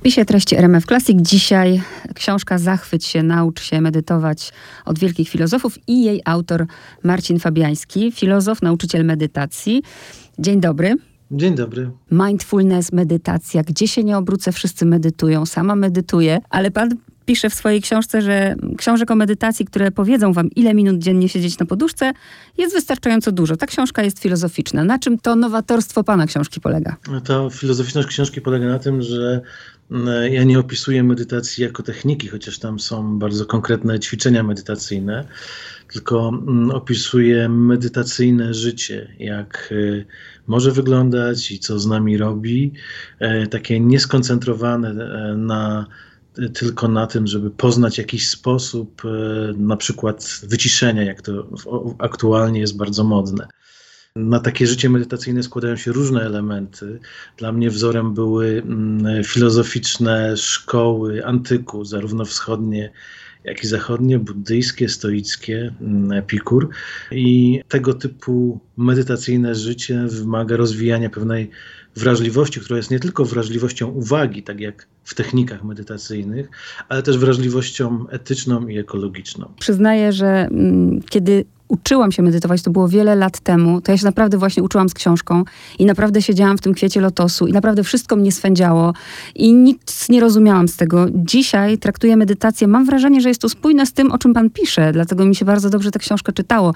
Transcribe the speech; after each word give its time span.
spisie 0.00 0.24
treści 0.24 0.56
RMF 0.56 0.86
Classic 0.86 1.16
dzisiaj 1.22 1.82
książka 2.14 2.58
Zachwyć 2.58 3.04
się, 3.04 3.22
naucz 3.22 3.62
się 3.62 3.80
medytować 3.80 4.52
od 4.84 4.98
wielkich 4.98 5.28
filozofów 5.28 5.78
i 5.86 6.04
jej 6.04 6.20
autor 6.24 6.66
Marcin 7.02 7.38
Fabiański, 7.38 8.12
filozof, 8.12 8.62
nauczyciel 8.62 9.04
medytacji. 9.04 9.82
Dzień 10.38 10.60
dobry. 10.60 10.94
Dzień 11.30 11.54
dobry. 11.54 11.90
Mindfulness, 12.10 12.92
medytacja. 12.92 13.62
Gdzie 13.62 13.88
się 13.88 14.04
nie 14.04 14.18
obrócę, 14.18 14.52
wszyscy 14.52 14.86
medytują. 14.86 15.46
Sama 15.46 15.74
medytuję, 15.74 16.38
ale 16.50 16.70
pan 16.70 16.90
pisze 17.30 17.50
w 17.50 17.54
swojej 17.54 17.82
książce, 17.82 18.22
że 18.22 18.54
książek 18.78 19.10
o 19.10 19.14
medytacji, 19.14 19.66
które 19.66 19.90
powiedzą 19.90 20.32
wam, 20.32 20.50
ile 20.50 20.74
minut 20.74 20.98
dziennie 20.98 21.28
siedzieć 21.28 21.58
na 21.58 21.66
poduszce, 21.66 22.12
jest 22.58 22.74
wystarczająco 22.74 23.32
dużo. 23.32 23.56
Ta 23.56 23.66
książka 23.66 24.02
jest 24.02 24.18
filozoficzna. 24.18 24.84
Na 24.84 24.98
czym 24.98 25.18
to 25.18 25.36
nowatorstwo 25.36 26.04
pana 26.04 26.26
książki 26.26 26.60
polega? 26.60 26.96
Ta 27.24 27.50
filozoficzność 27.50 28.08
książki 28.08 28.40
polega 28.40 28.66
na 28.66 28.78
tym, 28.78 29.02
że 29.02 29.40
ja 30.30 30.44
nie 30.44 30.58
opisuję 30.58 31.02
medytacji 31.02 31.64
jako 31.64 31.82
techniki, 31.82 32.28
chociaż 32.28 32.58
tam 32.58 32.80
są 32.80 33.18
bardzo 33.18 33.46
konkretne 33.46 34.00
ćwiczenia 34.00 34.42
medytacyjne, 34.42 35.28
tylko 35.92 36.28
mm, 36.28 36.70
opisuję 36.70 37.48
medytacyjne 37.48 38.54
życie, 38.54 39.14
jak 39.18 39.68
y, 39.72 40.06
może 40.46 40.72
wyglądać 40.72 41.50
i 41.50 41.58
co 41.58 41.78
z 41.78 41.86
nami 41.86 42.18
robi, 42.18 42.72
e, 43.18 43.46
takie 43.46 43.80
nieskoncentrowane 43.80 44.88
e, 44.88 45.36
na 45.36 45.86
tylko 46.54 46.88
na 46.88 47.06
tym, 47.06 47.26
żeby 47.26 47.50
poznać 47.50 47.98
jakiś 47.98 48.28
sposób, 48.28 49.02
e, 49.04 49.08
na 49.56 49.76
przykład 49.76 50.40
wyciszenia, 50.42 51.02
jak 51.02 51.22
to 51.22 51.46
aktualnie 51.98 52.60
jest 52.60 52.76
bardzo 52.76 53.04
modne. 53.04 53.48
Na 54.16 54.40
takie 54.40 54.66
życie 54.66 54.90
medytacyjne 54.90 55.42
składają 55.42 55.76
się 55.76 55.92
różne 55.92 56.22
elementy. 56.22 56.98
Dla 57.36 57.52
mnie 57.52 57.70
wzorem 57.70 58.14
były 58.14 58.62
mm, 58.66 59.24
filozoficzne 59.24 60.36
szkoły 60.36 61.26
antyku, 61.26 61.84
zarówno 61.84 62.24
wschodnie, 62.24 62.90
jak 63.44 63.64
i 63.64 63.66
zachodnie, 63.66 64.18
buddyjskie, 64.18 64.88
stoickie, 64.88 65.74
mm, 65.80 66.12
Epikur. 66.12 66.68
I 67.10 67.60
tego 67.68 67.94
typu 67.94 68.60
medytacyjne 68.76 69.54
życie 69.54 70.06
wymaga 70.08 70.56
rozwijania 70.56 71.10
pewnej 71.10 71.50
wrażliwości, 71.96 72.60
która 72.60 72.76
jest 72.76 72.90
nie 72.90 73.00
tylko 73.00 73.24
wrażliwością 73.24 73.88
uwagi, 73.88 74.42
tak 74.42 74.60
jak 74.60 74.86
w 75.04 75.14
technikach 75.14 75.64
medytacyjnych, 75.64 76.48
ale 76.88 77.02
też 77.02 77.18
wrażliwością 77.18 78.08
etyczną 78.08 78.68
i 78.68 78.78
ekologiczną. 78.78 79.52
Przyznaję, 79.58 80.12
że 80.12 80.26
mm, 80.26 81.02
kiedy 81.10 81.44
uczyłam 81.70 82.12
się 82.12 82.22
medytować, 82.22 82.62
to 82.62 82.70
było 82.70 82.88
wiele 82.88 83.14
lat 83.16 83.40
temu, 83.40 83.80
to 83.80 83.92
ja 83.92 83.98
się 83.98 84.04
naprawdę 84.04 84.38
właśnie 84.38 84.62
uczyłam 84.62 84.88
z 84.88 84.94
książką 84.94 85.44
i 85.78 85.86
naprawdę 85.86 86.22
siedziałam 86.22 86.58
w 86.58 86.60
tym 86.60 86.74
kwiecie 86.74 87.00
lotosu 87.00 87.46
i 87.46 87.52
naprawdę 87.52 87.84
wszystko 87.84 88.16
mnie 88.16 88.32
swędziało 88.32 88.92
i 89.34 89.54
nic 89.54 90.08
nie 90.08 90.20
rozumiałam 90.20 90.68
z 90.68 90.76
tego. 90.76 91.06
Dzisiaj 91.14 91.78
traktuję 91.78 92.16
medytację, 92.16 92.68
mam 92.68 92.86
wrażenie, 92.86 93.20
że 93.20 93.28
jest 93.28 93.40
to 93.40 93.48
spójne 93.48 93.86
z 93.86 93.92
tym, 93.92 94.12
o 94.12 94.18
czym 94.18 94.34
pan 94.34 94.50
pisze, 94.50 94.92
dlatego 94.92 95.24
mi 95.24 95.36
się 95.36 95.44
bardzo 95.44 95.70
dobrze 95.70 95.90
tę 95.90 95.98
książkę 95.98 96.32
czytało. 96.32 96.74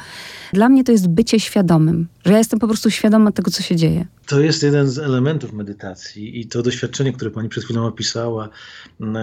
Dla 0.52 0.68
mnie 0.68 0.84
to 0.84 0.92
jest 0.92 1.08
bycie 1.08 1.40
świadomym, 1.40 2.08
że 2.24 2.32
ja 2.32 2.38
jestem 2.38 2.58
po 2.58 2.68
prostu 2.68 2.90
świadoma 2.90 3.32
tego, 3.32 3.50
co 3.50 3.62
się 3.62 3.76
dzieje. 3.76 4.06
To 4.26 4.40
jest 4.40 4.62
jeden 4.62 4.88
z 4.88 4.98
elementów 4.98 5.52
medytacji 5.52 6.40
i 6.40 6.46
to 6.46 6.62
doświadczenie, 6.62 7.12
które 7.12 7.30
pani 7.30 7.48
przed 7.48 7.64
chwilą 7.64 7.86
opisała, 7.86 8.48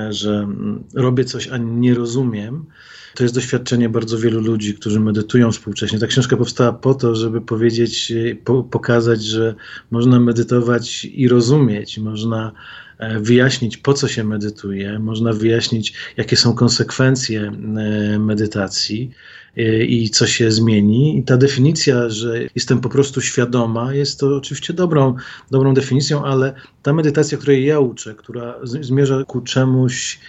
że 0.09 0.47
robię 0.95 1.25
coś, 1.25 1.47
a 1.47 1.57
nie 1.57 1.93
rozumiem, 1.93 2.65
to 3.15 3.23
jest 3.23 3.35
doświadczenie 3.35 3.89
bardzo 3.89 4.17
wielu 4.17 4.41
ludzi, 4.41 4.73
którzy 4.73 4.99
medytują 4.99 5.51
współcześnie. 5.51 5.99
Ta 5.99 6.07
książka 6.07 6.37
powstała 6.37 6.73
po 6.73 6.93
to, 6.93 7.15
żeby 7.15 7.41
powiedzieć, 7.41 8.13
po, 8.43 8.63
pokazać, 8.63 9.23
że 9.23 9.55
można 9.91 10.19
medytować 10.19 11.05
i 11.05 11.27
rozumieć, 11.27 11.97
można 11.97 12.51
e, 12.97 13.19
wyjaśnić, 13.19 13.77
po 13.77 13.93
co 13.93 14.07
się 14.07 14.23
medytuje, 14.23 14.99
można 14.99 15.33
wyjaśnić, 15.33 15.93
jakie 16.17 16.35
są 16.35 16.53
konsekwencje 16.53 17.41
e, 17.41 18.19
medytacji 18.19 19.11
e, 19.57 19.85
i 19.85 20.09
co 20.09 20.27
się 20.27 20.51
zmieni. 20.51 21.17
I 21.17 21.23
ta 21.23 21.37
definicja, 21.37 22.09
że 22.09 22.39
jestem 22.55 22.81
po 22.81 22.89
prostu 22.89 23.21
świadoma, 23.21 23.93
jest 23.93 24.19
to 24.19 24.37
oczywiście 24.37 24.73
dobrą, 24.73 25.15
dobrą 25.51 25.73
definicją, 25.73 26.25
ale 26.25 26.53
ta 26.83 26.93
medytacja, 26.93 27.37
której 27.37 27.65
ja 27.65 27.79
uczę, 27.79 28.15
która 28.15 28.55
zmierza 28.63 29.23
ku 29.27 29.41
czemuś, 29.41 30.19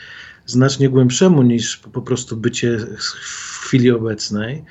znacznie 0.46 0.88
głębszemu 0.88 1.42
niż 1.42 1.76
po 1.76 2.02
prostu 2.02 2.36
bycie 2.36 2.78
w 2.98 3.58
chwili 3.60 3.90
obecnej. 3.90 4.64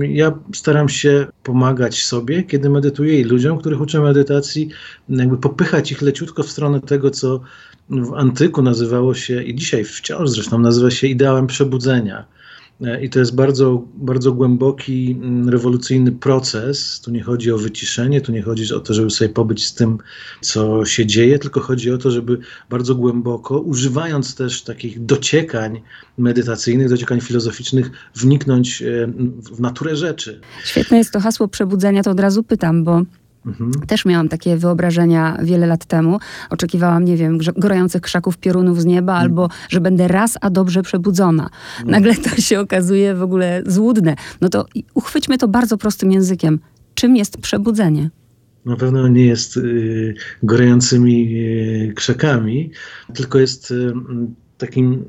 Ja 0.00 0.38
staram 0.54 0.88
się 0.88 1.26
pomagać 1.42 2.04
sobie, 2.04 2.42
kiedy 2.42 2.70
medytuję 2.70 3.20
i 3.20 3.24
ludziom, 3.24 3.58
których 3.58 3.80
uczę 3.80 4.00
medytacji, 4.00 4.68
jakby 5.08 5.36
popychać 5.38 5.92
ich 5.92 6.02
leciutko 6.02 6.42
w 6.42 6.50
stronę 6.50 6.80
tego, 6.80 7.10
co 7.10 7.40
w 7.90 8.14
antyku 8.14 8.62
nazywało 8.62 9.14
się 9.14 9.42
i 9.42 9.54
dzisiaj 9.54 9.84
wciąż 9.84 10.30
zresztą 10.30 10.58
nazywa 10.58 10.90
się 10.90 11.06
ideałem 11.06 11.46
przebudzenia 11.46 12.24
i 13.02 13.10
to 13.10 13.18
jest 13.18 13.34
bardzo, 13.34 13.82
bardzo 13.94 14.32
głęboki, 14.32 15.18
mm, 15.22 15.48
rewolucyjny 15.48 16.12
proces. 16.12 17.00
Tu 17.00 17.10
nie 17.10 17.22
chodzi 17.22 17.52
o 17.52 17.58
wyciszenie, 17.58 18.20
tu 18.20 18.32
nie 18.32 18.42
chodzi 18.42 18.74
o 18.74 18.80
to, 18.80 18.94
żeby 18.94 19.10
sobie 19.10 19.28
pobyć 19.28 19.66
z 19.66 19.74
tym, 19.74 19.98
co 20.40 20.84
się 20.84 21.06
dzieje, 21.06 21.38
tylko 21.38 21.60
chodzi 21.60 21.90
o 21.90 21.98
to, 21.98 22.10
żeby 22.10 22.38
bardzo 22.70 22.94
głęboko, 22.94 23.60
używając 23.60 24.34
też 24.34 24.62
takich 24.62 25.04
dociekań 25.04 25.80
medytacyjnych, 26.18 26.88
dociekań 26.88 27.20
filozoficznych, 27.20 27.90
wniknąć 28.14 28.82
e, 28.82 29.06
w 29.52 29.60
naturę 29.60 29.96
rzeczy. 29.96 30.40
Świetne 30.64 30.98
jest 30.98 31.12
to 31.12 31.20
hasło 31.20 31.48
przebudzenia, 31.48 32.02
to 32.02 32.10
od 32.10 32.20
razu 32.20 32.42
pytam, 32.42 32.84
bo 32.84 33.02
Mhm. 33.46 33.72
Też 33.72 34.04
miałam 34.04 34.28
takie 34.28 34.56
wyobrażenia 34.56 35.38
wiele 35.42 35.66
lat 35.66 35.84
temu. 35.84 36.18
Oczekiwałam, 36.50 37.04
nie 37.04 37.16
wiem, 37.16 37.38
gorących 37.56 38.02
krzaków 38.02 38.38
piorunów 38.38 38.80
z 38.80 38.84
nieba, 38.84 39.12
mhm. 39.12 39.22
albo 39.22 39.48
że 39.68 39.80
będę 39.80 40.08
raz, 40.08 40.38
a 40.40 40.50
dobrze 40.50 40.82
przebudzona. 40.82 41.50
Mhm. 41.80 41.90
Nagle 41.90 42.14
to 42.14 42.40
się 42.40 42.60
okazuje 42.60 43.14
w 43.14 43.22
ogóle 43.22 43.62
złudne. 43.66 44.16
No 44.40 44.48
to 44.48 44.66
uchwyćmy 44.94 45.38
to 45.38 45.48
bardzo 45.48 45.78
prostym 45.78 46.12
językiem. 46.12 46.58
Czym 46.94 47.16
jest 47.16 47.38
przebudzenie? 47.38 48.10
Na 48.64 48.76
pewno 48.76 49.08
nie 49.08 49.26
jest 49.26 49.56
y, 49.56 50.14
gorącymi 50.42 51.36
y, 51.36 51.92
krzakami, 51.96 52.70
tylko 53.14 53.38
jest 53.38 53.70
y, 53.70 53.92
takim. 54.62 55.04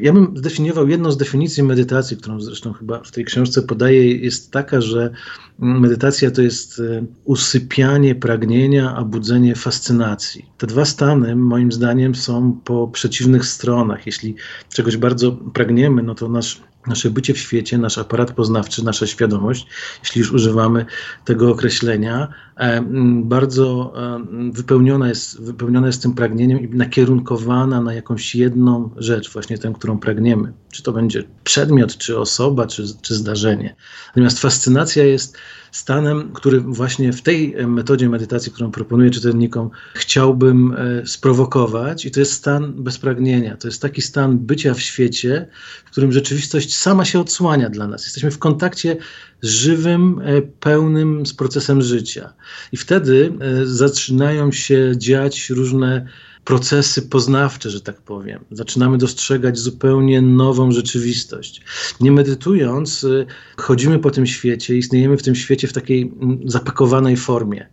Ja 0.00 0.12
bym 0.12 0.36
zdefiniował 0.36 0.88
jedną 0.88 1.10
z 1.10 1.16
definicji 1.16 1.62
medytacji, 1.62 2.16
którą 2.16 2.40
zresztą 2.40 2.72
chyba 2.72 3.02
w 3.02 3.10
tej 3.10 3.24
książce 3.24 3.62
podaję, 3.62 4.16
jest 4.16 4.50
taka, 4.50 4.80
że 4.80 5.10
medytacja 5.58 6.30
to 6.30 6.42
jest 6.42 6.80
e, 6.80 7.04
usypianie 7.24 8.14
pragnienia, 8.14 8.94
a 8.96 9.04
budzenie 9.04 9.54
fascynacji. 9.54 10.44
Te 10.58 10.66
dwa 10.66 10.84
stany, 10.84 11.36
moim 11.36 11.72
zdaniem, 11.72 12.14
są 12.14 12.60
po 12.64 12.88
przeciwnych 12.88 13.46
stronach. 13.46 14.06
Jeśli 14.06 14.34
czegoś 14.68 14.96
bardzo 14.96 15.32
pragniemy, 15.32 16.02
no 16.02 16.14
to 16.14 16.28
nasz 16.28 16.62
nasze 16.86 17.10
bycie 17.10 17.34
w 17.34 17.38
świecie, 17.38 17.78
nasz 17.78 17.98
aparat 17.98 18.32
poznawczy, 18.32 18.84
nasza 18.84 19.06
świadomość, 19.06 19.66
jeśli 20.02 20.18
już 20.18 20.32
używamy 20.32 20.86
tego 21.24 21.50
określenia, 21.50 22.28
e, 22.56 22.82
bardzo 23.22 23.92
e, 23.96 24.24
wypełniona 24.52 25.08
jest, 25.08 25.40
wypełniona 25.40 25.86
jest 25.86 26.02
tym 26.02 26.14
pragnieniem 26.14 26.60
i 26.60 26.76
nakierunkowana 26.76 27.80
na 27.80 27.94
jakąś 27.94 28.34
jedną 28.34 28.90
rzecz, 28.96 29.32
właśnie 29.32 29.58
tę, 29.58 29.72
którą 29.74 29.98
pragniemy. 29.98 30.52
Czy 30.72 30.82
to 30.82 30.92
będzie 30.92 31.24
przedmiot, 31.44 31.96
czy 31.96 32.18
osoba, 32.18 32.66
czy, 32.66 32.84
czy 33.02 33.14
zdarzenie. 33.14 33.76
Natomiast 34.08 34.40
fascynacja 34.40 35.04
jest 35.04 35.36
stanem, 35.76 36.32
który 36.32 36.60
właśnie 36.60 37.12
w 37.12 37.22
tej 37.22 37.66
metodzie 37.66 38.08
medytacji, 38.08 38.52
którą 38.52 38.70
proponuję 38.70 39.10
czytelnikom, 39.10 39.70
chciałbym 39.94 40.76
e, 40.78 41.06
sprowokować. 41.06 42.04
I 42.04 42.10
to 42.10 42.20
jest 42.20 42.32
stan 42.32 42.72
bezpragnienia. 42.72 43.56
To 43.56 43.68
jest 43.68 43.82
taki 43.82 44.02
stan 44.02 44.38
bycia 44.38 44.74
w 44.74 44.80
świecie, 44.80 45.48
w 45.84 45.90
którym 45.90 46.12
rzeczywistość 46.12 46.76
sama 46.76 47.04
się 47.04 47.20
odsłania 47.20 47.70
dla 47.70 47.86
nas. 47.86 48.04
Jesteśmy 48.04 48.30
w 48.30 48.38
kontakcie 48.38 48.96
z 49.40 49.48
żywym, 49.48 50.20
e, 50.24 50.42
pełnym 50.42 51.26
z 51.26 51.34
procesem 51.34 51.82
życia. 51.82 52.32
I 52.72 52.76
wtedy 52.76 53.32
e, 53.40 53.66
zaczynają 53.66 54.52
się 54.52 54.92
dziać 54.96 55.50
różne 55.50 56.06
procesy 56.46 57.02
poznawcze, 57.02 57.70
że 57.70 57.80
tak 57.80 58.02
powiem. 58.02 58.44
Zaczynamy 58.50 58.98
dostrzegać 58.98 59.58
zupełnie 59.58 60.22
nową 60.22 60.72
rzeczywistość. 60.72 61.62
Nie 62.00 62.12
medytując, 62.12 63.04
y, 63.04 63.26
chodzimy 63.56 63.98
po 63.98 64.10
tym 64.10 64.26
świecie, 64.26 64.76
istniejemy 64.76 65.16
w 65.16 65.22
tym 65.22 65.34
świecie 65.34 65.68
w 65.68 65.72
takiej 65.72 66.12
zapakowanej 66.44 67.16
formie. 67.16 67.66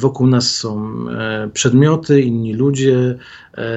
Wokół 0.00 0.26
nas 0.26 0.50
są 0.50 0.94
e, 1.10 1.50
przedmioty, 1.52 2.20
inni 2.20 2.54
ludzie, 2.54 3.18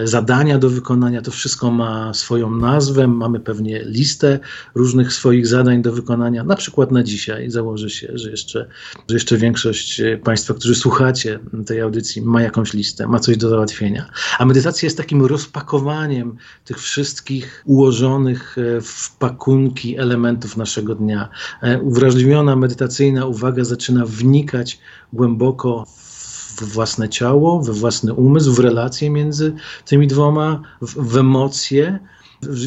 zadania 0.04 0.58
do 0.58 0.70
wykonania. 0.70 1.22
To 1.22 1.32
wszystko 1.32 1.72
ma 1.72 2.14
swoją 2.14 2.52
nazwę. 2.52 3.08
Mamy 3.08 3.40
pewnie 3.40 3.84
listę 3.86 4.40
różnych 4.76 5.14
swoich 5.14 5.48
zadań 5.48 5.82
do 5.82 5.94
wykonania. 5.94 6.44
Na 6.44 6.56
przykład 6.56 6.92
na 6.92 7.04
dzisiaj 7.04 7.52
założę 7.52 7.90
się, 7.90 8.08
że 8.14 8.32
jeszcze, 8.32 8.68
że 9.10 9.16
jeszcze 9.16 9.38
większość 9.38 10.00
e, 10.00 10.18
Państwa, 10.18 10.54
którzy 10.54 10.76
słuchacie 10.76 11.40
tej 11.66 11.82
audycji, 11.82 12.22
ma 12.22 12.42
jakąś 12.42 12.74
listę, 12.74 13.08
ma 13.08 13.20
coś 13.20 13.38
do 13.38 13.50
załatwienia. 13.50 14.10
A 14.40 14.46
medytacja 14.46 14.86
jest 14.86 14.98
takim 14.98 15.26
rozpakowaniem 15.26 16.36
tych 16.66 16.80
wszystkich 16.80 17.64
ułożonych 17.66 18.56
w 18.82 19.18
pakunki 19.18 19.98
elementów 19.98 20.58
naszego 20.58 20.96
dnia. 20.96 21.30
Uwrażliwiona 21.82 22.56
medytacyjna 22.56 23.26
uwaga 23.26 23.64
zaczyna 23.64 24.06
wnikać 24.06 24.80
głęboko 25.14 25.86
w 25.86 26.13
w 26.58 26.74
własne 26.74 27.10
ciało, 27.10 27.62
we 27.62 27.74
własny 27.74 28.14
umysł, 28.14 28.54
w 28.54 28.60
relacje 28.60 29.10
między 29.10 29.56
tymi 29.86 30.08
dwoma, 30.08 30.62
w, 30.82 31.12
w 31.12 31.18
emocje 31.18 32.00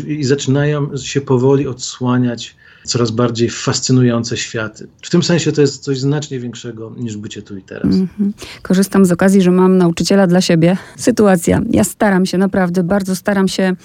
i 0.06 0.24
zaczynają 0.24 0.96
się 0.96 1.20
powoli 1.20 1.66
odsłaniać 1.66 2.56
coraz 2.86 3.10
bardziej 3.10 3.50
fascynujące 3.50 4.36
światy. 4.36 4.88
W 5.02 5.10
tym 5.10 5.22
sensie 5.22 5.52
to 5.52 5.60
jest 5.60 5.82
coś 5.82 5.98
znacznie 5.98 6.40
większego 6.40 6.92
niż 6.96 7.16
bycie 7.16 7.42
tu 7.42 7.56
i 7.56 7.62
teraz. 7.62 7.94
Mm 7.94 8.08
-hmm. 8.20 8.30
Korzystam 8.62 9.04
z 9.04 9.12
okazji, 9.12 9.42
że 9.42 9.50
mam 9.50 9.78
nauczyciela 9.78 10.26
dla 10.26 10.40
siebie. 10.40 10.76
Sytuacja. 10.96 11.60
Ja 11.70 11.84
staram 11.84 12.26
się, 12.26 12.38
naprawdę 12.38 12.82
bardzo 12.82 13.16
staram 13.16 13.48
się 13.48 13.76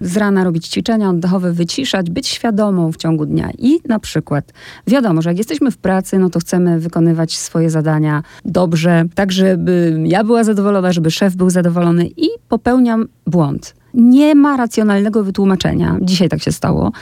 z 0.00 0.16
rana 0.16 0.44
robić 0.44 0.68
ćwiczenia 0.68 1.10
oddechowe, 1.10 1.52
wyciszać, 1.52 2.10
być 2.10 2.28
świadomą 2.28 2.92
w 2.92 2.96
ciągu 2.96 3.26
dnia. 3.26 3.50
I 3.58 3.80
na 3.88 3.98
przykład 3.98 4.52
wiadomo, 4.86 5.22
że 5.22 5.30
jak 5.30 5.38
jesteśmy 5.38 5.70
w 5.70 5.78
pracy, 5.78 6.18
no 6.18 6.30
to 6.30 6.40
chcemy 6.40 6.80
wykonywać 6.80 7.38
swoje 7.38 7.70
zadania 7.70 8.22
dobrze, 8.44 9.04
tak 9.14 9.32
żeby 9.32 10.00
ja 10.04 10.24
była 10.24 10.44
zadowolona, 10.44 10.92
żeby 10.92 11.10
szef 11.10 11.36
był 11.36 11.50
zadowolony 11.50 12.06
i 12.16 12.28
popełniam 12.48 13.08
błąd. 13.26 13.74
Nie 13.94 14.34
ma 14.34 14.56
racjonalnego 14.56 15.24
wytłumaczenia. 15.24 15.98
Dzisiaj 16.02 16.28
tak 16.28 16.42
się 16.42 16.52
stało. 16.52 16.92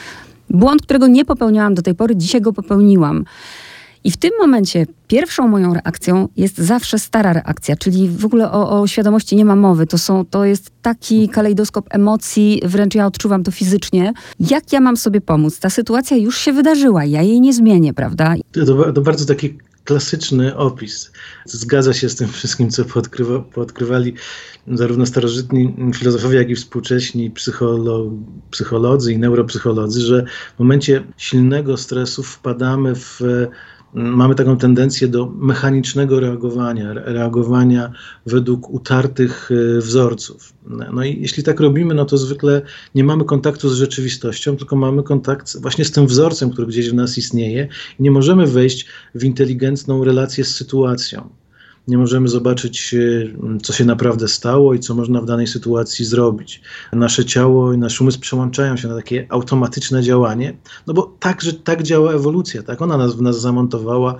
Błąd, 0.50 0.83
którego 0.83 1.06
nie 1.06 1.25
popełniałam 1.25 1.75
do 1.75 1.83
tej 1.83 1.95
pory, 1.95 2.17
dzisiaj 2.17 2.41
go 2.41 2.53
popełniłam. 2.53 3.25
I 4.05 4.11
w 4.11 4.17
tym 4.17 4.31
momencie 4.41 4.87
pierwszą 5.09 5.49
moją 5.49 5.75
reakcją 5.75 6.29
jest 6.37 6.59
zawsze 6.59 6.99
stara 6.99 7.33
reakcja, 7.33 7.77
czyli 7.77 8.09
w 8.09 8.25
ogóle 8.25 8.53
o, 8.53 8.81
o, 8.81 8.87
świadomości 8.87 9.37
nie 9.37 9.45
ma 9.45 9.56
mowy. 9.56 9.87
To, 9.87 9.99
są, 9.99 10.25
to 10.25 10.45
jest 10.45 10.71
taki 10.83 11.29
kalejdoskop 11.29 11.87
emocji, 11.91 12.62
wręcz 12.65 12.95
ja 12.95 13.06
odczuwam 13.06 13.45
to 13.45 13.50
fizycznie. 13.50 14.12
Jak 14.41 14.73
ja 14.73 14.81
mam 14.81 14.97
sobie 14.97 15.21
pomóc? 15.21 15.59
Ta 15.59 15.71
sytuacja 15.71 16.17
już 16.17 16.39
się 16.39 16.53
wydarzyła, 16.53 17.05
ja 17.05 17.23
jej 17.23 17.41
nie 17.41 17.53
zmienię, 17.53 17.94
prawda? 17.94 18.35
To, 18.53 18.93
to 18.93 19.01
bardzo 19.01 19.27
taki 19.27 19.59
klasyczny 19.88 20.56
opis. 20.56 21.12
Zgadza 21.44 21.93
się 21.93 22.08
z 22.08 22.17
tym 22.17 22.29
wszystkim, 22.29 22.70
co 22.70 22.85
poodkrywa, 22.85 23.40
poodkrywali 23.40 24.14
zarówno 24.67 25.06
starożytni 25.06 25.75
filozofowie, 25.94 26.38
jak 26.38 26.50
i 26.50 26.55
współcześni 26.55 27.31
psycholo, 27.31 28.11
psycholodzy 28.50 29.12
i 29.12 29.19
neuropsycholodzy, 29.19 30.00
że 30.00 30.25
w 30.56 30.58
momencie 30.58 31.05
silnego 31.17 31.76
stresu 31.76 32.23
wpadamy 32.23 32.94
w 32.94 33.20
mamy 33.94 34.35
taką 34.35 34.56
tendencję 34.56 35.08
do 35.08 35.26
mechanicznego 35.26 36.20
reagowania, 36.20 36.93
reagowania 36.93 37.93
według 38.26 38.70
utartych 38.70 39.50
e, 39.50 39.81
wzorców. 39.81 40.52
No 40.93 41.05
i 41.05 41.20
jeśli 41.20 41.43
tak 41.43 41.61
robimy, 41.61 41.94
no 41.94 42.05
to 42.05 42.19
zwykle 42.19 42.62
nie 42.94 43.05
mamy 43.05 43.25
kontaktu 43.25 43.69
z 43.69 43.75
rzeczywistością, 43.75 44.56
tylko 44.56 44.76
mamy 44.76 45.02
kontakt 45.02 45.61
właśnie 45.61 45.85
z 45.85 45.93
tym 45.93 46.06
wzorcem, 46.06 46.50
który 46.50 46.67
gdzieś 46.67 46.90
w 46.90 46.94
nas 46.94 47.19
istnieje 47.19 47.69
i 47.99 48.02
nie 48.02 48.11
możemy 48.11 48.46
wejść 48.46 48.87
w 49.14 49.25
inteligentną 49.25 50.05
relację 50.05 50.44
z 50.44 50.55
sytuacją 50.55 51.29
nie 51.88 51.99
możemy 51.99 52.29
zobaczyć, 52.29 52.94
e, 52.94 53.58
co 53.62 53.73
się 53.73 53.85
naprawdę 53.85 54.29
stało 54.29 54.75
i 54.75 54.81
co 54.81 54.94
można 54.94 55.20
w 55.20 55.26
danej 55.26 55.46
sytuacji 55.46 56.05
zrobić. 56.05 56.61
Nasze 56.93 57.25
ciało 57.25 57.73
i 57.73 57.79
nasz 57.79 58.00
umysł 58.00 58.20
przełączają 58.20 58.76
się 58.76 58.88
na 58.88 58.96
takie 58.96 59.26
automatyczne 59.29 60.02
działanie, 60.02 60.56
no 60.87 60.94
bo 60.94 61.14
tak, 61.19 61.43
że 61.43 61.52
tak 61.52 61.82
działa 61.82 62.12
ewolucja, 62.12 62.62
tak 62.62 62.82
ona 62.82 62.96
nas 62.96 63.17
w 63.17 63.23
nas 63.23 63.40
zamontowała 63.40 64.17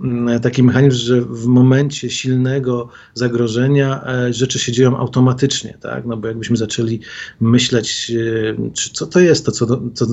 Mm, 0.00 0.40
taki 0.40 0.62
mechanizm, 0.62 0.96
że 0.98 1.22
w 1.22 1.46
momencie 1.46 2.10
silnego 2.10 2.88
zagrożenia 3.14 4.04
e, 4.06 4.32
rzeczy 4.32 4.58
się 4.58 4.72
dzieją 4.72 4.96
automatycznie, 4.96 5.78
tak? 5.80 6.06
No 6.06 6.16
bo 6.16 6.28
jakbyśmy 6.28 6.56
zaczęli 6.56 7.00
myśleć, 7.40 8.12
e, 8.60 8.72
czy 8.72 8.90
co 8.92 9.06
to 9.06 9.20
jest 9.20 9.46
to, 9.46 9.52
co, 9.52 9.66
to, 9.66 10.06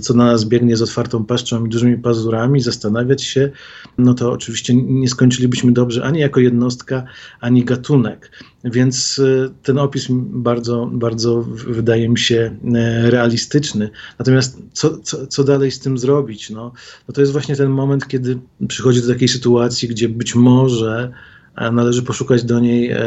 co 0.00 0.14
na 0.14 0.24
nas 0.24 0.44
biegnie 0.44 0.76
z 0.76 0.82
otwartą 0.82 1.24
paszczą 1.24 1.64
i 1.64 1.68
dużymi 1.68 1.98
pazurami, 1.98 2.60
zastanawiać 2.60 3.22
się, 3.22 3.50
no 3.98 4.14
to 4.14 4.32
oczywiście 4.32 4.74
nie 4.74 5.08
skończylibyśmy 5.08 5.72
dobrze 5.72 6.04
ani 6.04 6.20
jako 6.30 6.40
jednostka, 6.40 7.04
ani 7.40 7.64
gatunek. 7.64 8.30
Więc 8.64 9.18
e, 9.18 9.48
ten 9.62 9.78
opis 9.78 10.06
bardzo, 10.30 10.90
bardzo 10.92 11.42
wydaje 11.66 12.08
mi 12.08 12.18
się 12.18 12.56
realistyczny. 13.02 13.90
Natomiast 14.18 14.58
co, 14.72 14.98
co, 14.98 15.26
co 15.26 15.44
dalej 15.44 15.70
z 15.70 15.80
tym 15.80 15.98
zrobić? 15.98 16.50
No, 16.50 16.72
no 17.08 17.14
to 17.14 17.20
jest 17.20 17.32
właśnie 17.32 17.56
ten 17.56 17.70
moment, 17.70 18.08
kiedy 18.08 18.38
przychodzi 18.68 19.02
do 19.02 19.08
takiej 19.08 19.28
sytuacji, 19.28 19.88
gdzie 19.88 20.08
być 20.08 20.34
może 20.34 21.12
e, 21.56 21.70
należy 21.72 22.02
poszukać 22.02 22.44
do 22.44 22.60
niej 22.60 22.90
e, 22.90 22.98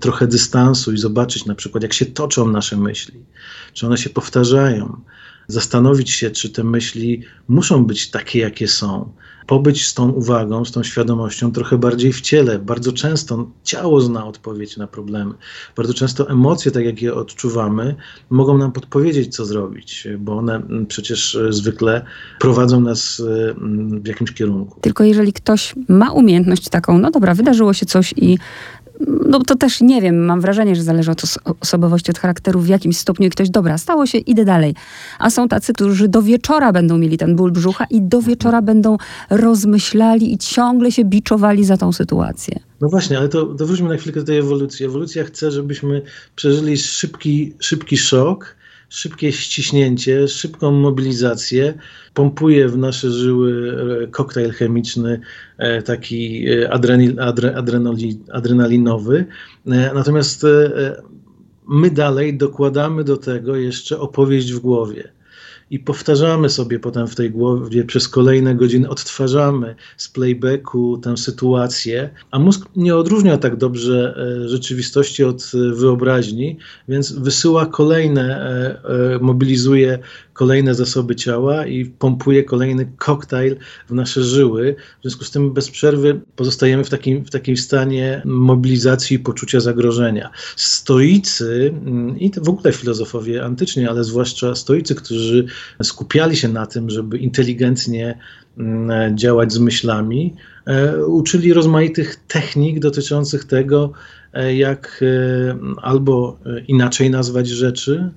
trochę 0.00 0.26
dystansu 0.26 0.92
i 0.92 0.98
zobaczyć 0.98 1.46
na 1.46 1.54
przykład, 1.54 1.82
jak 1.82 1.92
się 1.92 2.06
toczą 2.06 2.50
nasze 2.50 2.76
myśli, 2.76 3.20
czy 3.72 3.86
one 3.86 3.98
się 3.98 4.10
powtarzają, 4.10 5.00
zastanowić 5.52 6.10
się, 6.10 6.30
czy 6.30 6.50
te 6.50 6.64
myśli 6.64 7.22
muszą 7.48 7.84
być 7.84 8.10
takie, 8.10 8.38
jakie 8.38 8.68
są, 8.68 9.12
pobyć 9.46 9.86
z 9.86 9.94
tą 9.94 10.10
uwagą, 10.10 10.64
z 10.64 10.72
tą 10.72 10.82
świadomością 10.82 11.52
trochę 11.52 11.78
bardziej 11.78 12.12
w 12.12 12.20
ciele. 12.20 12.58
Bardzo 12.58 12.92
często 12.92 13.50
ciało 13.64 14.00
zna 14.00 14.26
odpowiedź 14.26 14.76
na 14.76 14.86
problemy. 14.86 15.34
Bardzo 15.76 15.94
często 15.94 16.30
emocje, 16.30 16.70
tak 16.70 16.84
jak 16.84 17.02
je 17.02 17.14
odczuwamy, 17.14 17.94
mogą 18.30 18.58
nam 18.58 18.72
podpowiedzieć, 18.72 19.36
co 19.36 19.44
zrobić, 19.44 20.08
bo 20.18 20.36
one 20.36 20.62
przecież 20.88 21.38
zwykle 21.50 22.04
prowadzą 22.40 22.80
nas 22.80 23.20
e, 23.20 23.54
w 24.02 24.06
jakimś 24.06 24.32
kierunku. 24.32 24.80
Tylko 24.80 25.04
jeżeli 25.04 25.32
ktoś 25.32 25.74
ma 25.88 26.12
umiejętność 26.12 26.68
taką, 26.68 26.98
no 26.98 27.10
dobra, 27.10 27.34
wydarzyło 27.34 27.72
się 27.72 27.86
coś 27.86 28.14
i 28.16 28.38
no 29.26 29.40
to 29.40 29.56
też 29.56 29.80
nie 29.80 30.02
wiem, 30.02 30.24
mam 30.24 30.40
wrażenie, 30.40 30.76
że 30.76 30.82
zależy 30.82 31.10
od 31.10 31.22
osobowości, 31.60 32.10
od 32.10 32.18
charakteru, 32.18 32.60
w 32.60 32.68
jakimś 32.68 32.96
stopniu 32.96 33.30
ktoś, 33.30 33.50
dobra, 33.50 33.78
stało 33.78 34.06
się, 34.06 34.18
idę 34.18 34.44
dalej. 34.44 34.74
A 35.18 35.30
są 35.30 35.48
tacy, 35.48 35.72
którzy 35.72 36.08
do 36.08 36.22
wieczora 36.22 36.72
będą 36.72 36.98
mieli 36.98 37.18
ten 37.18 37.36
ból 37.36 37.52
brzucha 37.52 37.84
i 37.90 38.02
do 38.02 38.22
wieczora 38.22 38.62
będą 38.62 38.96
rozmyślali 39.30 40.34
i 40.34 40.38
ciągle 40.38 40.92
się 40.92 41.04
biczowali 41.04 41.64
za 41.64 41.76
tą 41.76 41.92
sytuację. 41.92 42.60
No 42.80 42.88
właśnie, 42.88 43.18
ale 43.18 43.28
to, 43.28 43.46
to 43.46 43.66
wróćmy 43.66 43.88
na 43.88 43.96
chwilkę 43.96 44.20
do 44.20 44.26
tej 44.26 44.38
ewolucji. 44.38 44.86
Ewolucja 44.86 45.24
chce, 45.24 45.50
żebyśmy 45.50 46.02
przeżyli 46.36 46.78
szybki, 46.78 47.54
szybki 47.58 47.96
szok, 47.96 48.56
szybkie 48.92 49.32
ściśnięcie, 49.32 50.28
szybką 50.28 50.72
mobilizację, 50.72 51.74
pompuje 52.14 52.68
w 52.68 52.78
nasze 52.78 53.10
żyły 53.10 53.76
e, 54.02 54.06
koktajl 54.06 54.50
chemiczny, 54.50 55.20
e, 55.58 55.82
taki 55.82 56.48
e, 56.50 56.72
adrenal, 56.72 57.34
adrenalinowy. 58.32 59.26
Natomiast 59.94 60.46
my 61.68 61.90
dalej 61.90 62.36
dokładamy 62.36 63.04
do 63.04 63.16
tego 63.16 63.56
jeszcze 63.56 63.98
opowieść 64.00 64.52
w 64.52 64.58
głowie 64.58 65.12
i 65.72 65.78
powtarzamy 65.78 66.50
sobie 66.50 66.78
potem 66.78 67.08
w 67.08 67.14
tej 67.14 67.30
głowie 67.30 67.84
przez 67.84 68.08
kolejne 68.08 68.54
godziny, 68.54 68.88
odtwarzamy 68.88 69.74
z 69.96 70.08
playbacku 70.08 70.98
tę 70.98 71.16
sytuację, 71.16 72.10
a 72.30 72.38
mózg 72.38 72.68
nie 72.76 72.96
odróżnia 72.96 73.38
tak 73.38 73.56
dobrze 73.56 74.14
e, 74.44 74.48
rzeczywistości 74.48 75.24
od 75.24 75.52
e, 75.54 75.74
wyobraźni, 75.74 76.56
więc 76.88 77.12
wysyła 77.12 77.66
kolejne, 77.66 78.46
e, 78.84 79.18
mobilizuje 79.20 79.98
kolejne 80.32 80.74
zasoby 80.74 81.16
ciała 81.16 81.66
i 81.66 81.84
pompuje 81.84 82.44
kolejny 82.44 82.92
koktajl 82.98 83.56
w 83.88 83.94
nasze 83.94 84.22
żyły. 84.22 84.76
W 84.98 85.02
związku 85.02 85.24
z 85.24 85.30
tym 85.30 85.52
bez 85.52 85.70
przerwy 85.70 86.20
pozostajemy 86.36 86.84
w 86.84 86.90
takim, 86.90 87.24
w 87.24 87.30
takim 87.30 87.56
stanie 87.56 88.22
mobilizacji 88.24 89.16
i 89.16 89.18
poczucia 89.18 89.60
zagrożenia. 89.60 90.30
Stoicy 90.56 91.74
mm, 91.86 92.20
i 92.20 92.32
w 92.36 92.48
ogóle 92.48 92.72
filozofowie 92.72 93.44
antyczni, 93.44 93.86
ale 93.86 94.04
zwłaszcza 94.04 94.54
stoicy, 94.54 94.94
którzy 94.94 95.46
skupiali 95.82 96.36
się 96.36 96.48
na 96.48 96.66
tym, 96.66 96.90
żeby 96.90 97.18
inteligentnie 97.18 98.18
mm, 98.58 99.18
działać 99.18 99.52
z 99.52 99.58
myślami, 99.58 100.34
e, 100.66 101.06
uczyli 101.06 101.52
rozmaitych 101.52 102.16
technik 102.16 102.78
dotyczących 102.78 103.44
tego, 103.44 103.92
e, 104.32 104.56
jak 104.56 105.00
e, 105.02 105.58
albo 105.82 106.38
inaczej 106.68 107.10
nazwać 107.10 107.48
rzeczy, 107.48 108.10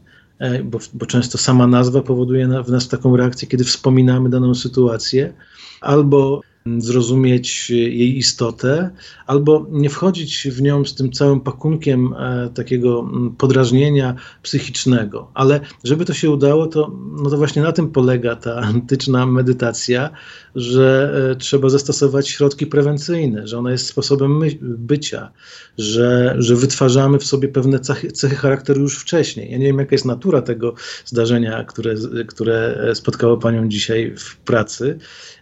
bo, 0.64 0.80
bo 0.94 1.06
często 1.06 1.38
sama 1.38 1.68
nazwa 1.68 2.02
powoduje 2.02 2.48
w 2.64 2.72
nas 2.72 2.88
taką 2.88 3.18
reakcję, 3.18 3.48
kiedy 3.48 3.64
wspominamy 3.64 4.30
daną 4.30 4.56
sytuację, 4.56 5.34
albo 5.82 6.42
zrozumieć 6.78 7.70
jej 7.70 8.18
istotę, 8.18 8.90
albo 9.28 9.68
nie 9.72 9.90
wchodzić 9.90 10.48
w 10.52 10.62
nią 10.62 10.86
z 10.86 10.96
tym 10.96 11.12
całym 11.12 11.42
pakunkiem 11.42 12.14
e, 12.14 12.50
takiego 12.54 13.00
mm, 13.00 13.36
podrażnienia 13.36 14.16
psychicznego. 14.44 15.32
Ale 15.34 15.60
żeby 15.84 16.06
to 16.06 16.14
się 16.14 16.30
udało, 16.30 16.68
to, 16.68 16.92
no 17.24 17.30
to 17.30 17.38
właśnie 17.38 17.62
na 17.62 17.72
tym 17.72 17.92
polega 17.92 18.36
ta 18.36 18.56
antyczna 18.56 19.26
medytacja, 19.26 20.10
że 20.56 21.14
e, 21.32 21.36
trzeba 21.36 21.70
zastosować 21.70 22.30
środki 22.30 22.68
prewencyjne, 22.68 23.48
że 23.48 23.58
ona 23.58 23.72
jest 23.72 23.88
sposobem 23.88 24.42
bycia, 24.62 25.32
że, 25.78 26.36
że 26.38 26.56
wytwarzamy 26.56 27.20
w 27.20 27.26
sobie 27.26 27.48
pewne 27.48 27.80
cechy, 27.80 28.12
cechy 28.12 28.36
charakteru 28.36 28.82
już 28.82 28.98
wcześniej. 28.98 29.52
Ja 29.52 29.58
nie 29.58 29.66
wiem, 29.66 29.80
jaka 29.80 29.96
jest 29.96 30.06
natura 30.06 30.42
tego 30.42 30.74
zdarzenia, 31.06 31.64
które, 31.64 31.96
które 32.28 32.92
spotkało 32.96 33.38
Panią 33.38 33.70
dzisiaj 33.70 34.16
w 34.18 34.38
pracy, 34.38 34.98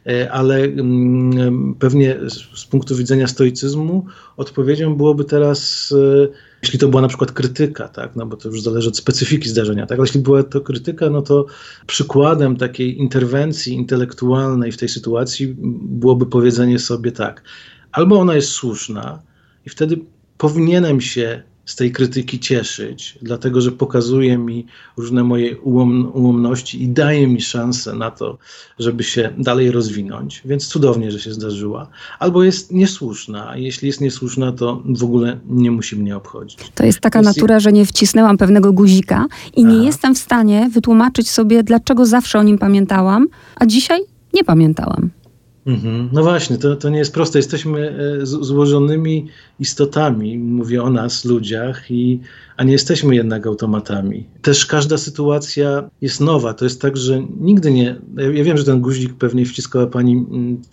e, 0.08 0.32
ale 0.32 0.58
mm, 0.58 1.13
pewnie 1.80 2.20
z 2.56 2.66
punktu 2.66 2.96
widzenia 2.96 3.28
stoicyzmu 3.28 4.06
odpowiedzią 4.38 4.96
byłoby 4.96 5.26
teraz 5.26 5.94
e, 6.24 6.28
jeśli 6.64 6.80
to 6.80 6.88
była 6.88 7.02
na 7.02 7.08
przykład 7.08 7.32
krytyka, 7.32 7.88
tak, 7.88 8.16
no 8.16 8.26
bo 8.26 8.38
to 8.38 8.50
już 8.50 8.62
zależy 8.62 8.90
od 8.90 8.98
specyfiki 8.98 9.50
zdarzenia, 9.50 9.86
tak, 9.86 10.00
ale 10.00 10.08
jeśli 10.08 10.20
była 10.20 10.44
to 10.44 10.62
krytyka, 10.62 11.10
no 11.10 11.22
to 11.22 11.46
przykładem 11.88 12.58
takiej 12.58 13.00
interwencji 13.00 13.74
intelektualnej 13.74 14.72
w 14.72 14.78
tej 14.78 14.90
sytuacji 14.90 15.56
byłoby 15.82 16.26
powiedzenie 16.26 16.80
sobie 16.80 17.12
tak, 17.12 17.44
albo 17.92 18.20
ona 18.20 18.36
jest 18.36 18.50
słuszna 18.50 19.22
i 19.66 19.70
wtedy 19.70 20.00
powinienem 20.38 21.02
się 21.02 21.44
z 21.66 21.76
tej 21.76 21.92
krytyki 21.92 22.40
cieszyć, 22.40 23.20
dlatego 23.22 23.62
że 23.62 23.72
pokazuje 23.72 24.38
mi 24.38 24.66
różne 24.98 25.24
moje 25.24 25.58
ułom, 25.58 26.12
ułomności 26.14 26.84
i 26.84 26.88
daje 26.88 27.28
mi 27.28 27.42
szansę 27.42 27.94
na 27.94 28.12
to, 28.12 28.38
żeby 28.80 29.04
się 29.04 29.34
dalej 29.38 29.72
rozwinąć. 29.72 30.42
Więc 30.46 30.68
cudownie, 30.68 31.12
że 31.12 31.20
się 31.20 31.34
zdarzyła. 31.34 31.88
Albo 32.20 32.44
jest 32.44 32.72
niesłuszna, 32.72 33.50
a 33.50 33.58
jeśli 33.58 33.88
jest 33.88 34.02
niesłuszna, 34.02 34.52
to 34.52 34.84
w 34.86 35.04
ogóle 35.04 35.40
nie 35.50 35.72
musi 35.72 35.96
mnie 35.96 36.18
obchodzić. 36.18 36.60
To 36.76 36.86
jest 36.86 37.00
taka 37.00 37.20
jest... 37.20 37.36
natura, 37.36 37.60
że 37.60 37.72
nie 37.72 37.86
wcisnęłam 37.86 38.38
pewnego 38.38 38.74
guzika 38.74 39.26
i 39.56 39.66
nie 39.66 39.86
jestem 39.86 40.16
w 40.16 40.18
stanie 40.18 40.70
wytłumaczyć 40.74 41.30
sobie, 41.30 41.64
dlaczego 41.64 42.06
zawsze 42.06 42.40
o 42.40 42.44
nim 42.44 42.58
pamiętałam, 42.58 43.28
a 43.56 43.66
dzisiaj 43.66 44.02
nie 44.34 44.44
pamiętałam. 44.44 45.10
Mhm. 45.66 46.10
No 46.12 46.24
właśnie, 46.24 46.58
to, 46.58 46.76
to 46.76 46.90
nie 46.90 46.98
jest 46.98 47.14
proste. 47.14 47.40
Jesteśmy 47.40 47.96
e, 48.22 48.26
złożonymi 48.26 49.28
istotami, 49.60 50.38
mówię 50.38 50.84
o 50.84 50.90
nas, 50.90 51.26
ludziach, 51.26 51.92
i, 51.92 52.20
a 52.58 52.64
nie 52.64 52.72
jesteśmy 52.72 53.16
jednak 53.16 53.48
automatami. 53.48 54.26
Też 54.42 54.66
każda 54.66 54.98
sytuacja 54.98 55.90
jest 56.02 56.22
nowa. 56.22 56.54
To 56.54 56.66
jest 56.66 56.82
tak, 56.82 56.98
że 56.98 57.28
nigdy 57.40 57.72
nie. 57.72 57.96
Ja 58.34 58.44
wiem, 58.44 58.58
że 58.58 58.64
ten 58.64 58.82
guzik 58.82 59.14
pewnie 59.14 59.46
wciskała 59.46 59.88
pani 59.88 60.26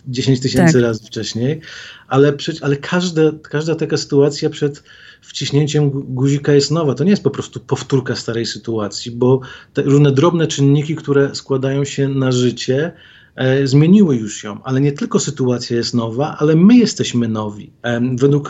10 0.07 0.27
mm, 0.27 0.41
tysięcy 0.41 0.73
tak. 0.73 0.81
razy 0.81 1.03
wcześniej, 1.05 1.61
ale, 2.07 2.33
ale 2.61 2.77
każda, 2.77 3.21
każda 3.41 3.75
taka 3.75 3.97
sytuacja 3.97 4.49
przed 4.49 4.83
wciśnięciem 5.21 5.89
guzika 5.89 6.53
jest 6.53 6.71
nowa. 6.71 6.95
To 6.95 7.03
nie 7.03 7.11
jest 7.11 7.23
po 7.23 7.29
prostu 7.29 7.59
powtórka 7.59 8.15
starej 8.15 8.45
sytuacji, 8.45 9.11
bo 9.11 9.39
te 9.73 9.81
różne 9.81 10.11
drobne 10.11 10.47
czynniki, 10.47 10.95
które 10.95 11.35
składają 11.35 11.85
się 11.85 12.09
na 12.09 12.31
życie, 12.31 12.91
zmieniły 13.63 14.15
już 14.15 14.43
ją, 14.43 14.63
ale 14.63 14.81
nie 14.81 14.91
tylko 14.91 15.19
sytuacja 15.19 15.77
jest 15.77 15.93
nowa, 15.93 16.37
ale 16.39 16.55
my 16.55 16.77
jesteśmy 16.77 17.27
nowi. 17.27 17.71
E, 17.83 18.01
według 18.15 18.49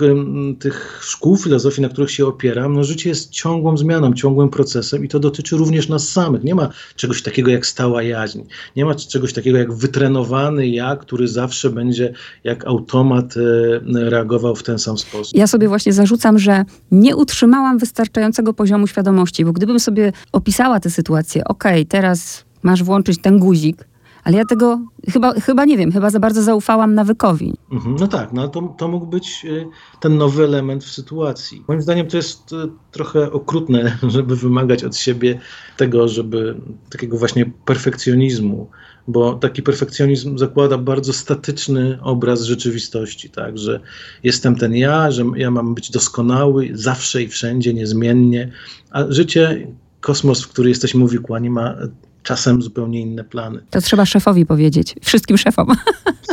tych 0.60 1.00
szkół 1.04 1.38
filozofii, 1.38 1.82
na 1.82 1.90
których 1.90 2.12
się 2.12 2.26
opieram, 2.26 2.74
no 2.74 2.84
życie 2.84 3.10
jest 3.10 3.30
ciągłą 3.30 3.78
zmianą, 3.78 4.14
ciągłym 4.14 4.50
procesem 4.50 5.06
i 5.06 5.08
to 5.08 5.20
dotyczy 5.20 5.58
również 5.58 5.90
nas 5.90 6.10
samych. 6.10 6.44
Nie 6.44 6.56
ma 6.56 6.70
czegoś 6.96 7.22
takiego 7.22 7.52
jak 7.52 7.66
stała 7.66 8.04
jaźń, 8.04 8.42
nie 8.76 8.86
ma 8.86 8.96
czegoś 8.96 9.34
takiego 9.34 9.58
jak 9.58 9.74
wytrenowany 9.74 10.68
ja, 10.68 10.96
który 10.96 11.28
zawsze 11.28 11.70
będzie 11.70 12.14
jak 12.44 12.68
automat 12.68 13.36
e, 13.38 14.10
reagował 14.10 14.56
w 14.56 14.64
ten 14.64 14.80
sam 14.80 14.98
sposób. 14.98 15.38
Ja 15.38 15.48
sobie 15.48 15.68
właśnie 15.68 15.94
zarzucam, 15.94 16.40
że 16.40 16.66
nie 16.92 17.16
utrzymałam 17.16 17.78
wystarczającego 17.78 18.54
poziomu 18.54 18.88
świadomości, 18.88 19.46
bo 19.46 19.54
gdybym 19.54 19.80
sobie 19.80 20.12
opisała 20.32 20.80
tę 20.80 20.90
sytuację, 20.90 21.44
okay, 21.44 21.86
teraz 21.86 22.46
masz 22.64 22.84
włączyć 22.84 23.22
ten 23.22 23.40
guzik, 23.40 23.91
ale 24.24 24.38
ja 24.38 24.46
tego 24.46 24.82
chyba, 25.10 25.34
chyba 25.34 25.66
nie 25.66 25.78
wiem, 25.78 25.92
chyba 25.92 26.10
za 26.10 26.20
bardzo 26.20 26.44
zaufałam 26.44 26.94
nawykowi. 26.96 27.54
Mhm, 27.72 27.96
no 28.00 28.08
tak, 28.08 28.34
no 28.34 28.48
to, 28.48 28.76
to 28.78 28.88
mógł 28.88 29.06
być 29.06 29.46
y, 29.46 29.68
ten 30.00 30.18
nowy 30.18 30.44
element 30.44 30.84
w 30.84 30.92
sytuacji. 30.92 31.64
Moim 31.68 31.82
zdaniem 31.82 32.08
to 32.08 32.18
jest 32.18 32.54
y, 32.54 32.56
trochę 32.92 33.32
okrutne, 33.32 33.98
żeby 34.08 34.36
wymagać 34.36 34.84
od 34.84 34.96
siebie 34.96 35.40
tego, 35.78 36.08
żeby 36.08 36.56
takiego 36.90 37.18
właśnie 37.18 37.52
perfekcjonizmu, 37.66 38.70
bo 39.08 39.34
taki 39.34 39.64
perfekcjonizm 39.64 40.38
zakłada 40.38 40.78
bardzo 40.78 41.14
statyczny 41.14 42.00
obraz 42.02 42.42
rzeczywistości, 42.42 43.30
tak, 43.30 43.58
że 43.58 43.80
jestem 44.24 44.56
ten 44.56 44.76
ja, 44.76 45.12
że 45.12 45.24
ja 45.36 45.52
mam 45.52 45.76
być 45.76 45.92
doskonały 45.92 46.70
zawsze 46.74 47.24
i 47.24 47.28
wszędzie, 47.28 47.74
niezmiennie, 47.74 48.52
a 48.92 49.04
życie, 49.10 49.68
kosmos, 50.02 50.44
w 50.44 50.48
który 50.48 50.70
jesteśmy 50.70 51.04
uwikłani, 51.04 51.50
ma 51.50 51.76
czasem 52.24 52.62
zupełnie 52.62 53.02
inne 53.02 53.24
plany. 53.24 53.60
To 53.70 53.82
trzeba 53.82 54.06
szefowi 54.06 54.46
powiedzieć, 54.46 54.96
wszystkim 55.04 55.38
szefom, 55.38 55.68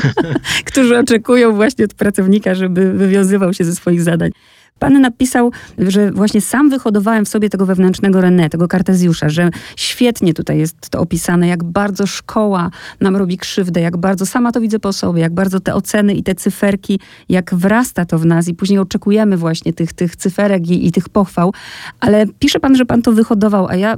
którzy 0.70 0.98
oczekują 0.98 1.54
właśnie 1.54 1.84
od 1.84 1.94
pracownika, 1.94 2.54
żeby 2.54 2.92
wywiązywał 2.92 3.54
się 3.54 3.64
ze 3.64 3.74
swoich 3.74 4.02
zadań. 4.02 4.30
Pan 4.78 5.00
napisał, 5.00 5.52
że 5.78 6.12
właśnie 6.12 6.40
sam 6.40 6.70
wyhodowałem 6.70 7.24
w 7.24 7.28
sobie 7.28 7.48
tego 7.48 7.66
wewnętrznego 7.66 8.20
René, 8.20 8.48
tego 8.48 8.68
Kartezjusza, 8.68 9.28
że 9.28 9.50
świetnie 9.76 10.34
tutaj 10.34 10.58
jest 10.58 10.90
to 10.90 11.00
opisane, 11.00 11.48
jak 11.48 11.64
bardzo 11.64 12.06
szkoła 12.06 12.70
nam 13.00 13.16
robi 13.16 13.38
krzywdę, 13.38 13.80
jak 13.80 13.96
bardzo 13.96 14.26
sama 14.26 14.52
to 14.52 14.60
widzę 14.60 14.78
po 14.78 14.92
sobie, 14.92 15.22
jak 15.22 15.32
bardzo 15.32 15.60
te 15.60 15.74
oceny 15.74 16.14
i 16.14 16.22
te 16.22 16.34
cyferki, 16.34 17.00
jak 17.28 17.54
wrasta 17.54 18.04
to 18.04 18.18
w 18.18 18.26
nas 18.26 18.48
i 18.48 18.54
później 18.54 18.78
oczekujemy 18.78 19.36
właśnie 19.36 19.72
tych, 19.72 19.92
tych 19.92 20.16
cyferek 20.16 20.68
i, 20.68 20.86
i 20.86 20.92
tych 20.92 21.08
pochwał. 21.08 21.52
Ale 22.00 22.26
pisze 22.38 22.60
pan, 22.60 22.76
że 22.76 22.86
pan 22.86 23.02
to 23.02 23.12
wyhodował, 23.12 23.66
a 23.68 23.76
ja 23.76 23.96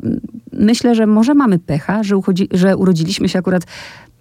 myślę, 0.53 0.95
że 0.95 1.07
może 1.07 1.35
mamy 1.35 1.59
pecha, 1.59 2.03
że, 2.03 2.17
uchodzi, 2.17 2.49
że 2.53 2.77
urodziliśmy 2.77 3.29
się 3.29 3.39
akurat 3.39 3.63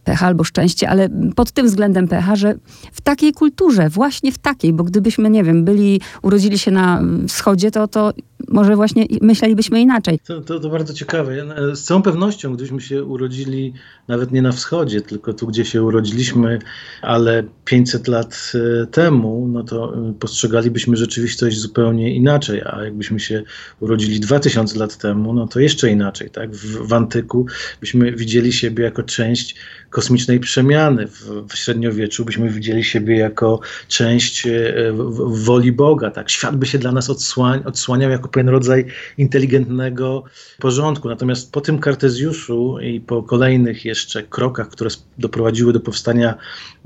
pecha 0.03 0.27
albo 0.27 0.43
szczęście, 0.43 0.89
ale 0.89 1.09
pod 1.35 1.51
tym 1.51 1.65
względem 1.65 2.07
pecha, 2.07 2.35
że 2.35 2.55
w 2.91 3.01
takiej 3.01 3.33
kulturze, 3.33 3.89
właśnie 3.89 4.31
w 4.31 4.37
takiej, 4.37 4.73
bo 4.73 4.83
gdybyśmy, 4.83 5.29
nie 5.29 5.43
wiem, 5.43 5.65
byli, 5.65 6.01
urodzili 6.21 6.59
się 6.59 6.71
na 6.71 7.01
wschodzie, 7.27 7.71
to, 7.71 7.87
to 7.87 8.13
może 8.47 8.75
właśnie 8.75 9.05
myślelibyśmy 9.21 9.81
inaczej. 9.81 10.19
To, 10.19 10.41
to, 10.41 10.59
to, 10.59 10.69
bardzo 10.69 10.93
ciekawe. 10.93 11.35
Z 11.75 11.83
całą 11.83 12.01
pewnością, 12.01 12.53
gdybyśmy 12.53 12.81
się 12.81 13.03
urodzili 13.03 13.73
nawet 14.07 14.31
nie 14.31 14.41
na 14.41 14.51
wschodzie, 14.51 15.01
tylko 15.01 15.33
tu, 15.33 15.47
gdzie 15.47 15.65
się 15.65 15.83
urodziliśmy, 15.83 16.59
ale 17.01 17.43
500 17.65 18.07
lat 18.07 18.51
e, 18.55 18.87
temu, 18.87 19.47
no 19.47 19.63
to 19.63 19.95
e, 19.95 20.13
postrzegalibyśmy 20.19 20.97
rzeczywistość 20.97 21.59
zupełnie 21.59 22.15
inaczej, 22.15 22.61
a 22.65 22.83
jakbyśmy 22.83 23.19
się 23.19 23.43
urodzili 23.79 24.19
2000 24.19 24.79
lat 24.79 24.97
temu, 24.97 25.33
no 25.33 25.47
to 25.47 25.59
jeszcze 25.59 25.89
inaczej. 25.89 26.29
Tak? 26.29 26.51
W, 26.51 26.87
w 26.87 26.93
antyku 26.93 27.45
byśmy 27.81 28.11
widzieli 28.11 28.53
siebie 28.53 28.83
jako 28.83 29.03
część 29.03 29.55
kosmicznej 29.89 30.39
przemiany. 30.39 31.07
W, 31.07 31.45
w 31.49 31.55
średniowieczu 31.55 32.25
byśmy 32.25 32.49
widzieli 32.49 32.83
siebie 32.83 33.17
jako 33.17 33.59
część 33.87 34.47
e, 34.47 34.73
woli 35.25 35.71
Boga. 35.71 36.11
Tak? 36.11 36.29
Świat 36.29 36.55
by 36.55 36.65
się 36.65 36.77
dla 36.77 36.91
nas 36.91 37.09
odsłania, 37.09 37.65
odsłaniał 37.65 38.11
jako 38.11 38.29
pewien 38.29 38.49
rodzaj 38.49 38.85
inteligentnego 39.17 40.23
porządku. 40.59 41.09
Natomiast 41.09 41.51
po 41.51 41.61
tym 41.61 41.79
Kartezjuszu 41.79 42.79
i 42.79 43.01
po 43.01 43.23
kolejnych 43.23 43.85
jeszcze 43.85 44.23
krokach, 44.23 44.69
które 44.69 44.89
doprowadziły 45.17 45.73
do 45.73 45.79
powstania 45.79 46.35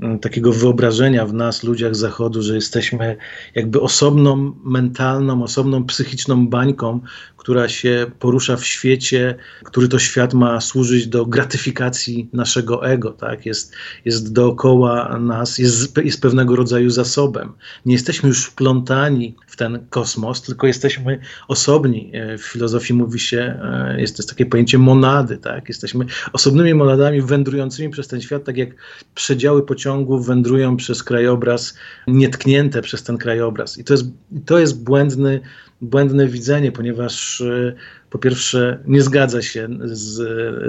mm, 0.00 0.18
takiego 0.18 0.52
wyobrażenia 0.52 1.26
w 1.26 1.34
nas, 1.34 1.62
ludziach 1.62 1.94
Zachodu, 1.94 2.42
że 2.42 2.54
jesteśmy 2.54 3.16
jakby 3.54 3.80
osobną 3.80 4.54
mentalną, 4.64 5.42
osobną 5.42 5.84
psychiczną 5.84 6.48
bańką, 6.48 7.00
która 7.44 7.68
się 7.68 8.06
porusza 8.18 8.56
w 8.56 8.64
świecie, 8.64 9.34
który 9.64 9.88
to 9.88 9.98
świat 9.98 10.34
ma 10.34 10.60
służyć 10.60 11.06
do 11.06 11.26
gratyfikacji 11.26 12.28
naszego 12.32 12.86
ego, 12.86 13.10
tak? 13.10 13.46
jest, 13.46 13.72
jest 14.04 14.32
dookoła 14.32 15.18
nas, 15.18 15.58
jest, 15.58 15.98
jest 15.98 16.22
pewnego 16.22 16.56
rodzaju 16.56 16.90
zasobem. 16.90 17.52
Nie 17.86 17.92
jesteśmy 17.94 18.28
już 18.28 18.44
wplątani 18.44 19.36
w 19.46 19.56
ten 19.56 19.86
kosmos, 19.90 20.42
tylko 20.42 20.66
jesteśmy 20.66 21.20
osobni. 21.48 22.10
E, 22.14 22.38
w 22.38 22.42
filozofii 22.42 22.94
mówi 22.94 23.20
się, 23.20 23.60
e, 23.62 24.00
jest 24.00 24.16
to 24.16 24.22
takie 24.22 24.46
pojęcie 24.46 24.78
monady, 24.78 25.38
tak? 25.38 25.68
jesteśmy 25.68 26.04
osobnymi 26.32 26.74
monadami 26.74 27.22
wędrującymi 27.22 27.90
przez 27.90 28.08
ten 28.08 28.20
świat, 28.20 28.44
tak 28.44 28.56
jak 28.56 28.68
przedziały 29.14 29.66
pociągu 29.66 30.20
wędrują 30.20 30.76
przez 30.76 31.02
krajobraz, 31.02 31.74
nietknięte 32.06 32.82
przez 32.82 33.02
ten 33.02 33.18
krajobraz. 33.18 33.78
I 33.78 33.84
to 33.84 33.94
jest, 33.94 34.06
to 34.46 34.58
jest 34.58 34.84
błędny 34.84 35.40
błędne 35.84 36.26
widzenie, 36.26 36.72
ponieważ 36.72 37.40
e, 37.40 37.74
po 38.10 38.18
pierwsze 38.18 38.78
nie 38.86 39.02
zgadza 39.02 39.42
się 39.42 39.68
z, 39.84 40.18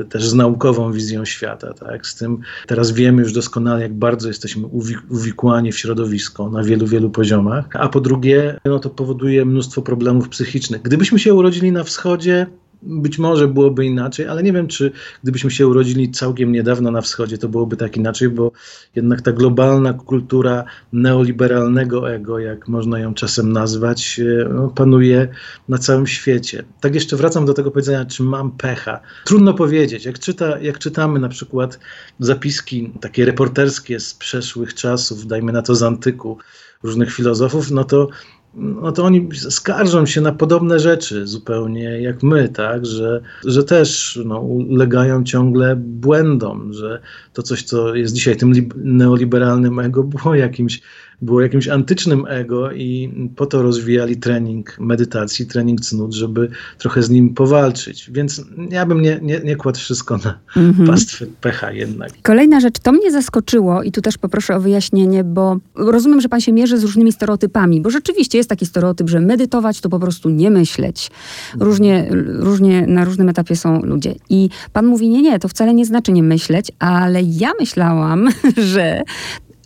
też 0.09 0.27
z 0.27 0.33
naukową 0.33 0.91
wizją 0.91 1.25
świata. 1.25 1.73
Tak? 1.73 2.07
Z 2.07 2.15
tym 2.15 2.39
teraz 2.67 2.91
wiemy 2.91 3.21
już 3.21 3.33
doskonale, 3.33 3.81
jak 3.81 3.93
bardzo 3.93 4.27
jesteśmy 4.27 4.67
uwikłani 5.09 5.71
w 5.71 5.79
środowisko 5.79 6.49
na 6.49 6.63
wielu, 6.63 6.87
wielu 6.87 7.09
poziomach. 7.09 7.65
A 7.73 7.89
po 7.89 8.01
drugie, 8.01 8.59
no 8.65 8.79
to 8.79 8.89
powoduje 8.89 9.45
mnóstwo 9.45 9.81
problemów 9.81 10.29
psychicznych. 10.29 10.81
Gdybyśmy 10.81 11.19
się 11.19 11.33
urodzili 11.33 11.71
na 11.71 11.83
wschodzie, 11.83 12.47
być 12.85 13.19
może 13.19 13.47
byłoby 13.47 13.85
inaczej, 13.85 14.27
ale 14.27 14.43
nie 14.43 14.53
wiem, 14.53 14.67
czy 14.67 14.91
gdybyśmy 15.23 15.51
się 15.51 15.67
urodzili 15.67 16.11
całkiem 16.11 16.51
niedawno 16.51 16.91
na 16.91 17.01
wschodzie, 17.01 17.37
to 17.37 17.49
byłoby 17.49 17.77
tak 17.77 17.97
inaczej, 17.97 18.29
bo 18.29 18.51
jednak 18.95 19.21
ta 19.21 19.31
globalna 19.31 19.93
kultura 19.93 20.63
neoliberalnego 20.93 22.11
ego, 22.11 22.39
jak 22.39 22.67
można 22.67 22.99
ją 22.99 23.13
czasem 23.13 23.51
nazwać, 23.51 24.19
e, 24.19 24.49
no, 24.49 24.67
panuje 24.67 25.27
na 25.69 25.77
całym 25.77 26.07
świecie. 26.07 26.63
Tak 26.81 26.95
jeszcze 26.95 27.15
wracam 27.15 27.45
do 27.45 27.53
tego 27.53 27.71
powiedzenia, 27.71 28.05
czy 28.05 28.23
mam 28.23 28.51
pecha. 28.51 28.99
Trudno 29.25 29.53
powiedzieć. 29.53 30.05
Jak, 30.05 30.19
czyta, 30.19 30.59
jak 30.59 30.79
czytamy 30.79 31.19
na 31.19 31.29
przykład 31.29 31.79
zapiski 32.19 32.91
takie 33.01 33.25
reporterskie 33.25 33.99
z 33.99 34.13
przeszłych 34.13 34.73
czasów, 34.73 35.27
dajmy 35.27 35.51
na 35.51 35.61
to 35.61 35.75
z 35.75 35.83
antyku, 35.83 36.37
różnych 36.83 37.13
filozofów, 37.13 37.71
no 37.71 37.83
to 37.83 38.09
no 38.55 38.91
to 38.91 39.03
oni 39.03 39.29
skarżą 39.33 40.05
się 40.05 40.21
na 40.21 40.31
podobne 40.31 40.79
rzeczy 40.79 41.27
zupełnie 41.27 42.01
jak 42.01 42.23
my, 42.23 42.49
tak, 42.49 42.85
że, 42.85 43.21
że 43.45 43.63
też 43.63 44.19
no, 44.25 44.39
ulegają 44.39 45.23
ciągle 45.23 45.75
błędom, 45.75 46.73
że 46.73 47.01
to 47.33 47.43
coś, 47.43 47.63
co 47.63 47.95
jest 47.95 48.13
dzisiaj 48.13 48.37
tym 48.37 48.53
neoliberalnym 48.75 49.79
ego, 49.79 50.03
było 50.03 50.35
jakimś 50.35 50.81
było 51.21 51.41
jakimś 51.41 51.67
antycznym 51.67 52.25
ego 52.27 52.71
i 52.71 53.13
po 53.35 53.45
to 53.45 53.61
rozwijali 53.61 54.17
trening 54.17 54.79
medytacji, 54.79 55.45
trening 55.45 55.81
cnót, 55.81 56.13
żeby 56.13 56.49
trochę 56.77 57.03
z 57.03 57.09
nim 57.09 57.33
powalczyć. 57.33 58.11
Więc 58.11 58.41
ja 58.69 58.85
bym 58.85 59.01
nie, 59.01 59.19
nie, 59.21 59.39
nie 59.39 59.55
kładł 59.55 59.79
wszystko 59.79 60.17
na 60.17 60.39
mhm. 60.57 60.87
pastwę 60.87 61.25
pecha 61.41 61.71
jednak. 61.71 62.11
Kolejna 62.23 62.59
rzecz, 62.59 62.79
to 62.79 62.91
mnie 62.91 63.11
zaskoczyło 63.11 63.83
i 63.83 63.91
tu 63.91 64.01
też 64.01 64.17
poproszę 64.17 64.55
o 64.55 64.59
wyjaśnienie, 64.59 65.23
bo 65.23 65.57
rozumiem, 65.75 66.21
że 66.21 66.29
pan 66.29 66.41
się 66.41 66.53
mierzy 66.53 66.77
z 66.77 66.83
różnymi 66.83 67.11
stereotypami, 67.11 67.81
bo 67.81 67.89
rzeczywiście 67.89 68.37
jest 68.37 68.49
taki 68.49 68.65
stereotyp, 68.65 69.09
że 69.09 69.19
medytować 69.19 69.81
to 69.81 69.89
po 69.89 69.99
prostu 69.99 70.29
nie 70.29 70.51
myśleć. 70.51 71.11
Różnie, 71.59 72.09
różnie 72.39 72.87
na 72.87 73.05
różnym 73.05 73.29
etapie 73.29 73.55
są 73.55 73.81
ludzie. 73.81 74.15
I 74.29 74.49
pan 74.73 74.85
mówi, 74.85 75.09
nie, 75.09 75.21
nie, 75.21 75.39
to 75.39 75.47
wcale 75.47 75.73
nie 75.73 75.85
znaczy 75.85 76.11
nie 76.11 76.23
myśleć, 76.23 76.71
ale 76.79 77.21
ja 77.21 77.51
myślałam, 77.59 78.29
że 78.71 79.03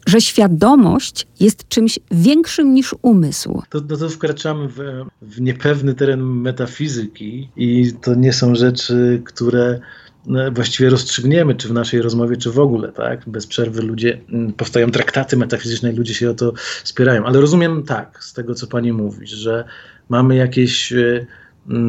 że 0.09 0.21
świadomość 0.21 1.27
jest 1.39 1.67
czymś 1.67 1.99
większym 2.11 2.73
niż 2.73 2.95
umysł. 3.01 3.61
To, 3.69 3.81
no 3.89 3.97
to 3.97 4.09
wkraczamy 4.09 4.67
w, 4.67 4.79
w 5.21 5.41
niepewny 5.41 5.93
teren 5.93 6.21
metafizyki 6.21 7.49
i 7.55 7.93
to 8.01 8.15
nie 8.15 8.33
są 8.33 8.55
rzeczy, 8.55 9.21
które 9.25 9.79
no, 10.25 10.51
właściwie 10.51 10.89
rozstrzygniemy, 10.89 11.55
czy 11.55 11.67
w 11.67 11.71
naszej 11.71 12.01
rozmowie, 12.01 12.37
czy 12.37 12.51
w 12.51 12.59
ogóle, 12.59 12.91
tak? 12.91 13.29
Bez 13.29 13.47
przerwy 13.47 13.81
ludzie, 13.81 14.21
mm, 14.29 14.53
powstają 14.53 14.91
traktaty 14.91 15.37
metafizyczne 15.37 15.91
i 15.91 15.95
ludzie 15.95 16.13
się 16.13 16.29
o 16.29 16.33
to 16.33 16.53
spierają. 16.83 17.25
Ale 17.25 17.41
rozumiem 17.41 17.83
tak, 17.83 18.23
z 18.23 18.33
tego 18.33 18.55
co 18.55 18.67
pani 18.67 18.93
mówi, 18.93 19.27
że 19.27 19.65
mamy 20.09 20.35
jakieś 20.35 20.93
e, 20.93 21.25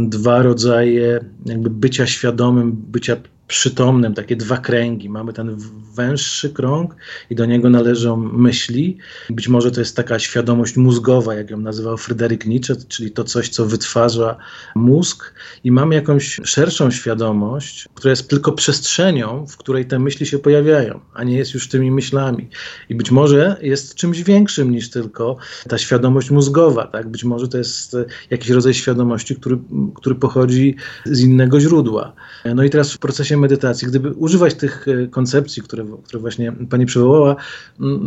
dwa 0.09 0.43
rodzaje 0.43 1.21
jakby 1.47 1.71
bycia 1.71 2.07
świadomym, 2.07 2.73
bycia 2.73 3.17
przytomnym, 3.51 4.15
takie 4.15 4.37
dwa 4.37 4.57
kręgi. 4.57 5.09
Mamy 5.09 5.33
ten 5.33 5.57
węższy 5.95 6.51
krąg 6.51 6.97
i 7.31 7.35
do 7.35 7.47
niego 7.47 7.71
należą 7.71 8.17
myśli. 8.17 8.99
Być 9.31 9.49
może 9.49 9.71
to 9.71 9.81
jest 9.81 9.97
taka 9.97 10.19
świadomość 10.19 10.77
mózgowa, 10.77 11.35
jak 11.35 11.51
ją 11.51 11.59
nazywał 11.59 11.97
Fryderyk 11.97 12.47
Nietzsche, 12.47 12.77
czyli 12.89 13.11
to 13.11 13.25
coś, 13.25 13.49
co 13.49 13.67
wytwarza 13.67 14.37
mózg. 14.75 15.35
I 15.65 15.71
mamy 15.71 15.95
jakąś 15.95 16.41
szerszą 16.45 16.91
świadomość, 16.91 17.89
która 17.95 18.11
jest 18.11 18.29
tylko 18.29 18.53
przestrzenią, 18.53 19.47
w 19.47 19.57
której 19.57 19.87
te 19.87 19.99
myśli 19.99 20.27
się 20.27 20.39
pojawiają, 20.39 21.01
a 21.15 21.25
nie 21.25 21.37
jest 21.37 21.55
już 21.55 21.69
tymi 21.69 21.91
myślami. 21.91 22.49
I 22.89 22.95
być 22.95 23.11
może 23.11 23.57
jest 23.63 23.95
czymś 23.95 24.23
większym 24.23 24.71
niż 24.71 24.91
tylko 24.91 25.37
ta 25.69 25.79
świadomość 25.79 26.31
mózgowa. 26.31 26.87
Tak? 26.87 27.09
Być 27.09 27.25
może 27.25 27.49
to 27.49 27.59
jest 27.59 27.97
jakiś 28.31 28.51
rodzaj 28.51 28.75
świadomości, 28.75 29.37
który, 29.37 29.59
który 29.95 30.15
pochodzi 30.15 30.77
z 31.05 31.21
innego 31.21 31.61
źródła. 31.61 32.13
No 32.55 32.65
i 32.65 32.71
teraz 32.71 32.93
w 32.93 32.99
procesie 32.99 33.40
medytacji, 33.41 33.89
gdyby 33.89 34.13
używać 34.13 34.55
tych 34.55 34.87
e, 34.89 35.07
koncepcji, 35.07 35.63
które, 35.63 35.85
które 36.05 36.21
właśnie 36.21 36.53
Pani 36.71 36.87
przywołała, 36.87 37.37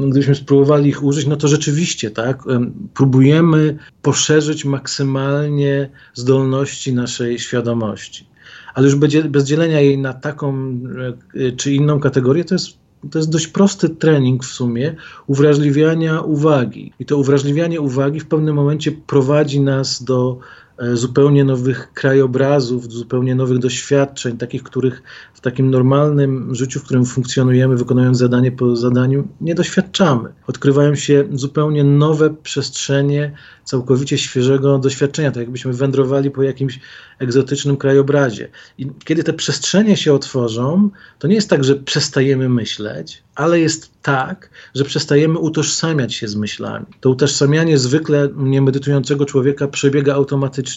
gdybyśmy 0.10 0.36
spróbowali 0.36 0.90
ich 0.90 1.04
użyć, 1.04 1.28
no 1.28 1.36
to 1.36 1.48
rzeczywiście, 1.48 2.12
tak, 2.12 2.44
próbujemy 2.94 3.78
poszerzyć 4.02 4.66
maksymalnie 4.66 5.90
zdolności 6.13 6.94
naszej 6.94 7.40
świadomości. 7.40 8.28
Ale 8.74 8.86
już 8.86 8.96
bez 9.30 9.44
dzielenia 9.44 9.82
jej 9.82 9.98
na 9.98 10.13
taką 10.13 10.80
e, 11.36 11.52
czy 11.52 11.74
inną 11.74 12.00
kategorię, 12.00 12.46
to 12.46 12.56
jest 12.56 12.84
to 13.12 13.20
jest 13.20 13.30
dość 13.30 13.48
prosty 13.48 13.90
trening 13.90 14.44
w 14.44 14.48
sumie 14.48 14.96
uwrażliwiania 15.28 16.22
uwagi. 16.22 16.94
I 17.00 17.06
to 17.06 17.18
uwrażliwianie 17.18 17.82
uwagi 17.82 18.20
w 18.20 18.25
pewnym 18.25 18.56
momencie 18.56 18.92
prowadzi 18.92 19.62
nas 19.62 20.04
do 20.04 20.40
E, 20.40 20.62
zupełnie 20.94 21.44
nowych 21.44 21.94
krajobrazów, 21.94 22.92
zupełnie 22.92 23.36
nowych 23.36 23.60
doświadczeń, 23.60 24.38
takich, 24.38 24.63
których 24.63 25.04
w 25.34 25.42
takim 25.42 25.70
normalnym 25.72 26.56
życiu, 26.56 26.80
w 26.80 26.84
którym 26.84 27.06
funkcjonujemy, 27.06 27.78
wykonując 27.78 28.18
zadanie 28.18 28.52
po 28.52 28.75
zadaniu, 28.75 29.28
nie 29.42 29.56
doświadczamy. 29.56 30.30
Odkrywają 30.48 30.96
się 30.96 31.24
zupełnie 31.32 31.84
nowe 31.84 32.30
przestrzenie 32.44 33.32
całkowicie 33.63 34.18
świeżego 34.18 34.80
doświadczenia, 34.80 35.32
tak 35.32 35.42
jakbyśmy 35.42 35.74
wędrowali 35.74 36.32
po 36.32 36.44
jakimś 36.44 36.80
egzotycznym 37.20 37.78
krajobrazie. 37.78 38.50
I 38.78 38.88
kiedy 39.06 39.24
te 39.24 39.34
przestrzenie 39.34 39.98
się 39.98 40.13
otworzą, 40.13 40.90
to 41.20 41.28
nie 41.28 41.36
jest 41.36 41.50
tak, 41.50 41.63
że 41.63 41.75
przestajemy 41.75 42.50
myśleć, 42.50 43.24
ale 43.36 43.60
jest 43.60 43.92
tak, 44.02 44.50
że 44.75 44.84
przestajemy 44.84 45.40
utożsamiać 45.40 46.13
się 46.13 46.28
z 46.28 46.36
myślami. 46.36 46.86
To 47.00 47.10
utożsamianie 47.10 47.78
zwykle 47.78 48.30
niemedytującego 48.36 49.25
człowieka 49.25 49.68
przebiega 49.68 50.13
automatycznie. 50.13 50.73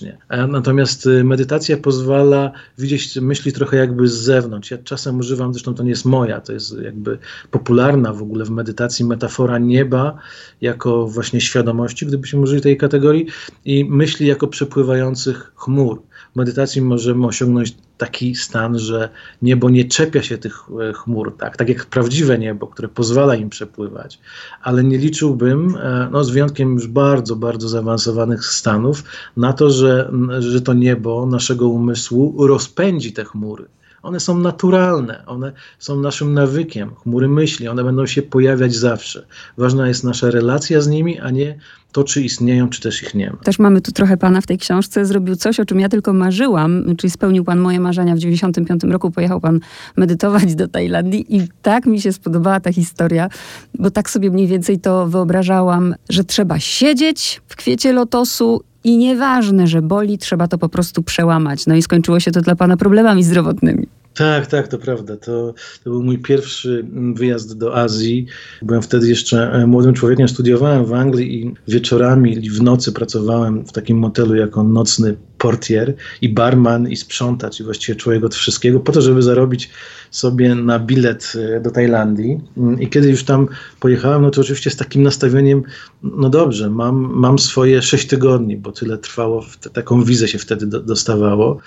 Natomiast 0.48 1.06
y, 1.06 1.24
medytacja 1.24 1.76
pozwala 1.76 2.52
widzieć 2.78 3.16
myśli 3.16 3.52
trochę 3.52 3.76
jakby 3.76 4.08
z 4.08 4.14
zewnątrz. 4.14 4.70
Ja 4.70 4.78
czasem 4.78 5.18
używam, 5.18 5.52
zresztą 5.52 5.74
to 5.74 5.82
nie 5.82 5.90
jest 5.90 6.04
moja, 6.04 6.40
to 6.40 6.52
jest 6.52 6.78
jakby 6.78 7.18
popularna 7.50 8.12
w 8.12 8.22
ogóle 8.22 8.44
w 8.44 8.50
medytacji 8.50 9.04
metafora 9.04 9.58
nieba 9.58 10.18
jako 10.60 11.06
właśnie 11.06 11.40
świadomości, 11.40 12.06
gdybyśmy 12.06 12.40
użyli 12.40 12.62
tej 12.62 12.76
kategorii, 12.76 13.26
i 13.64 13.84
myśli 13.84 14.26
jako 14.26 14.46
przepływających 14.46 15.52
chmur. 15.56 16.02
Medytacji 16.34 16.82
możemy 16.82 17.26
osiągnąć 17.26 17.74
taki 17.98 18.34
stan, 18.34 18.78
że 18.78 19.08
niebo 19.42 19.70
nie 19.70 19.84
czepia 19.84 20.22
się 20.22 20.38
tych 20.38 20.60
e, 20.90 20.92
chmur, 20.92 21.36
tak, 21.36 21.56
tak 21.56 21.68
jak 21.68 21.86
prawdziwe 21.86 22.38
niebo, 22.38 22.66
które 22.66 22.88
pozwala 22.88 23.34
im 23.34 23.50
przepływać, 23.50 24.18
ale 24.62 24.84
nie 24.84 24.98
liczyłbym, 24.98 25.76
e, 25.76 26.08
no 26.12 26.24
z 26.24 26.30
wyjątkiem 26.30 26.74
już 26.74 26.86
bardzo, 26.86 27.36
bardzo 27.36 27.68
zaawansowanych 27.68 28.44
stanów, 28.44 29.04
na 29.36 29.52
to, 29.52 29.70
że, 29.70 30.12
że 30.38 30.60
to 30.60 30.72
niebo 30.72 31.26
naszego 31.26 31.68
umysłu 31.68 32.46
rozpędzi 32.46 33.12
te 33.12 33.24
chmury. 33.24 33.64
One 34.06 34.20
są 34.20 34.38
naturalne, 34.38 35.22
one 35.26 35.52
są 35.78 36.00
naszym 36.00 36.34
nawykiem, 36.34 36.94
chmury 36.94 37.28
myśli, 37.28 37.68
one 37.68 37.84
będą 37.84 38.06
się 38.06 38.22
pojawiać 38.22 38.74
zawsze. 38.74 39.26
Ważna 39.58 39.88
jest 39.88 40.04
nasza 40.04 40.30
relacja 40.30 40.80
z 40.80 40.88
nimi, 40.88 41.20
a 41.20 41.30
nie 41.30 41.58
to, 41.92 42.04
czy 42.04 42.22
istnieją, 42.22 42.68
czy 42.68 42.80
też 42.80 43.02
ich 43.02 43.14
nie 43.14 43.30
ma. 43.30 43.36
Też 43.36 43.58
mamy 43.58 43.80
tu 43.80 43.92
trochę 43.92 44.16
pana 44.16 44.40
w 44.40 44.46
tej 44.46 44.58
książce. 44.58 45.06
Zrobił 45.06 45.36
coś, 45.36 45.60
o 45.60 45.64
czym 45.64 45.80
ja 45.80 45.88
tylko 45.88 46.12
marzyłam, 46.12 46.96
czyli 46.96 47.10
spełnił 47.10 47.44
pan 47.44 47.58
moje 47.58 47.80
marzenia. 47.80 48.14
W 48.14 48.18
95 48.18 48.84
roku 48.84 49.10
pojechał 49.10 49.40
pan 49.40 49.60
medytować 49.96 50.54
do 50.54 50.68
Tajlandii 50.68 51.36
i 51.36 51.48
tak 51.62 51.86
mi 51.86 52.00
się 52.00 52.12
spodobała 52.12 52.60
ta 52.60 52.72
historia, 52.72 53.28
bo 53.74 53.90
tak 53.90 54.10
sobie 54.10 54.30
mniej 54.30 54.46
więcej 54.46 54.80
to 54.80 55.06
wyobrażałam, 55.06 55.94
że 56.08 56.24
trzeba 56.24 56.60
siedzieć 56.60 57.42
w 57.46 57.56
kwiecie 57.56 57.92
lotosu 57.92 58.62
i 58.86 58.96
nieważne, 58.96 59.66
że 59.66 59.82
boli, 59.82 60.18
trzeba 60.18 60.48
to 60.48 60.58
po 60.58 60.68
prostu 60.68 61.02
przełamać. 61.02 61.66
No 61.66 61.74
i 61.74 61.82
skończyło 61.82 62.20
się 62.20 62.30
to 62.30 62.40
dla 62.40 62.56
pana 62.56 62.76
problemami 62.76 63.22
zdrowotnymi. 63.22 63.86
Tak, 64.16 64.46
tak, 64.46 64.68
to 64.68 64.78
prawda. 64.78 65.16
To, 65.16 65.54
to 65.84 65.90
był 65.90 66.02
mój 66.02 66.18
pierwszy 66.18 66.86
wyjazd 67.14 67.58
do 67.58 67.76
Azji. 67.76 68.26
Byłem 68.62 68.82
wtedy 68.82 69.08
jeszcze 69.08 69.52
e, 69.52 69.66
młodym 69.66 69.94
człowiekiem, 69.94 70.28
studiowałem 70.28 70.84
w 70.84 70.92
Anglii 70.92 71.42
i 71.42 71.54
wieczorami 71.68 72.50
w 72.50 72.62
nocy 72.62 72.92
pracowałem 72.92 73.66
w 73.66 73.72
takim 73.72 73.98
motelu 73.98 74.34
jako 74.34 74.62
nocny 74.62 75.16
portier 75.38 75.94
i 76.22 76.28
barman 76.28 76.88
i 76.88 76.96
sprzątacz 76.96 77.60
i 77.60 77.64
właściwie 77.64 77.96
człowiek 77.96 78.24
od 78.24 78.34
wszystkiego 78.34 78.80
po 78.80 78.92
to, 78.92 79.02
żeby 79.02 79.22
zarobić 79.22 79.70
sobie 80.10 80.54
na 80.54 80.78
bilet 80.78 81.32
e, 81.56 81.60
do 81.60 81.70
Tajlandii. 81.70 82.40
Mm, 82.56 82.80
I 82.80 82.88
kiedy 82.88 83.10
już 83.10 83.24
tam 83.24 83.48
pojechałem, 83.80 84.22
no 84.22 84.30
to 84.30 84.40
oczywiście 84.40 84.70
z 84.70 84.76
takim 84.76 85.02
nastawieniem, 85.02 85.62
no 86.02 86.30
dobrze, 86.30 86.70
mam, 86.70 87.10
mam 87.14 87.38
swoje 87.38 87.82
sześć 87.82 88.06
tygodni, 88.06 88.56
bo 88.56 88.72
tyle 88.72 88.98
trwało, 88.98 89.44
taką 89.72 90.04
wizę 90.04 90.28
się 90.28 90.38
wtedy 90.38 90.66
do, 90.66 90.80
dostawało. 90.80 91.58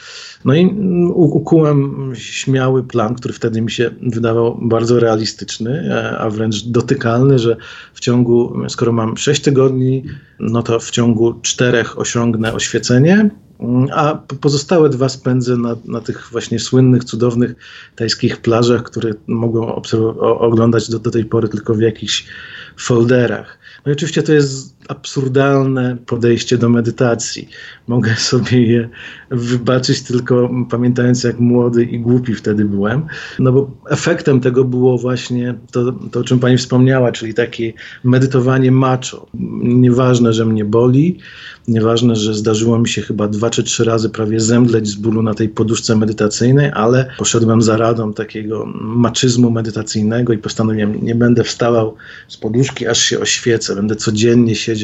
No 0.46 0.54
i 0.54 0.62
mm, 0.62 1.12
ukułem 1.12 2.12
śmiały 2.40 2.84
plan, 2.84 3.16
który 3.16 3.34
wtedy 3.34 3.62
mi 3.62 3.72
się 3.72 3.92
wydawał 4.02 4.60
bardzo 4.62 5.00
realistyczny, 5.00 5.90
e, 5.94 6.18
a 6.18 6.30
wręcz 6.30 6.64
dotykalny, 6.64 7.40
że 7.40 7.58
w 7.94 8.00
ciągu, 8.00 8.54
skoro 8.70 8.92
mam 8.92 9.18
sześć 9.18 9.42
tygodni, 9.42 10.04
no 10.40 10.64
to 10.64 10.80
w 10.80 10.92
ciągu 10.92 11.34
czterech 11.42 12.00
osiągnę 12.00 12.54
oświecenie, 12.54 13.30
a 13.92 14.16
pozostałe 14.42 14.90
dwa 14.90 15.10
spędzę 15.10 15.58
na, 15.58 15.76
na 15.86 16.02
tych 16.02 16.28
właśnie 16.32 16.60
słynnych, 16.60 17.04
cudownych 17.04 17.56
tajskich 17.96 18.38
plażach, 18.38 18.84
które 18.84 19.14
mogą 19.28 19.82
oglądać 20.22 20.90
do, 20.90 21.00
do 21.00 21.12
tej 21.12 21.26
pory 21.26 21.50
tylko 21.50 21.74
w 21.74 21.82
jakichś 21.82 22.26
folderach. 22.78 23.58
No 23.86 23.92
i 23.92 23.94
oczywiście 23.94 24.24
to 24.24 24.34
jest 24.34 24.79
absurdalne 24.90 25.98
podejście 26.06 26.58
do 26.58 26.70
medytacji. 26.70 27.50
Mogę 27.88 28.16
sobie 28.32 28.66
je 28.66 28.90
wybaczyć 29.32 30.02
tylko 30.02 30.50
pamiętając, 30.70 31.24
jak 31.24 31.40
młody 31.40 31.84
i 31.84 32.00
głupi 32.00 32.36
wtedy 32.36 32.66
byłem. 32.66 33.06
No 33.40 33.52
bo 33.52 33.72
efektem 33.90 34.40
tego 34.40 34.64
było 34.64 34.98
właśnie 34.98 35.56
to, 35.72 35.92
to 35.92 36.20
o 36.20 36.24
czym 36.24 36.40
pani 36.40 36.58
wspomniała, 36.58 37.12
czyli 37.12 37.34
takie 37.34 37.74
medytowanie 38.04 38.72
macho. 38.72 39.28
Nieważne, 39.64 40.34
że 40.34 40.46
mnie 40.46 40.66
boli, 40.66 41.20
nieważne, 41.68 42.16
że 42.16 42.34
zdarzyło 42.34 42.80
mi 42.80 42.90
się 42.90 43.02
chyba 43.02 43.28
dwa 43.28 43.50
czy 43.50 43.64
trzy 43.64 43.84
razy 43.84 44.10
prawie 44.10 44.40
zemdleć 44.40 44.88
z 44.88 44.96
bólu 44.96 45.22
na 45.22 45.34
tej 45.34 45.50
poduszce 45.50 45.96
medytacyjnej, 45.96 46.72
ale 46.74 47.10
poszedłem 47.18 47.62
za 47.62 47.78
radą 47.78 48.14
takiego 48.14 48.66
maczyzmu 48.82 49.52
medytacyjnego 49.52 50.34
i 50.34 50.38
postanowiłem, 50.38 51.06
nie 51.06 51.16
będę 51.16 51.44
wstawał 51.44 51.96
z 52.28 52.38
poduszki, 52.38 52.88
aż 52.88 53.00
się 53.00 53.20
oświecę. 53.20 53.76
Będę 53.76 53.96
codziennie 53.96 54.56
siedział 54.56 54.79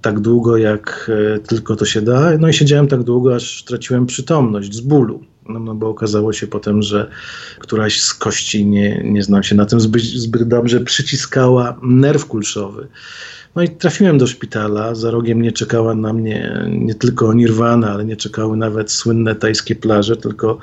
tak 0.00 0.20
długo, 0.20 0.56
jak 0.56 1.10
e, 1.34 1.38
tylko 1.38 1.76
to 1.76 1.84
się 1.84 2.02
da. 2.02 2.38
No 2.38 2.48
i 2.48 2.52
siedziałem 2.52 2.88
tak 2.88 3.02
długo, 3.02 3.34
aż 3.34 3.64
traciłem 3.64 4.06
przytomność 4.06 4.74
z 4.74 4.80
bólu. 4.80 5.20
No, 5.48 5.58
no 5.60 5.74
bo 5.74 5.88
okazało 5.88 6.32
się 6.32 6.46
potem, 6.46 6.82
że 6.82 7.10
któraś 7.58 8.00
z 8.00 8.14
kości, 8.14 8.66
nie, 8.66 9.02
nie 9.04 9.22
znam 9.22 9.42
się 9.42 9.54
na 9.54 9.66
tym 9.66 9.80
zbyt, 9.80 10.02
zbyt 10.02 10.48
dobrze, 10.48 10.80
przyciskała 10.80 11.78
nerw 11.82 12.26
kulszowy. 12.26 12.88
No 13.56 13.62
i 13.62 13.68
trafiłem 13.68 14.18
do 14.18 14.26
szpitala. 14.26 14.94
Za 14.94 15.10
rogiem 15.10 15.42
nie 15.42 15.52
czekała 15.52 15.94
na 15.94 16.12
mnie 16.12 16.66
nie 16.70 16.94
tylko 16.94 17.34
Nirwana, 17.34 17.92
ale 17.92 18.04
nie 18.04 18.16
czekały 18.16 18.56
nawet 18.56 18.92
słynne 18.92 19.34
tajskie 19.34 19.76
plaże, 19.76 20.16
tylko 20.16 20.58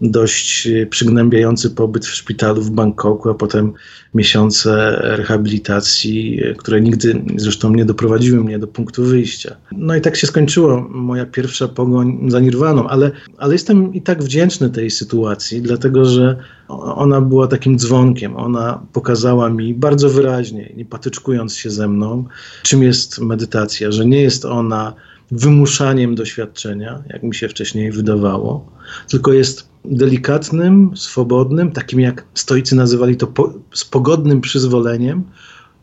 dość 0.00 0.68
przygnębiający 0.90 1.70
pobyt 1.70 2.06
w 2.06 2.14
szpitalu 2.14 2.62
w 2.62 2.70
Bangkoku, 2.70 3.30
a 3.30 3.34
potem 3.34 3.72
miesiące 4.14 4.96
rehabilitacji, 5.00 6.40
które 6.58 6.80
nigdy 6.80 7.22
zresztą 7.36 7.70
nie 7.70 7.84
doprowadziły 7.84 8.44
mnie 8.44 8.58
do 8.58 8.66
punktu 8.66 9.04
wyjścia. 9.04 9.56
No 9.72 9.96
i 9.96 10.00
tak 10.00 10.16
się 10.16 10.26
skończyła 10.26 10.86
moja 10.90 11.26
pierwsza 11.26 11.68
pogoń 11.68 12.18
za 12.28 12.40
Nirwaną, 12.40 12.88
ale, 12.88 13.10
ale 13.38 13.52
jestem 13.52 13.94
i 13.94 14.02
tak 14.02 14.22
wdzięczny 14.22 14.70
tej 14.70 14.90
sytuacji, 14.90 15.62
dlatego 15.62 16.04
że 16.04 16.36
ona 16.68 17.20
była 17.20 17.46
takim 17.46 17.78
dzwonkiem. 17.78 18.36
Ona 18.36 18.82
pokazała 18.92 19.50
mi 19.50 19.74
bardzo 19.74 20.08
wyraźnie, 20.08 20.72
nie 20.76 20.84
patyczkując 20.84 21.56
się 21.56 21.70
ze 21.70 21.88
mną, 21.88 22.24
czym 22.62 22.82
jest 22.82 23.18
medytacja, 23.18 23.92
że 23.92 24.06
nie 24.06 24.22
jest 24.22 24.44
ona 24.44 24.94
wymuszaniem 25.30 26.14
doświadczenia, 26.14 27.02
jak 27.08 27.22
mi 27.22 27.34
się 27.34 27.48
wcześniej 27.48 27.92
wydawało, 27.92 28.72
tylko 29.08 29.32
jest 29.32 29.68
delikatnym, 29.84 30.90
swobodnym, 30.96 31.72
takim 31.72 32.00
jak 32.00 32.24
stoicy 32.34 32.76
nazywali 32.76 33.16
to 33.16 33.26
po, 33.26 33.52
z 33.74 33.84
pogodnym 33.84 34.40
przyzwoleniem, 34.40 35.24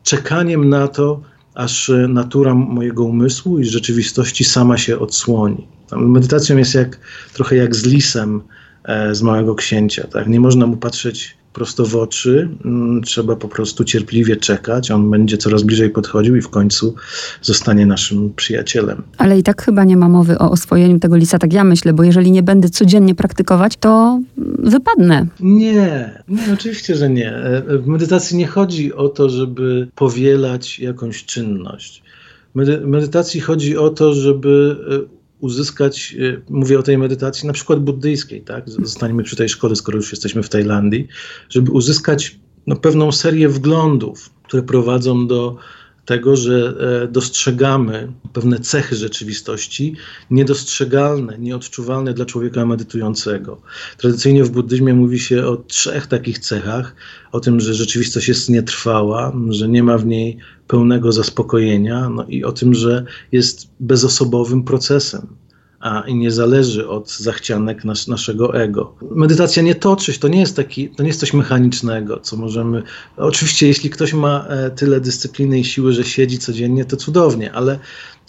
czekaniem 0.04 0.70
na 0.70 0.88
to, 0.88 1.22
aż 1.56 1.92
natura 2.08 2.56
mojego 2.56 3.04
umysłu 3.04 3.60
i 3.60 3.66
rzeczywistości 3.66 4.44
sama 4.44 4.78
się 4.78 5.00
odsłoni. 5.00 5.68
Medytacją 5.92 6.58
jest 6.58 6.76
jak, 6.76 7.00
trochę 7.34 7.56
jak 7.56 7.76
z 7.76 7.86
lisem 7.86 8.42
z 9.12 9.22
Małego 9.22 9.56
Księcia. 9.56 10.08
Tak? 10.08 10.28
Nie 10.28 10.40
można 10.40 10.68
mu 10.68 10.78
patrzeć 10.78 11.38
prosto 11.54 11.86
w 11.86 11.96
oczy. 11.96 12.50
Mm, 12.66 13.02
trzeba 13.02 13.36
po 13.36 13.48
prostu 13.48 13.84
cierpliwie 13.84 14.36
czekać. 14.36 14.92
On 14.92 15.12
będzie 15.12 15.38
coraz 15.38 15.64
bliżej 15.64 15.90
podchodził 15.90 16.36
i 16.36 16.42
w 16.42 16.50
końcu 16.50 16.96
zostanie 17.42 17.86
naszym 17.86 18.34
przyjacielem. 18.34 19.04
Ale 19.18 19.40
i 19.40 19.44
tak 19.44 19.62
chyba 19.62 19.84
nie 19.84 19.98
ma 19.98 20.10
mowy 20.10 20.38
o 20.40 20.52
oswojeniu 20.52 21.00
tego 21.00 21.16
lisa, 21.16 21.40
tak 21.40 21.54
ja 21.54 21.64
myślę, 21.64 21.94
bo 21.94 22.04
jeżeli 22.04 22.32
nie 22.32 22.44
będę 22.44 22.70
codziennie 22.70 23.16
praktykować, 23.16 23.78
to 23.78 24.20
wypadnę. 24.60 25.28
Nie, 25.40 26.22
nie 26.28 26.54
oczywiście, 26.54 26.96
że 26.96 27.10
nie. 27.10 27.36
E, 27.36 27.78
w 27.78 27.88
medytacji 27.88 28.38
nie 28.38 28.48
chodzi 28.48 28.94
o 28.94 29.10
to, 29.10 29.30
żeby 29.30 29.88
powielać 29.96 30.80
jakąś 30.80 31.26
czynność. 31.26 32.04
W 32.56 32.88
medytacji 32.88 33.42
chodzi 33.42 33.78
o 33.78 33.90
to, 33.90 34.14
żeby 34.14 34.76
e, 35.10 35.23
uzyskać, 35.44 36.16
e, 36.20 36.42
mówię 36.50 36.80
o 36.80 36.84
tej 36.84 36.98
medytacji 36.98 37.48
na 37.48 37.54
przykład 37.54 37.80
buddyjskiej, 37.80 38.42
tak? 38.42 38.70
Zostaniemy 38.70 39.24
przy 39.24 39.36
tej 39.36 39.50
szkole, 39.50 39.76
skoro 39.76 39.98
już 39.98 40.12
jesteśmy 40.12 40.44
w 40.44 40.50
Tajlandii, 40.50 41.08
żeby 41.50 41.72
uzyskać 41.72 42.40
no, 42.68 42.76
pewną 42.76 43.12
serię 43.12 43.50
wglądów, 43.50 44.30
które 44.44 44.64
prowadzą 44.64 45.28
do 45.28 45.58
tego, 46.06 46.36
że 46.36 46.74
e, 47.04 47.08
dostrzegamy 47.08 48.12
pewne 48.34 48.60
cechy 48.60 48.96
rzeczywistości 48.96 49.96
niedostrzegalne, 50.32 51.38
nieodczuwalne 51.40 52.14
dla 52.14 52.26
człowieka 52.26 52.66
medytującego. 52.66 53.62
Tradycyjnie 53.98 54.44
w 54.44 54.50
buddyzmie 54.50 54.94
mówi 54.94 55.20
się 55.20 55.46
o 55.46 55.58
trzech 55.58 56.08
takich 56.08 56.40
cechach: 56.40 56.96
o 57.32 57.40
tym, 57.40 57.60
że 57.60 57.74
rzeczywistość 57.74 58.28
jest 58.28 58.50
nietrwała, 58.50 59.34
że 59.50 59.70
nie 59.70 59.84
ma 59.84 59.98
w 59.98 60.06
niej 60.06 60.38
pełnego 60.68 61.12
zaspokojenia, 61.12 62.10
no 62.10 62.26
i 62.26 62.44
o 62.44 62.52
tym, 62.52 62.74
że 62.74 63.06
jest 63.32 63.68
bezosobowym 63.80 64.64
procesem 64.64 65.43
a 65.84 66.04
i 66.08 66.16
nie 66.16 66.32
zależy 66.32 66.88
od 66.88 67.12
zachcianek 67.12 67.86
nas, 67.86 68.08
naszego 68.08 68.56
ego. 68.56 68.96
Medytacja 69.12 69.64
nie 69.64 69.76
toczy 69.76 70.14
się, 70.14 70.20
to 70.20 70.28
nie 70.28 70.40
jest 70.40 70.56
taki, 70.56 70.90
to 70.90 71.04
nie 71.04 71.10
jest 71.10 71.20
coś 71.20 71.34
mechanicznego, 71.34 72.20
co 72.20 72.38
możemy. 72.38 72.84
Oczywiście, 73.18 73.68
jeśli 73.68 73.90
ktoś 73.90 74.14
ma 74.14 74.46
e, 74.50 74.72
tyle 74.72 75.02
dyscypliny 75.02 75.60
i 75.60 75.64
siły, 75.64 75.94
że 75.94 76.04
siedzi 76.04 76.40
codziennie, 76.40 76.86
to 76.86 76.98
cudownie, 76.98 77.54
ale 77.54 77.80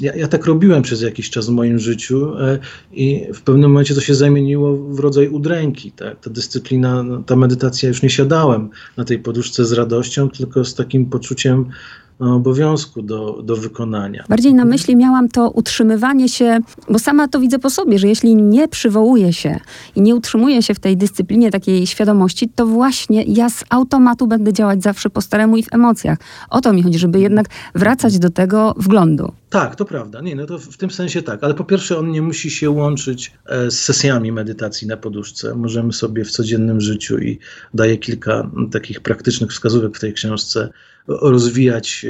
ja, 0.01 0.14
ja 0.14 0.29
tak 0.29 0.47
robiłem 0.47 0.83
przez 0.83 1.03
jakiś 1.03 1.31
czas 1.31 1.47
w 1.47 1.53
moim 1.53 1.79
życiu 1.79 2.38
e, 2.38 2.59
i 2.93 3.27
w 3.35 3.43
pewnym 3.43 3.71
momencie 3.71 3.95
to 3.95 4.01
się 4.01 4.14
zamieniło 4.14 4.77
w 4.77 4.99
rodzaj 4.99 5.29
udręki. 5.29 5.93
Tak? 5.93 6.21
Ta 6.21 6.31
dyscyplina, 6.31 7.05
ta 7.27 7.37
medytacja, 7.37 7.88
już 7.88 8.03
nie 8.03 8.11
siadałem 8.11 8.71
na 8.97 9.05
tej 9.05 9.19
poduszce 9.19 9.64
z 9.64 9.73
radością, 9.73 10.31
tylko 10.31 10.64
z 10.64 10.75
takim 10.75 11.07
poczuciem 11.07 11.71
obowiązku 12.18 13.03
do, 13.03 13.42
do 13.42 13.57
wykonania. 13.57 14.24
Bardziej 14.29 14.55
na 14.55 14.64
myśli 14.64 14.96
miałam 14.96 15.29
to 15.29 15.50
utrzymywanie 15.50 16.29
się, 16.29 16.59
bo 16.90 16.98
sama 16.98 17.29
to 17.29 17.40
widzę 17.40 17.59
po 17.59 17.70
sobie, 17.70 17.98
że 17.98 18.09
jeśli 18.09 18.37
nie 18.37 18.68
przywołuję 18.68 19.33
się 19.33 19.61
i 19.96 20.00
nie 20.00 20.14
utrzymuję 20.14 20.62
się 20.62 20.74
w 20.74 20.81
tej 20.81 20.96
dyscyplinie 20.96 21.50
takiej 21.50 21.87
świadomości, 21.87 22.48
to 22.48 22.66
właśnie 22.66 23.22
ja 23.22 23.50
z 23.50 23.64
automatu 23.70 24.27
będę 24.27 24.53
działać 24.53 24.83
zawsze 24.83 25.11
po 25.11 25.20
staremu 25.20 25.57
i 25.57 25.62
w 25.62 25.72
emocjach. 25.72 26.18
O 26.50 26.61
to 26.61 26.72
mi 26.72 26.83
chodzi, 26.83 26.98
żeby 26.98 27.20
jednak 27.20 27.46
wracać 27.74 28.18
do 28.18 28.31
tego 28.31 28.74
wglądu. 28.79 29.33
Tak, 29.50 29.77
to 29.77 29.85
prawda. 29.85 30.20
Nie, 30.20 30.37
no 30.37 30.46
to 30.46 30.59
w 30.59 30.77
tym 30.77 30.90
sensie 30.90 31.22
tak. 31.22 31.44
Ale 31.44 31.55
po 31.55 31.64
pierwsze, 31.64 31.98
on 31.98 32.11
nie 32.11 32.22
musi 32.22 32.50
się 32.50 32.70
łączyć 32.70 33.33
e, 33.46 33.70
z 33.70 33.81
sesjami 33.81 34.33
medytacji 34.33 34.88
na 34.88 34.96
poduszce. 34.96 35.55
Możemy 35.55 35.92
sobie 35.92 36.24
w 36.24 36.31
codziennym 36.31 36.81
życiu 36.81 37.18
i 37.18 37.38
daję 37.74 37.98
kilka 37.98 38.50
takich 38.70 39.00
praktycznych 39.00 39.50
wskazówek 39.50 39.96
w 39.96 40.00
tej 40.00 40.12
książce 40.12 40.68
rozwijać 41.09 42.07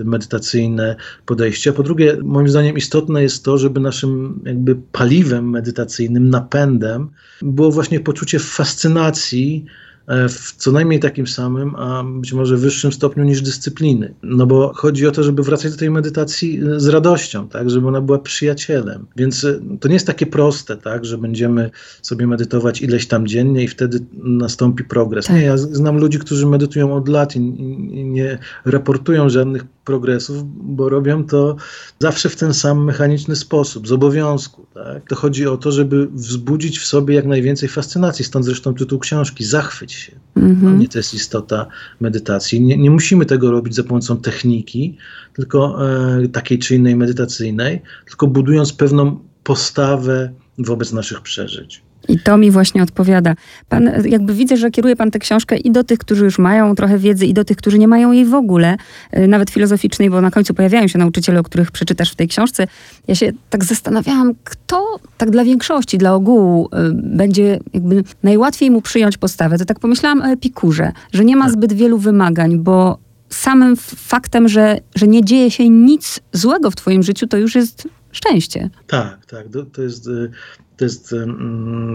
e, 0.00 0.04
medytacyjne 0.04 0.96
podejścia. 1.26 1.72
Po 1.72 1.82
drugie, 1.82 2.16
moim 2.22 2.48
zdaniem 2.48 2.76
istotne 2.76 3.22
jest 3.22 3.44
to, 3.44 3.58
żeby 3.58 3.80
naszym 3.80 4.42
jakby 4.44 4.76
paliwem 4.92 5.50
medytacyjnym, 5.50 6.30
napędem 6.30 7.08
było 7.42 7.70
właśnie 7.70 8.00
poczucie 8.00 8.38
fascynacji 8.38 9.64
w 10.08 10.54
co 10.56 10.72
najmniej 10.72 11.00
takim 11.00 11.26
samym, 11.26 11.74
a 11.74 12.04
być 12.04 12.32
może 12.32 12.56
wyższym 12.56 12.92
stopniu 12.92 13.24
niż 13.24 13.42
dyscypliny. 13.42 14.14
No 14.22 14.46
bo 14.46 14.72
chodzi 14.74 15.06
o 15.06 15.10
to, 15.10 15.22
żeby 15.22 15.42
wracać 15.42 15.72
do 15.72 15.78
tej 15.78 15.90
medytacji 15.90 16.60
e, 16.60 16.80
z 16.80 16.86
radością, 16.86 17.48
tak, 17.48 17.70
żeby 17.70 17.88
ona 17.88 18.00
była 18.00 18.18
przyjacielem. 18.18 19.06
Więc 19.16 19.44
e, 19.44 19.60
to 19.80 19.88
nie 19.88 19.94
jest 19.94 20.06
takie 20.06 20.26
proste, 20.26 20.76
tak, 20.76 21.04
że 21.04 21.18
będziemy 21.18 21.70
sobie 22.02 22.26
medytować 22.26 22.82
ileś 22.82 23.06
tam 23.06 23.26
dziennie 23.26 23.64
i 23.64 23.68
wtedy 23.68 23.98
nastąpi 24.12 24.84
progres. 24.84 25.30
Nie, 25.30 25.42
ja 25.42 25.56
znam 25.56 25.98
ludzi, 25.98 26.18
którzy 26.18 26.46
medytują 26.46 26.94
od 26.94 27.08
lat 27.08 27.36
i, 27.36 27.38
i 27.38 28.04
nie 28.04 28.38
raportują 28.64 29.28
żadnych 29.28 29.64
progresów, 29.86 30.42
bo 30.46 30.88
robią 30.88 31.24
to 31.24 31.56
zawsze 31.98 32.28
w 32.28 32.36
ten 32.36 32.54
sam 32.54 32.84
mechaniczny 32.84 33.36
sposób, 33.36 33.88
z 33.88 33.92
obowiązku. 33.92 34.66
Tak? 34.74 35.08
To 35.08 35.16
chodzi 35.16 35.46
o 35.46 35.56
to, 35.56 35.72
żeby 35.72 36.06
wzbudzić 36.06 36.78
w 36.78 36.86
sobie 36.86 37.14
jak 37.14 37.26
najwięcej 37.26 37.68
fascynacji, 37.68 38.24
stąd 38.24 38.44
zresztą 38.44 38.74
tytuł 38.74 38.98
książki, 38.98 39.44
zachwyć. 39.44 39.95
Mhm. 40.36 40.78
Nie 40.78 40.88
to 40.88 40.98
jest 40.98 41.14
istota 41.14 41.66
medytacji. 42.00 42.60
Nie, 42.60 42.78
nie, 42.78 42.90
musimy 42.90 43.26
tego 43.26 43.50
robić 43.50 43.74
za 43.74 43.84
pomocą 43.84 44.16
techniki, 44.16 44.98
tylko 45.32 45.88
e, 45.88 46.28
takiej 46.28 46.58
czy 46.58 46.74
innej 46.74 46.96
medytacyjnej, 46.96 47.82
tylko 48.06 48.26
budując 48.26 48.72
pewną 48.72 49.18
postawę 49.44 50.32
wobec 50.58 50.92
naszych 50.92 51.20
przeżyć. 51.20 51.85
I 52.08 52.18
to 52.18 52.36
mi 52.36 52.50
właśnie 52.50 52.82
odpowiada. 52.82 53.34
Pan, 53.68 53.90
jakby 54.04 54.34
widzę, 54.34 54.56
że 54.56 54.70
kieruje 54.70 54.96
pan 54.96 55.10
tę 55.10 55.18
książkę 55.18 55.56
i 55.56 55.70
do 55.70 55.84
tych, 55.84 55.98
którzy 55.98 56.24
już 56.24 56.38
mają 56.38 56.74
trochę 56.74 56.98
wiedzy, 56.98 57.26
i 57.26 57.34
do 57.34 57.44
tych, 57.44 57.56
którzy 57.56 57.78
nie 57.78 57.88
mają 57.88 58.12
jej 58.12 58.24
w 58.24 58.34
ogóle, 58.34 58.76
y, 59.16 59.28
nawet 59.28 59.50
filozoficznej, 59.50 60.10
bo 60.10 60.20
na 60.20 60.30
końcu 60.30 60.54
pojawiają 60.54 60.88
się 60.88 60.98
nauczyciele, 60.98 61.40
o 61.40 61.42
których 61.42 61.70
przeczytasz 61.70 62.12
w 62.12 62.14
tej 62.14 62.28
książce. 62.28 62.66
Ja 63.08 63.14
się 63.14 63.32
tak 63.50 63.64
zastanawiałam, 63.64 64.32
kto 64.44 65.00
tak 65.18 65.30
dla 65.30 65.44
większości, 65.44 65.98
dla 65.98 66.14
ogółu 66.14 66.66
y, 66.66 66.68
będzie 66.92 67.58
jakby 67.74 68.04
najłatwiej 68.22 68.70
mu 68.70 68.82
przyjąć 68.82 69.18
postawę. 69.18 69.58
To 69.58 69.64
tak 69.64 69.80
pomyślałam 69.80 70.22
o 70.22 70.26
Epikurze, 70.26 70.92
że 71.12 71.24
nie 71.24 71.36
ma 71.36 71.44
tak. 71.44 71.52
zbyt 71.54 71.72
wielu 71.72 71.98
wymagań, 71.98 72.58
bo 72.58 72.98
samym 73.28 73.76
faktem, 73.96 74.48
że, 74.48 74.78
że 74.94 75.06
nie 75.06 75.24
dzieje 75.24 75.50
się 75.50 75.68
nic 75.68 76.20
złego 76.32 76.70
w 76.70 76.76
twoim 76.76 77.02
życiu, 77.02 77.26
to 77.26 77.36
już 77.36 77.54
jest 77.54 77.88
szczęście. 78.12 78.70
Tak, 78.86 79.26
tak. 79.26 79.46
To, 79.72 79.82
jest 79.82 80.06
y, 80.06 80.30
to 80.76 80.84
jest 80.84 81.14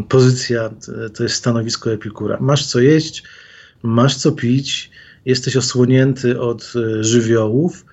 pozycja, 0.09 0.69
to 1.13 1.23
jest 1.23 1.35
stanowisko 1.35 1.91
epikura. 1.91 2.37
Masz 2.41 2.65
co 2.65 2.79
jeść, 2.79 3.23
masz 3.83 4.15
co 4.15 4.31
pić, 4.31 4.91
jesteś 5.25 5.57
osłonięty 5.57 6.39
od 6.39 6.73
e, 6.75 7.03
żywiołów, 7.03 7.85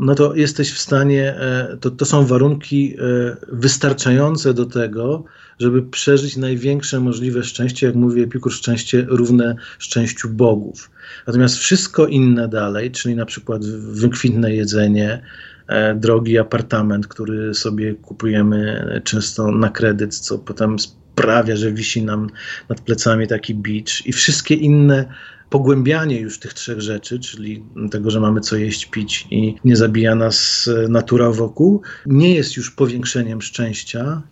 no 0.00 0.14
to 0.14 0.34
jesteś 0.34 0.72
w 0.72 0.78
stanie, 0.78 1.34
e, 1.34 1.76
to, 1.80 1.90
to 1.90 2.04
są 2.04 2.26
warunki 2.26 2.96
e, 2.98 3.36
wystarczające 3.48 4.54
do 4.54 4.66
tego, 4.66 5.24
żeby 5.58 5.82
przeżyć 5.82 6.36
największe 6.36 7.00
możliwe 7.00 7.44
szczęście, 7.44 7.86
jak 7.86 7.96
mówi 7.96 8.22
Epikur, 8.22 8.52
szczęście 8.52 9.06
równe 9.08 9.56
szczęściu 9.78 10.28
bogów. 10.28 10.90
Natomiast 11.26 11.56
wszystko 11.56 12.06
inne 12.06 12.48
dalej, 12.48 12.90
czyli 12.90 13.14
na 13.14 13.26
przykład 13.26 13.64
wykwintne 13.66 14.54
jedzenie, 14.54 15.22
E, 15.22 15.57
drogi 15.94 16.38
apartament, 16.38 17.06
który 17.06 17.54
sobie 17.54 17.94
kupujemy 17.94 19.00
często 19.04 19.52
na 19.52 19.68
kredyt, 19.70 20.14
co 20.14 20.38
potem 20.38 20.78
sprawia, 20.78 21.56
że 21.56 21.72
wisi 21.72 22.02
nam 22.02 22.30
nad 22.68 22.80
plecami 22.80 23.26
taki 23.26 23.54
beach 23.54 24.06
i 24.06 24.12
wszystkie 24.12 24.54
inne 24.54 25.04
pogłębianie 25.50 26.20
już 26.20 26.38
tych 26.38 26.54
trzech 26.54 26.80
rzeczy, 26.80 27.18
czyli 27.18 27.64
tego, 27.90 28.10
że 28.10 28.20
mamy 28.20 28.40
co 28.40 28.56
jeść, 28.56 28.86
pić 28.86 29.26
i 29.30 29.54
nie 29.64 29.76
zabija 29.76 30.14
nas 30.14 30.68
e, 30.84 30.88
natura 30.88 31.30
wokół, 31.30 31.82
nie 32.06 32.34
jest 32.34 32.56
już 32.56 32.70
powiększeniem 32.70 33.42
szczęścia 33.42 34.22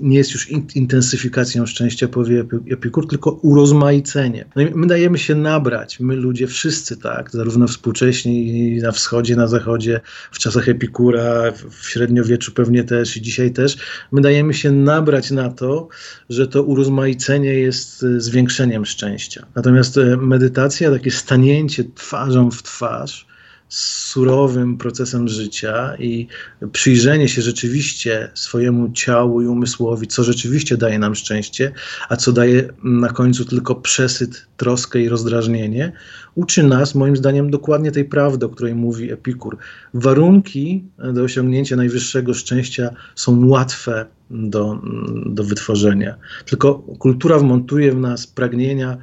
nie 0.00 0.18
jest 0.18 0.32
już 0.32 0.50
in, 0.50 0.66
intensyfikacją 0.74 1.66
szczęścia, 1.66 2.08
powie 2.08 2.44
Epikur, 2.70 3.08
tylko 3.08 3.30
urozmaiceniem. 3.30 4.48
No 4.56 4.62
my 4.74 4.86
dajemy 4.86 5.18
się 5.18 5.34
nabrać, 5.34 6.00
my 6.00 6.16
ludzie 6.16 6.46
wszyscy, 6.46 6.96
tak, 6.96 7.30
zarówno 7.30 7.66
współcześni 7.66 8.76
na 8.82 8.92
wschodzie, 8.92 9.36
na 9.36 9.46
zachodzie, 9.46 10.00
w 10.32 10.38
czasach 10.38 10.68
Epikura, 10.68 11.52
w 11.70 11.88
średniowieczu 11.88 12.52
pewnie 12.52 12.84
też 12.84 13.16
i 13.16 13.22
dzisiaj 13.22 13.50
też, 13.52 13.76
my 14.12 14.20
dajemy 14.20 14.54
się 14.54 14.72
nabrać 14.72 15.30
na 15.30 15.50
to, 15.50 15.88
że 16.30 16.46
to 16.46 16.62
urozmaicenie 16.62 17.54
jest 17.54 18.02
e, 18.02 18.20
zwiększeniem 18.20 18.86
szczęścia. 18.86 19.46
Natomiast 19.54 19.98
e, 19.98 20.16
medytacja, 20.28 20.90
takie 20.90 21.10
stanięcie 21.10 21.84
twarzą 21.94 22.50
w 22.50 22.62
twarz 22.62 23.28
z 23.68 24.06
surowym 24.06 24.78
procesem 24.78 25.28
życia 25.28 25.96
i 25.98 26.26
przyjrzenie 26.72 27.28
się 27.28 27.42
rzeczywiście 27.42 28.30
swojemu 28.34 28.92
ciału 28.92 29.42
i 29.42 29.46
umysłowi, 29.46 30.06
co 30.06 30.24
rzeczywiście 30.24 30.76
daje 30.76 30.98
nam 30.98 31.14
szczęście, 31.14 31.72
a 32.08 32.16
co 32.16 32.32
daje 32.32 32.68
na 32.84 33.08
końcu 33.08 33.44
tylko 33.44 33.74
przesyt, 33.74 34.46
troskę 34.56 35.00
i 35.00 35.08
rozdrażnienie, 35.08 35.92
uczy 36.34 36.62
nas, 36.62 36.94
moim 36.94 37.16
zdaniem, 37.16 37.50
dokładnie 37.50 37.92
tej 37.92 38.04
prawdy, 38.04 38.46
o 38.46 38.48
której 38.48 38.74
mówi 38.74 39.12
Epikur. 39.12 39.56
Warunki 39.94 40.84
do 40.98 41.22
osiągnięcia 41.22 41.76
najwyższego 41.76 42.34
szczęścia 42.34 42.90
są 43.14 43.46
łatwe 43.46 44.06
do, 44.30 44.82
do 45.26 45.44
wytworzenia. 45.44 46.14
Tylko 46.46 46.74
kultura 46.74 47.38
wmontuje 47.38 47.92
w 47.92 47.98
nas 47.98 48.26
pragnienia, 48.26 48.98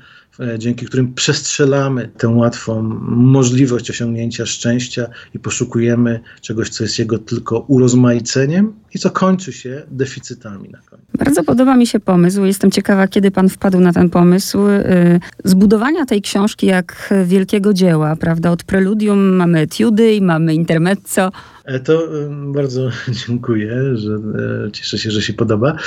dzięki 0.58 0.86
którym 0.86 1.13
przestrzelamy 1.13 2.10
tę 2.17 2.28
łatwą 2.28 2.82
możliwość 3.08 3.89
osiągnięcia 3.89 4.45
szczęścia 4.45 5.08
i 5.34 5.39
poszukujemy 5.39 6.19
czegoś, 6.41 6.69
co 6.69 6.84
jest 6.84 7.00
jego 7.00 7.17
tylko 7.17 7.60
urozmaiceniem 7.60 8.74
i 8.93 9.00
co 9.00 9.10
kończy 9.10 9.54
się 9.54 9.84
deficytami 9.91 10.69
na 10.69 10.78
końcu. 10.78 11.06
Bardzo 11.17 11.43
podoba 11.43 11.76
mi 11.76 11.88
się 11.88 12.00
pomysł. 12.00 12.43
Jestem 12.43 12.71
ciekawa, 12.71 13.08
kiedy 13.08 13.32
pan 13.32 13.50
wpadł 13.50 13.80
na 13.80 13.93
ten 13.93 14.10
pomysł. 14.10 14.67
Y, 14.67 15.19
zbudowania 15.43 16.06
tej 16.06 16.21
książki 16.21 16.67
jak 16.67 17.13
wielkiego 17.26 17.74
dzieła, 17.74 18.15
prawda? 18.15 18.52
Od 18.52 18.63
preludium 18.63 19.36
mamy 19.36 19.60
etiudy 19.60 20.13
i 20.13 20.21
mamy 20.21 20.54
intermezzo. 20.54 21.32
E, 21.65 21.80
to 21.80 22.08
bardzo 22.54 22.89
dziękuję, 23.28 23.98
że 23.98 24.13
e, 24.67 24.71
cieszę 24.71 24.98
się, 24.98 25.12
że 25.12 25.21
się 25.21 25.34
podoba. 25.34 25.78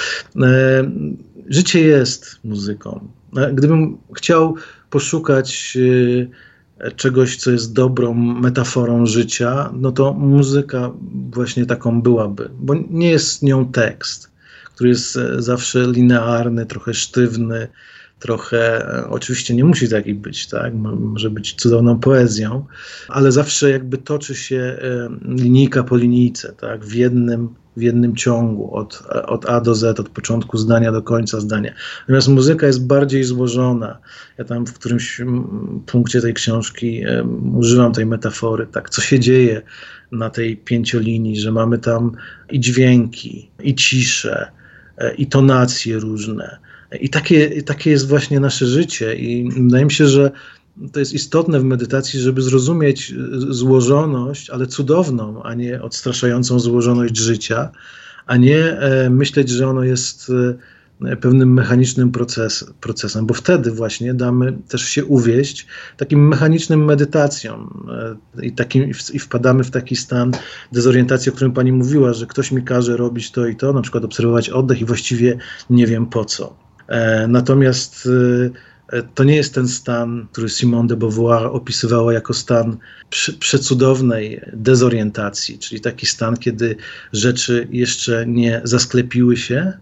Życie 1.48 1.80
jest 1.80 2.38
muzyką. 2.44 3.08
E, 3.36 3.52
gdybym 3.52 3.98
chciał 4.16 4.54
poszukać 4.90 5.78
e, 6.80 6.90
czegoś, 6.90 7.36
co 7.36 7.50
jest 7.50 7.72
dobrą 7.72 8.14
metaforą 8.14 9.06
życia, 9.06 9.70
no 9.74 9.92
to 9.92 10.12
muzyka 10.12 10.90
właśnie 11.30 11.66
taką 11.66 12.02
byłaby, 12.02 12.50
bo 12.60 12.74
nie 12.90 13.10
jest 13.10 13.42
nią 13.42 13.72
tekst, 13.72 14.30
który 14.64 14.90
jest 14.90 15.16
e, 15.16 15.42
zawsze 15.42 15.86
linearny, 15.86 16.66
trochę 16.66 16.94
sztywny, 16.94 17.68
trochę, 18.18 18.86
oczywiście 19.10 19.54
nie 19.54 19.64
musi 19.64 19.88
taki 19.88 20.14
być, 20.14 20.46
tak? 20.46 20.74
Może 20.74 21.30
być 21.30 21.54
cudowną 21.54 21.98
poezją, 21.98 22.64
ale 23.08 23.32
zawsze 23.32 23.70
jakby 23.70 23.98
toczy 23.98 24.34
się 24.34 24.78
linijka 25.28 25.84
po 25.84 25.96
linijce, 25.96 26.52
tak? 26.52 26.84
W 26.84 26.94
jednym 26.94 27.48
w 27.78 27.82
jednym 27.82 28.16
ciągu, 28.16 28.74
od, 28.74 29.02
od 29.26 29.46
A 29.46 29.60
do 29.60 29.74
Z, 29.74 30.00
od 30.00 30.08
początku 30.08 30.58
zdania 30.58 30.92
do 30.92 31.02
końca 31.02 31.40
zdania. 31.40 31.72
Natomiast 32.00 32.28
muzyka 32.28 32.66
jest 32.66 32.86
bardziej 32.86 33.24
złożona. 33.24 33.98
Ja 34.38 34.44
tam 34.44 34.66
w 34.66 34.74
którymś 34.74 35.20
punkcie 35.86 36.20
tej 36.20 36.34
książki 36.34 37.04
um, 37.06 37.56
używam 37.56 37.92
tej 37.92 38.06
metafory, 38.06 38.66
tak, 38.66 38.90
co 38.90 39.00
się 39.00 39.20
dzieje 39.20 39.62
na 40.12 40.30
tej 40.30 40.56
pięciolinii, 40.56 41.40
że 41.40 41.52
mamy 41.52 41.78
tam 41.78 42.12
i 42.50 42.60
dźwięki, 42.60 43.50
i 43.62 43.74
cisze, 43.74 44.50
e, 44.98 45.14
i 45.14 45.26
tonacje 45.26 45.98
różne. 45.98 46.58
I 47.00 47.08
takie, 47.08 47.62
takie 47.62 47.90
jest 47.90 48.08
właśnie 48.08 48.40
nasze 48.40 48.66
życie. 48.66 49.14
I 49.14 49.50
wydaje 49.52 49.84
mi 49.84 49.92
się, 49.92 50.06
że 50.06 50.30
to 50.92 51.00
jest 51.00 51.12
istotne 51.12 51.60
w 51.60 51.64
medytacji, 51.64 52.20
żeby 52.20 52.42
zrozumieć 52.42 53.12
e, 53.12 53.14
złożoność, 53.54 54.50
ale 54.50 54.66
cudowną, 54.66 55.42
a 55.42 55.54
nie 55.54 55.82
odstraszającą 55.82 56.60
złożoność 56.60 57.16
życia, 57.16 57.70
a 58.26 58.36
nie 58.36 58.58
e, 58.58 59.10
myśleć, 59.10 59.48
że 59.48 59.68
ono 59.68 59.84
jest 59.84 60.32
e, 61.04 61.16
pewnym 61.16 61.52
mechanicznym 61.52 62.12
proces, 62.12 62.64
procesem, 62.80 63.26
bo 63.26 63.34
wtedy 63.34 63.70
właśnie 63.70 64.14
damy 64.14 64.58
też 64.68 64.82
się 64.82 65.04
uwieść 65.04 65.66
takim 65.96 66.28
mechanicznym 66.28 66.84
medytacjom 66.84 67.88
i, 68.42 68.52
takim, 68.52 68.90
i 69.12 69.18
wpadamy 69.18 69.64
w 69.64 69.70
taki 69.70 69.96
stan 69.96 70.32
dezorientacji, 70.72 71.32
o 71.32 71.34
którym 71.34 71.52
pani 71.52 71.72
mówiła, 71.72 72.12
że 72.12 72.26
ktoś 72.26 72.52
mi 72.52 72.62
każe 72.62 72.96
robić 72.96 73.30
to 73.30 73.46
i 73.46 73.56
to, 73.56 73.72
na 73.72 73.82
przykład 73.82 74.04
obserwować 74.04 74.50
oddech 74.50 74.80
i 74.80 74.84
właściwie 74.84 75.38
nie 75.70 75.86
wiem 75.86 76.06
po 76.06 76.24
co. 76.24 76.56
Natomiast 77.28 78.08
E, 78.08 78.50
to 79.14 79.24
nie 79.24 79.36
jest 79.36 79.54
ten 79.54 79.68
stan, 79.68 80.26
który 80.32 80.48
Simone 80.48 80.88
de 80.88 80.96
Beauvoir 80.96 81.46
opisywała 81.46 82.12
jako 82.12 82.34
stan 82.34 82.76
przecudownej 83.40 84.40
dezorientacji, 84.52 85.58
czyli 85.58 85.80
taki 85.80 86.06
stan, 86.06 86.36
kiedy 86.36 86.76
rzeczy 87.12 87.68
jeszcze 87.70 88.26
nie 88.26 88.60
zasklepiły 88.64 89.36
się, 89.36 89.72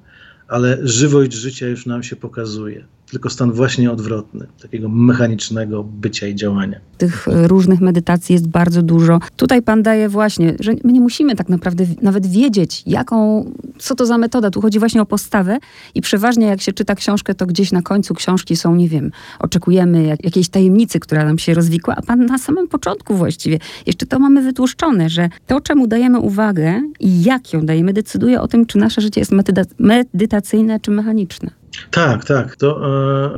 ale 0.49 0.79
żywość 0.83 1.33
życia 1.33 1.67
już 1.67 1.87
nam 1.87 2.03
się 2.03 2.17
pokazuje 2.17 2.87
tylko 3.11 3.31
stan 3.31 3.53
właśnie 3.53 3.93
odwrotny, 3.93 4.47
takiego 4.63 4.89
mechanicznego 4.89 5.85
bycia 5.85 6.27
i 6.27 6.35
działania. 6.35 6.81
Tych 6.99 7.29
e, 7.29 7.49
różnych 7.49 7.81
medytacji 7.81 8.33
jest 8.33 8.49
bardzo 8.49 8.83
dużo. 8.83 9.21
Tutaj 9.37 9.63
pan 9.63 9.83
daje 9.83 10.09
właśnie, 10.09 10.55
że 10.61 10.73
my 10.85 10.93
nie 10.93 11.01
musimy 11.01 11.37
tak 11.37 11.49
naprawdę 11.49 11.85
nawet 12.03 12.27
wiedzieć, 12.27 12.83
jaką, 12.87 13.45
co 13.79 13.95
to 13.95 14.07
za 14.07 14.19
metoda. 14.19 14.51
Tu 14.51 14.61
chodzi 14.61 14.79
właśnie 14.79 15.03
o 15.03 15.07
postawę 15.07 15.59
i 15.95 16.01
przeważnie 16.01 16.47
jak 16.47 16.61
się 16.61 16.73
czyta 16.73 16.95
książkę, 16.95 17.35
to 17.35 17.47
gdzieś 17.47 17.73
na 17.73 17.83
końcu 17.83 18.15
książki 18.15 18.57
są, 18.57 18.75
nie 18.75 18.89
wiem, 18.89 19.11
oczekujemy 19.39 20.03
jak, 20.03 20.25
jakiejś 20.25 20.49
tajemnicy, 20.49 21.01
która 21.01 21.25
nam 21.25 21.39
się 21.39 21.55
rozwikła, 21.55 21.95
a 21.97 22.03
pan 22.03 22.27
na 22.27 22.39
samym 22.39 22.69
początku 22.69 23.15
właściwie, 23.15 23.59
jeszcze 23.87 24.07
to 24.07 24.19
mamy 24.19 24.43
wytłuszczone, 24.43 25.09
że 25.09 25.29
to, 25.47 25.61
czemu 25.61 25.87
dajemy 25.87 26.19
uwagę 26.19 26.83
i 27.01 27.23
jak 27.23 27.53
ją 27.53 27.67
dajemy, 27.67 27.93
decyduje 27.93 28.41
o 28.41 28.49
tym, 28.49 28.67
czy 28.67 28.79
nasze 28.79 29.01
życie 29.01 29.21
jest 29.21 29.33
medytacyjne, 29.79 30.81
czy 30.81 30.91
mechaniczne. 30.91 31.51
Tak, 31.91 32.25
tak. 32.25 32.57
To 32.57 32.87
e, 32.87 33.37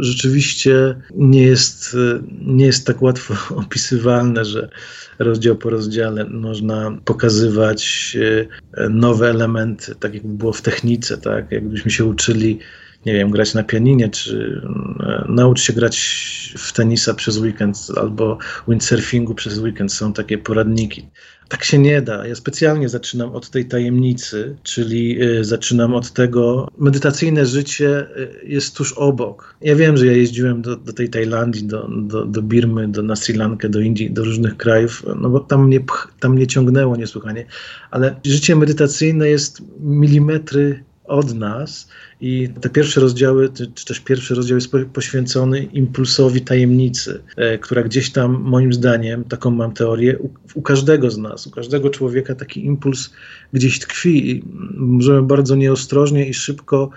rzeczywiście 0.00 0.94
nie 1.14 1.42
jest, 1.42 1.94
e, 1.94 2.22
nie 2.42 2.66
jest 2.66 2.86
tak 2.86 3.02
łatwo 3.02 3.34
opisywalne, 3.64 4.44
że 4.44 4.68
rozdział 5.18 5.56
po 5.56 5.70
rozdziale 5.70 6.24
można 6.24 6.96
pokazywać 7.04 8.16
e, 8.74 8.88
nowe 8.88 9.30
elementy, 9.30 9.94
tak 9.94 10.14
jak 10.14 10.26
było 10.26 10.52
w 10.52 10.62
technice, 10.62 11.18
tak? 11.18 11.52
Jakbyśmy 11.52 11.90
się 11.90 12.04
uczyli 12.04 12.58
nie 13.06 13.12
wiem, 13.12 13.30
grać 13.30 13.54
na 13.54 13.62
pianinie, 13.62 14.08
czy 14.08 14.62
e, 15.00 15.24
nauczyć 15.28 15.66
się 15.66 15.72
grać 15.72 15.98
w 16.58 16.72
tenisa 16.72 17.14
przez 17.14 17.38
weekend, 17.38 17.86
albo 17.96 18.38
windsurfingu 18.68 19.34
przez 19.34 19.58
weekend. 19.58 19.92
Są 19.92 20.12
takie 20.12 20.38
poradniki. 20.38 21.08
Tak 21.48 21.64
się 21.64 21.78
nie 21.78 22.02
da. 22.02 22.26
Ja 22.26 22.34
specjalnie 22.34 22.88
zaczynam 22.88 23.30
od 23.30 23.50
tej 23.50 23.64
tajemnicy, 23.64 24.56
czyli 24.62 25.22
y, 25.22 25.44
zaczynam 25.44 25.94
od 25.94 26.12
tego. 26.12 26.68
Medytacyjne 26.78 27.46
życie 27.46 28.06
y, 28.16 28.46
jest 28.46 28.76
tuż 28.76 28.92
obok. 28.92 29.54
Ja 29.60 29.76
wiem, 29.76 29.96
że 29.96 30.06
ja 30.06 30.12
jeździłem 30.12 30.62
do, 30.62 30.76
do 30.76 30.92
tej 30.92 31.10
Tajlandii, 31.10 31.64
do, 31.64 31.88
do, 32.02 32.26
do 32.26 32.42
Birmy, 32.42 32.88
do, 32.88 33.02
na 33.02 33.16
Sri 33.16 33.34
Lankę, 33.34 33.68
do 33.68 33.80
Indii, 33.80 34.10
do 34.10 34.24
różnych 34.24 34.56
krajów, 34.56 35.04
no 35.20 35.30
bo 35.30 35.40
tam 35.40 35.66
mnie, 35.66 35.80
tam 36.20 36.34
mnie 36.34 36.46
ciągnęło 36.46 36.96
niesłychanie. 36.96 37.46
Ale 37.90 38.20
życie 38.24 38.56
medytacyjne 38.56 39.28
jest 39.28 39.62
milimetry 39.80 40.84
od 41.10 41.34
nas 41.34 41.88
i 42.20 42.48
te 42.60 42.68
pierwsze 42.68 43.00
rozdziały, 43.00 43.48
czy 43.74 43.86
też 43.86 44.00
pierwszy 44.00 44.34
rozdział 44.34 44.56
jest 44.56 44.72
poświęcony 44.92 45.62
impulsowi 45.62 46.40
tajemnicy, 46.40 47.22
e, 47.36 47.58
która 47.58 47.82
gdzieś 47.82 48.12
tam, 48.12 48.40
moim 48.42 48.72
zdaniem, 48.72 49.24
taką 49.24 49.50
mam 49.50 49.72
teorię, 49.72 50.18
u, 50.18 50.30
u 50.54 50.62
każdego 50.62 51.10
z 51.10 51.18
nas, 51.18 51.46
u 51.46 51.50
każdego 51.50 51.90
człowieka 51.90 52.34
taki 52.34 52.64
impuls 52.64 53.10
gdzieś 53.52 53.78
tkwi 53.78 54.30
i 54.30 54.44
możemy 54.76 55.22
bardzo 55.22 55.56
nieostrożnie 55.56 56.28
i 56.28 56.34
szybko 56.34 56.90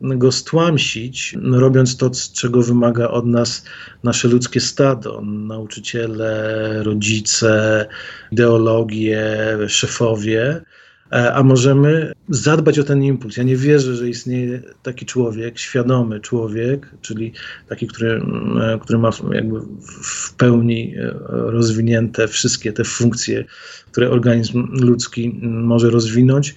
go 0.00 0.32
stłamsić, 0.32 1.36
robiąc 1.52 1.96
to, 1.96 2.10
czego 2.34 2.62
wymaga 2.62 3.08
od 3.08 3.26
nas 3.26 3.64
nasze 4.04 4.28
ludzkie 4.28 4.60
stado, 4.60 5.20
nauczyciele, 5.24 6.82
rodzice, 6.82 7.86
ideologie, 8.32 9.36
szefowie 9.68 10.62
a 11.10 11.42
możemy 11.42 12.12
zadbać 12.28 12.78
o 12.78 12.84
ten 12.84 13.02
impuls. 13.02 13.36
Ja 13.36 13.42
nie 13.42 13.56
wierzę, 13.56 13.96
że 13.96 14.08
istnieje 14.08 14.62
taki 14.82 15.06
człowiek, 15.06 15.58
świadomy 15.58 16.20
człowiek, 16.20 16.90
czyli 17.02 17.32
taki, 17.68 17.86
który, 17.86 18.22
e, 18.60 18.78
który 18.82 18.98
ma 18.98 19.10
jakby 19.32 19.60
w 20.02 20.34
pełni 20.34 20.94
e, 20.96 21.14
rozwinięte 21.28 22.28
wszystkie 22.28 22.72
te 22.72 22.84
funkcje, 22.84 23.44
które 23.90 24.10
organizm 24.10 24.68
ludzki 24.72 25.40
może 25.42 25.90
rozwinąć, 25.90 26.54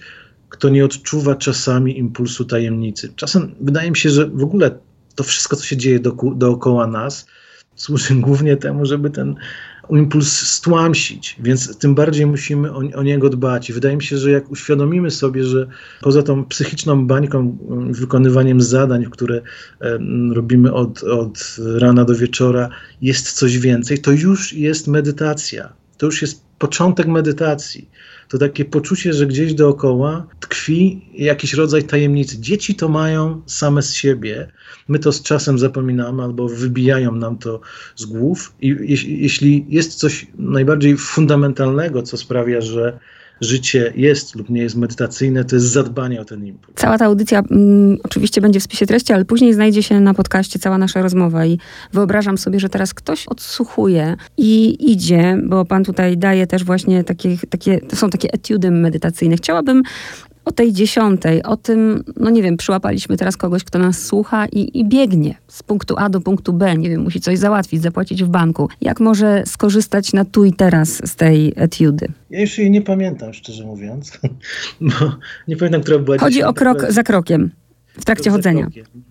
kto 0.48 0.68
nie 0.68 0.84
odczuwa 0.84 1.34
czasami 1.34 1.98
impulsu 1.98 2.44
tajemnicy. 2.44 3.12
Czasem 3.16 3.54
wydaje 3.60 3.90
mi 3.90 3.96
się, 3.96 4.10
że 4.10 4.26
w 4.26 4.42
ogóle 4.42 4.78
to 5.14 5.24
wszystko, 5.24 5.56
co 5.56 5.64
się 5.64 5.76
dzieje 5.76 6.00
dookoła 6.36 6.86
nas, 6.86 7.26
służy 7.76 8.14
głównie 8.14 8.56
temu, 8.56 8.86
żeby 8.86 9.10
ten 9.10 9.34
impuls 9.90 10.32
stłamsić, 10.32 11.36
więc 11.40 11.78
tym 11.78 11.94
bardziej 11.94 12.26
musimy 12.26 12.72
o, 12.72 12.82
o, 12.94 13.02
niego 13.02 13.30
dbać. 13.30 13.70
I 13.70 13.72
wydaje 13.72 13.96
mi 13.96 14.02
się, 14.02 14.18
że 14.18 14.30
jak 14.30 14.50
uświadomimy 14.50 15.10
sobie, 15.10 15.44
że 15.44 15.66
poza 16.00 16.22
tą 16.22 16.44
psychiczną 16.44 17.06
bańką, 17.06 17.58
mm, 17.70 17.92
wykonywaniem 17.92 18.60
zadań, 18.60 19.04
które 19.10 19.40
robimy 20.32 20.72
od, 20.72 21.02
od 21.02 21.56
rana 21.76 22.04
do 22.04 22.14
wieczora, 22.14 22.68
jest 23.02 23.32
coś 23.32 23.58
więcej, 23.58 23.98
to 23.98 24.12
już 24.12 24.52
jest 24.52 24.88
medytacja. 24.88 25.72
To 25.98 26.06
już 26.06 26.22
jest 26.22 26.43
początek 26.58 27.06
medytacji. 27.06 27.90
To 28.28 28.38
takie 28.38 28.64
poczucie, 28.64 29.12
że 29.12 29.26
gdzieś 29.26 29.54
dookoła 29.54 30.26
tkwi 30.40 31.08
jakiś 31.14 31.54
rodzaj 31.54 31.84
tajemnicy. 31.84 32.40
Dzieci 32.40 32.74
to 32.74 32.88
mają 32.88 33.42
same 33.46 33.82
z 33.82 33.94
siebie. 33.94 34.52
My 34.88 34.98
to 34.98 35.12
z 35.12 35.22
czasem 35.22 35.58
zapominamy 35.58 36.22
albo 36.22 36.48
wybijają 36.48 37.12
nam 37.14 37.38
to 37.38 37.60
z 37.96 38.04
głów. 38.04 38.54
I 38.60 38.76
jeśli 39.06 39.66
jest 39.68 39.94
coś 39.94 40.26
najbardziej 40.38 40.96
fundamentalnego, 40.96 42.02
co 42.02 42.16
sprawia, 42.16 42.60
że 42.60 42.98
życie 43.40 43.92
jest 43.96 44.34
lub 44.34 44.50
nie 44.50 44.62
jest 44.62 44.76
medytacyjne, 44.76 45.44
to 45.44 45.56
jest 45.56 45.66
zadbanie 45.66 46.20
o 46.20 46.24
ten 46.24 46.46
impuls. 46.46 46.74
Cała 46.76 46.98
ta 46.98 47.04
audycja 47.04 47.42
mm, 47.50 47.98
oczywiście 48.04 48.40
będzie 48.40 48.60
w 48.60 48.62
spisie 48.62 48.86
treści, 48.86 49.12
ale 49.12 49.24
później 49.24 49.54
znajdzie 49.54 49.82
się 49.82 50.00
na 50.00 50.14
podcaście 50.14 50.58
cała 50.58 50.78
nasza 50.78 51.02
rozmowa 51.02 51.46
i 51.46 51.58
wyobrażam 51.92 52.38
sobie, 52.38 52.60
że 52.60 52.68
teraz 52.68 52.94
ktoś 52.94 53.26
odsłuchuje 53.26 54.16
i 54.36 54.76
idzie, 54.92 55.38
bo 55.46 55.64
pan 55.64 55.84
tutaj 55.84 56.18
daje 56.18 56.46
też 56.46 56.64
właśnie 56.64 57.04
takie, 57.04 57.36
takie 57.50 57.80
to 57.80 57.96
są 57.96 58.10
takie 58.10 58.32
etiudy 58.32 58.70
medytacyjne. 58.70 59.36
Chciałabym 59.36 59.82
o 60.44 60.52
tej 60.52 60.72
dziesiątej, 60.72 61.42
o 61.42 61.56
tym, 61.56 62.04
no 62.16 62.30
nie 62.30 62.42
wiem, 62.42 62.56
przyłapaliśmy 62.56 63.16
teraz 63.16 63.36
kogoś, 63.36 63.64
kto 63.64 63.78
nas 63.78 64.02
słucha 64.02 64.46
i, 64.46 64.80
i, 64.80 64.88
biegnie 64.88 65.34
z 65.48 65.62
punktu 65.62 65.94
A 65.98 66.08
do 66.08 66.20
punktu 66.20 66.52
B, 66.52 66.76
nie 66.76 66.90
wiem, 66.90 67.00
musi 67.00 67.20
coś 67.20 67.38
załatwić, 67.38 67.82
zapłacić 67.82 68.24
w 68.24 68.28
banku. 68.28 68.68
Jak 68.80 69.00
może 69.00 69.42
skorzystać 69.46 70.12
na 70.12 70.24
tu 70.24 70.44
i 70.44 70.52
teraz 70.52 71.08
z 71.08 71.16
tej 71.16 71.52
etiudy? 71.56 72.08
Ja 72.30 72.40
już 72.40 72.58
jej 72.58 72.70
nie 72.70 72.82
pamiętam, 72.82 73.34
szczerze 73.34 73.64
mówiąc, 73.64 74.18
bo 74.80 75.12
nie 75.48 75.56
pamiętam, 75.56 75.82
która 75.82 75.98
była 75.98 76.18
Chodzi 76.18 76.42
o 76.42 76.54
krok 76.54 76.86
za 76.88 77.02
krokiem. 77.02 77.50
W 78.00 78.04
trakcie 78.04 78.30
chodzenia. 78.30 78.68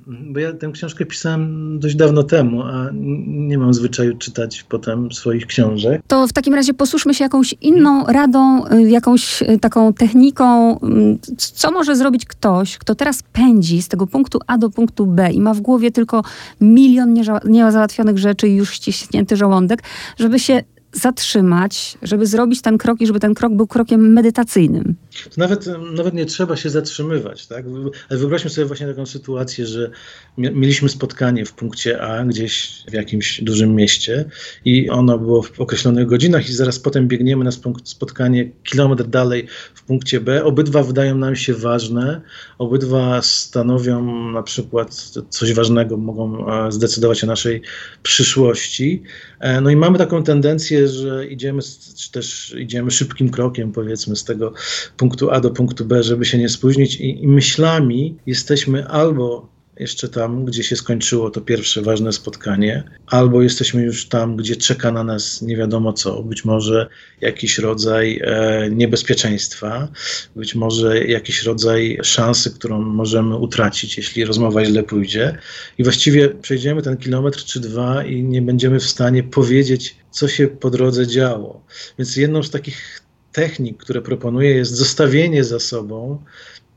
Bo 0.07 0.39
ja 0.39 0.53
tę 0.53 0.71
książkę 0.73 1.05
pisałem 1.05 1.79
dość 1.79 1.95
dawno 1.95 2.23
temu, 2.23 2.63
a 2.63 2.89
nie 3.27 3.57
mam 3.57 3.73
zwyczaju 3.73 4.17
czytać 4.17 4.63
potem 4.69 5.11
swoich 5.11 5.45
książek. 5.45 6.01
To 6.07 6.27
w 6.27 6.33
takim 6.33 6.53
razie 6.53 6.73
posłuszmy 6.73 7.13
się 7.13 7.23
jakąś 7.23 7.55
inną 7.61 8.05
radą, 8.05 8.67
y, 8.67 8.89
jakąś 8.89 9.41
y, 9.41 9.59
taką 9.59 9.93
techniką. 9.93 10.79
Mm, 10.79 11.19
co 11.37 11.71
może 11.71 11.95
zrobić 11.95 12.25
ktoś, 12.25 12.77
kto 12.77 12.95
teraz 12.95 13.23
pędzi 13.23 13.81
z 13.81 13.87
tego 13.87 14.07
punktu 14.07 14.39
A 14.47 14.57
do 14.57 14.69
punktu 14.69 15.05
B 15.05 15.31
i 15.31 15.41
ma 15.41 15.53
w 15.53 15.61
głowie 15.61 15.91
tylko 15.91 16.23
milion 16.61 17.15
niezałatwionych 17.45 18.17
rzeczy 18.17 18.47
i 18.47 18.55
już 18.55 18.71
ściśnięty 18.71 19.35
żołądek, 19.35 19.83
żeby 20.17 20.39
się 20.39 20.63
zatrzymać, 20.93 21.97
żeby 22.01 22.25
zrobić 22.25 22.61
ten 22.61 22.77
krok 22.77 23.01
i 23.01 23.07
żeby 23.07 23.19
ten 23.19 23.33
krok 23.33 23.53
był 23.53 23.67
krokiem 23.67 24.13
medytacyjnym. 24.13 24.95
To 25.23 25.29
nawet, 25.37 25.65
nawet 25.95 26.13
nie 26.13 26.25
trzeba 26.25 26.55
się 26.55 26.69
zatrzymywać. 26.69 27.47
Tak? 27.47 27.65
Ale 28.09 28.19
wyobraźmy 28.19 28.49
sobie 28.49 28.65
właśnie 28.65 28.87
taką 28.87 29.05
sytuację, 29.05 29.65
że 29.65 29.91
mieliśmy 30.37 30.89
spotkanie 30.89 31.45
w 31.45 31.53
punkcie 31.53 32.01
A 32.01 32.25
gdzieś 32.25 32.83
w 32.89 32.93
jakimś 32.93 33.41
dużym 33.41 33.75
mieście 33.75 34.25
i 34.65 34.89
ono 34.89 35.19
było 35.19 35.41
w 35.41 35.59
określonych 35.59 36.07
godzinach 36.07 36.49
i 36.49 36.53
zaraz 36.53 36.79
potem 36.79 37.07
biegniemy 37.07 37.45
na 37.45 37.51
spotkanie 37.83 38.51
kilometr 38.63 39.03
dalej 39.03 39.47
w 39.75 39.83
punkcie 39.83 40.21
B. 40.21 40.43
Obydwa 40.43 40.83
wydają 40.83 41.17
nam 41.17 41.35
się 41.35 41.53
ważne, 41.53 42.21
obydwa 42.57 43.21
stanowią 43.21 44.31
na 44.31 44.43
przykład 44.43 44.95
coś 45.29 45.53
ważnego, 45.53 45.97
mogą 45.97 46.47
e, 46.47 46.71
zdecydować 46.71 47.23
o 47.23 47.27
naszej 47.27 47.61
przyszłości. 48.03 49.03
E, 49.39 49.61
no 49.61 49.69
i 49.69 49.75
mamy 49.75 49.97
taką 49.97 50.23
tendencję, 50.23 50.82
że 50.87 51.27
idziemy, 51.27 51.61
czy 51.97 52.11
też 52.11 52.55
idziemy 52.59 52.91
szybkim 52.91 53.29
krokiem, 53.29 53.71
powiedzmy, 53.71 54.15
z 54.15 54.23
tego 54.23 54.53
punktu 54.97 55.31
A 55.31 55.39
do 55.39 55.49
punktu 55.49 55.85
B, 55.85 56.03
żeby 56.03 56.25
się 56.25 56.37
nie 56.37 56.49
spóźnić, 56.49 56.95
i, 56.95 57.23
i 57.23 57.27
myślami 57.27 58.17
jesteśmy 58.25 58.87
albo 58.87 59.52
jeszcze 59.79 60.09
tam, 60.09 60.45
gdzie 60.45 60.63
się 60.63 60.75
skończyło 60.75 61.29
to 61.29 61.41
pierwsze 61.41 61.81
ważne 61.81 62.13
spotkanie, 62.13 62.83
albo 63.07 63.41
jesteśmy 63.41 63.81
już 63.81 64.07
tam, 64.07 64.37
gdzie 64.37 64.55
czeka 64.55 64.91
na 64.91 65.03
nas 65.03 65.41
nie 65.41 65.57
wiadomo 65.57 65.93
co, 65.93 66.23
być 66.23 66.45
może 66.45 66.89
jakiś 67.21 67.57
rodzaj 67.57 68.21
e, 68.23 68.69
niebezpieczeństwa, 68.71 69.87
być 70.35 70.55
może 70.55 71.05
jakiś 71.05 71.43
rodzaj 71.43 71.99
szansy, 72.03 72.51
którą 72.51 72.81
możemy 72.81 73.37
utracić, 73.37 73.97
jeśli 73.97 74.25
rozmowa 74.25 74.65
źle 74.65 74.83
pójdzie. 74.83 75.37
I 75.77 75.83
właściwie 75.83 76.29
przejdziemy 76.29 76.81
ten 76.81 76.97
kilometr 76.97 77.43
czy 77.45 77.59
dwa 77.59 78.03
i 78.03 78.23
nie 78.23 78.41
będziemy 78.41 78.79
w 78.79 78.89
stanie 78.89 79.23
powiedzieć, 79.23 79.95
co 80.11 80.27
się 80.27 80.47
po 80.47 80.69
drodze 80.69 81.07
działo. 81.07 81.65
Więc 81.97 82.15
jedną 82.15 82.43
z 82.43 82.49
takich 82.49 83.03
technik, 83.33 83.77
które 83.77 84.01
proponuję, 84.01 84.49
jest 84.49 84.75
zostawienie 84.75 85.43
za 85.43 85.59
sobą 85.59 86.23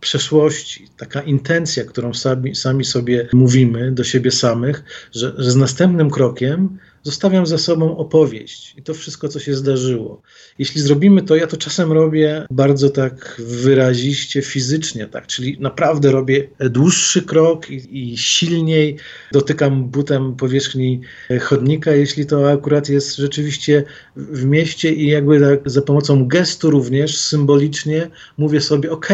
przeszłości, 0.01 0.89
taka 0.97 1.23
intencja, 1.23 1.85
którą 1.85 2.15
sami, 2.15 2.55
sami 2.55 2.85
sobie 2.85 3.29
mówimy 3.33 3.93
do 3.93 4.05
siebie 4.05 4.31
samych, 4.31 4.85
że, 5.13 5.35
że 5.39 5.51
z 5.51 5.57
następnym 5.57 6.11
krokiem 6.11 6.79
zostawiam 7.07 7.47
za 7.47 7.59
sobą 7.59 7.97
opowieść 7.97 8.75
i 8.77 8.83
to 8.83 8.95
wszystko, 8.95 9.29
co 9.29 9.41
się 9.41 9.55
zdarzyło. 9.55 10.23
Jeśli 10.59 10.81
zrobimy 10.81 11.23
to, 11.23 11.37
ja 11.37 11.47
to 11.47 11.57
czasem 11.57 11.93
robię 11.93 12.47
bardzo 12.51 12.91
tak 12.91 13.43
wyraziście, 13.47 14.43
fizycznie, 14.43 15.07
tak, 15.07 15.27
czyli 15.27 15.57
naprawdę 15.61 16.13
robię 16.13 16.49
dłuższy 16.59 17.23
krok 17.23 17.71
i, 17.71 18.13
i 18.13 18.19
silniej 18.19 18.97
dotykam 19.33 19.85
butem 19.85 20.37
powierzchni 20.37 21.01
chodnika, 21.41 21.91
jeśli 21.93 22.27
to 22.27 22.51
akurat 22.51 22.89
jest 22.89 23.17
rzeczywiście 23.17 23.85
w 24.17 24.45
mieście 24.45 24.93
i 24.93 25.07
jakby 25.07 25.41
tak 25.41 25.71
za 25.71 25.83
pomocą 25.83 26.29
gestu 26.29 26.71
również 26.71 27.17
symbolicznie 27.17 28.11
mówię 28.39 28.61
sobie, 28.61 28.91
ok, 28.91 29.09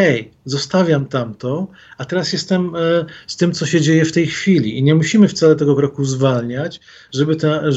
zostawiam 0.45 1.05
tamto, 1.05 1.67
a 1.97 2.05
teraz 2.05 2.33
jestem 2.33 2.75
e, 2.75 3.05
z 3.27 3.37
tym, 3.37 3.51
co 3.51 3.65
się 3.65 3.81
dzieje 3.81 4.05
w 4.05 4.11
tej 4.11 4.27
chwili 4.27 4.77
i 4.77 4.83
nie 4.83 4.95
musimy 4.95 5.27
wcale 5.27 5.55
tego 5.55 5.75
kroku 5.75 6.05
zwalniać, 6.05 6.79
żeby 7.13 7.35
ta, 7.35 7.71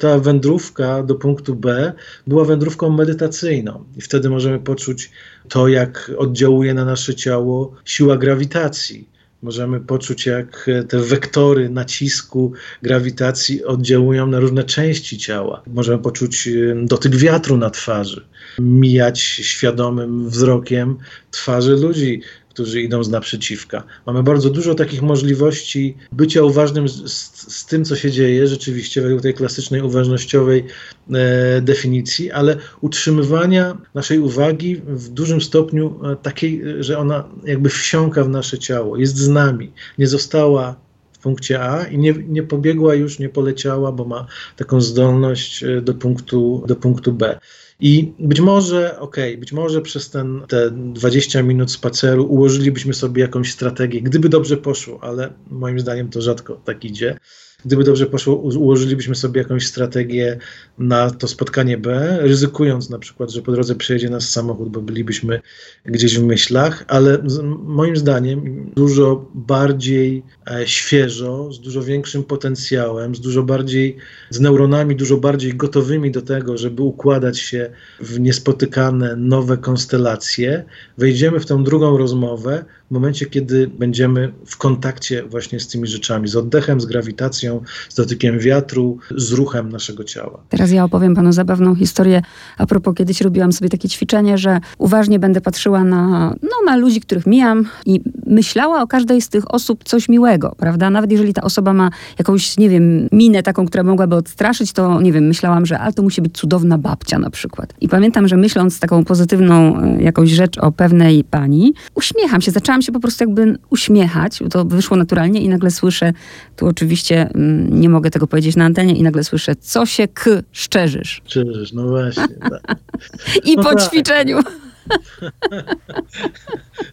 ta 0.00 0.18
wędrówka 0.18 1.02
do 1.02 1.14
punktu 1.14 1.54
B 1.54 1.92
była 2.26 2.44
wędrówką 2.44 2.90
medytacyjną. 2.90 3.84
I 3.96 4.00
wtedy 4.00 4.30
możemy 4.30 4.58
poczuć 4.58 5.10
to, 5.48 5.68
jak 5.68 6.12
oddziałuje 6.16 6.74
na 6.74 6.84
nasze 6.84 7.14
ciało 7.14 7.74
siła 7.84 8.16
grawitacji. 8.16 9.08
Możemy 9.42 9.80
poczuć, 9.80 10.26
jak 10.26 10.70
te 10.88 10.98
wektory 10.98 11.68
nacisku, 11.68 12.52
grawitacji 12.82 13.64
oddziałują 13.64 14.26
na 14.26 14.40
różne 14.40 14.64
części 14.64 15.18
ciała. 15.18 15.62
Możemy 15.66 16.02
poczuć 16.02 16.48
dotyk 16.84 17.16
wiatru 17.16 17.56
na 17.56 17.70
twarzy, 17.70 18.26
mijać 18.58 19.20
świadomym 19.20 20.28
wzrokiem 20.28 20.96
twarzy 21.30 21.76
ludzi, 21.76 22.22
którzy 22.50 22.82
idą 22.82 23.04
z 23.04 23.08
naprzeciwka. 23.08 23.82
Mamy 24.06 24.22
bardzo 24.22 24.50
dużo 24.50 24.74
takich 24.74 25.02
możliwości 25.02 25.96
bycia 26.12 26.42
uważnym 26.42 26.88
z, 26.88 27.12
z, 27.12 27.52
z 27.56 27.66
tym, 27.66 27.84
co 27.84 27.96
się 27.96 28.10
dzieje, 28.10 28.46
rzeczywiście 28.46 29.02
według 29.02 29.22
tej 29.22 29.34
klasycznej 29.34 29.82
uważnościowej 29.82 30.64
e, 31.10 31.60
definicji, 31.60 32.30
ale 32.30 32.56
utrzymywania 32.80 33.78
naszej 33.94 34.18
uwagi 34.18 34.76
w 34.86 35.08
dużym 35.08 35.40
stopniu 35.40 36.00
e, 36.04 36.16
takiej, 36.16 36.62
że 36.80 36.98
ona 36.98 37.28
jakby 37.44 37.68
wsiąka 37.68 38.24
w 38.24 38.28
nasze 38.28 38.58
ciało, 38.58 38.96
jest 38.96 39.16
z 39.16 39.28
nami, 39.28 39.72
nie 39.98 40.06
została 40.06 40.76
w 41.12 41.18
punkcie 41.18 41.60
A 41.60 41.84
i 41.84 41.98
nie, 41.98 42.12
nie 42.28 42.42
pobiegła 42.42 42.94
już, 42.94 43.18
nie 43.18 43.28
poleciała, 43.28 43.92
bo 43.92 44.04
ma 44.04 44.26
taką 44.56 44.80
zdolność 44.80 45.64
e, 45.64 45.80
do 45.80 45.94
punktu, 45.94 46.64
do 46.66 46.76
punktu 46.76 47.12
B. 47.12 47.38
I 47.80 48.12
być 48.18 48.40
może, 48.40 48.98
okej, 49.00 49.30
okay, 49.30 49.38
być 49.40 49.52
może 49.52 49.80
przez 49.80 50.10
ten, 50.10 50.42
te 50.48 50.70
20 50.70 51.42
minut 51.42 51.72
spaceru 51.72 52.26
ułożylibyśmy 52.26 52.94
sobie 52.94 53.22
jakąś 53.22 53.52
strategię, 53.52 54.02
gdyby 54.02 54.28
dobrze 54.28 54.56
poszło, 54.56 54.98
ale 55.02 55.32
moim 55.50 55.80
zdaniem 55.80 56.08
to 56.08 56.20
rzadko 56.20 56.54
tak 56.64 56.84
idzie. 56.84 57.18
Gdyby 57.64 57.84
dobrze 57.84 58.06
poszło, 58.06 58.36
ułożylibyśmy 58.36 59.14
sobie 59.14 59.42
jakąś 59.42 59.66
strategię 59.66 60.38
na 60.78 61.10
to 61.10 61.28
spotkanie 61.28 61.78
B, 61.78 62.18
ryzykując 62.20 62.90
na 62.90 62.98
przykład, 62.98 63.30
że 63.30 63.42
po 63.42 63.52
drodze 63.52 63.74
przejedzie 63.74 64.10
nas 64.10 64.28
samochód, 64.28 64.68
bo 64.68 64.80
bylibyśmy 64.80 65.40
gdzieś 65.84 66.18
w 66.18 66.22
myślach, 66.22 66.84
ale 66.88 67.18
moim 67.64 67.96
zdaniem 67.96 68.70
dużo 68.76 69.30
bardziej 69.34 70.22
e, 70.50 70.66
świeżo, 70.66 71.52
z 71.52 71.60
dużo 71.60 71.82
większym 71.82 72.24
potencjałem, 72.24 73.14
z 73.14 73.20
dużo 73.20 73.42
bardziej, 73.42 73.96
z 74.30 74.40
neuronami 74.40 74.96
dużo 74.96 75.16
bardziej 75.16 75.54
gotowymi 75.54 76.10
do 76.10 76.22
tego, 76.22 76.58
żeby 76.58 76.82
układać 76.82 77.38
się 77.38 77.70
w 78.00 78.20
niespotykane 78.20 79.16
nowe 79.16 79.58
konstelacje, 79.58 80.64
wejdziemy 80.98 81.40
w 81.40 81.46
tą 81.46 81.64
drugą 81.64 81.98
rozmowę, 81.98 82.64
w 82.90 82.92
momencie, 82.92 83.26
kiedy 83.26 83.70
będziemy 83.78 84.32
w 84.46 84.56
kontakcie 84.56 85.22
właśnie 85.22 85.60
z 85.60 85.68
tymi 85.68 85.86
rzeczami, 85.86 86.28
z 86.28 86.36
oddechem, 86.36 86.80
z 86.80 86.86
grawitacją, 86.86 87.60
z 87.88 87.94
dotykiem 87.94 88.38
wiatru, 88.38 88.98
z 89.16 89.32
ruchem 89.32 89.68
naszego 89.68 90.04
ciała. 90.04 90.40
Teraz 90.48 90.72
ja 90.72 90.84
opowiem 90.84 91.14
panu 91.14 91.32
zabawną 91.32 91.74
historię. 91.74 92.22
A 92.58 92.66
propos, 92.66 92.94
kiedyś 92.94 93.20
robiłam 93.20 93.52
sobie 93.52 93.68
takie 93.68 93.88
ćwiczenie, 93.88 94.38
że 94.38 94.60
uważnie 94.78 95.18
będę 95.18 95.40
patrzyła 95.40 95.84
na, 95.84 96.34
no, 96.42 96.50
na 96.66 96.76
ludzi, 96.76 97.00
których 97.00 97.26
mijam 97.26 97.64
i 97.86 98.00
myślała 98.26 98.82
o 98.82 98.86
każdej 98.86 99.22
z 99.22 99.28
tych 99.28 99.54
osób 99.54 99.84
coś 99.84 100.08
miłego, 100.08 100.54
prawda? 100.58 100.90
Nawet 100.90 101.12
jeżeli 101.12 101.34
ta 101.34 101.42
osoba 101.42 101.72
ma 101.72 101.90
jakąś, 102.18 102.58
nie 102.58 102.68
wiem, 102.68 103.08
minę 103.12 103.42
taką, 103.42 103.66
która 103.66 103.82
mogłaby 103.82 104.16
odstraszyć, 104.16 104.72
to 104.72 105.00
nie 105.00 105.12
wiem, 105.12 105.24
myślałam, 105.24 105.66
że 105.66 105.78
ale 105.78 105.92
to 105.92 106.02
musi 106.02 106.22
być 106.22 106.34
cudowna 106.34 106.78
babcia 106.78 107.18
na 107.18 107.30
przykład. 107.30 107.74
I 107.80 107.88
pamiętam, 107.88 108.28
że 108.28 108.36
myśląc 108.36 108.80
taką 108.80 109.04
pozytywną 109.04 109.82
e, 109.82 110.02
jakąś 110.02 110.30
rzecz 110.30 110.58
o 110.58 110.72
pewnej 110.72 111.24
pani, 111.24 111.74
uśmiecham 111.94 112.40
się, 112.40 112.50
zaczęłam 112.50 112.79
się 112.82 112.92
po 112.92 113.00
prostu 113.00 113.24
jakby 113.24 113.58
uśmiechać, 113.70 114.38
to 114.50 114.64
wyszło 114.64 114.96
naturalnie 114.96 115.40
i 115.40 115.48
nagle 115.48 115.70
słyszę, 115.70 116.12
tu 116.56 116.66
oczywiście 116.66 117.30
mm, 117.34 117.80
nie 117.80 117.88
mogę 117.88 118.10
tego 118.10 118.26
powiedzieć 118.26 118.56
na 118.56 118.64
antenie 118.64 118.96
i 118.96 119.02
nagle 119.02 119.24
słyszę, 119.24 119.56
co 119.56 119.86
się 119.86 120.08
k 120.08 120.30
szczerzysz. 120.52 121.22
Szczerzysz, 121.24 121.72
no 121.72 121.88
właśnie. 121.88 122.28
Tak. 122.28 122.76
I 123.44 123.56
no 123.56 123.62
po 123.62 123.74
tak. 123.74 123.88
ćwiczeniu. 123.88 124.38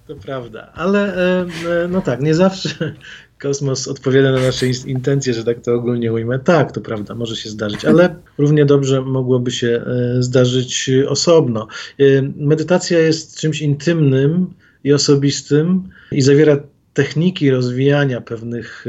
To 0.08 0.16
prawda, 0.16 0.72
ale 0.74 1.16
e, 1.44 1.88
no 1.90 2.02
tak, 2.02 2.22
nie 2.22 2.36
zawsze 2.36 2.94
kosmos 3.42 3.88
odpowiada 3.88 4.32
na 4.32 4.40
nasze 4.40 4.68
intencje, 4.68 5.34
że 5.34 5.44
tak 5.44 5.62
to 5.62 5.74
ogólnie 5.74 6.14
ujmę. 6.14 6.40
Tak, 6.40 6.72
to 6.72 6.82
prawda, 6.82 7.16
może 7.16 7.36
się 7.36 7.50
zdarzyć, 7.50 7.86
ale 7.86 8.16
równie 8.38 8.66
dobrze 8.66 9.02
mogłoby 9.02 9.52
się 9.52 9.68
e, 9.68 10.24
zdarzyć 10.24 10.90
osobno. 11.08 11.68
Medytacja 12.36 13.00
jest 13.00 13.40
czymś 13.40 13.62
intymnym 13.62 14.54
i 14.84 14.94
osobistym 14.94 15.84
i 16.12 16.22
zawiera 16.22 16.58
techniki 16.94 17.50
rozwijania 17.52 18.22
pewnych 18.22 18.86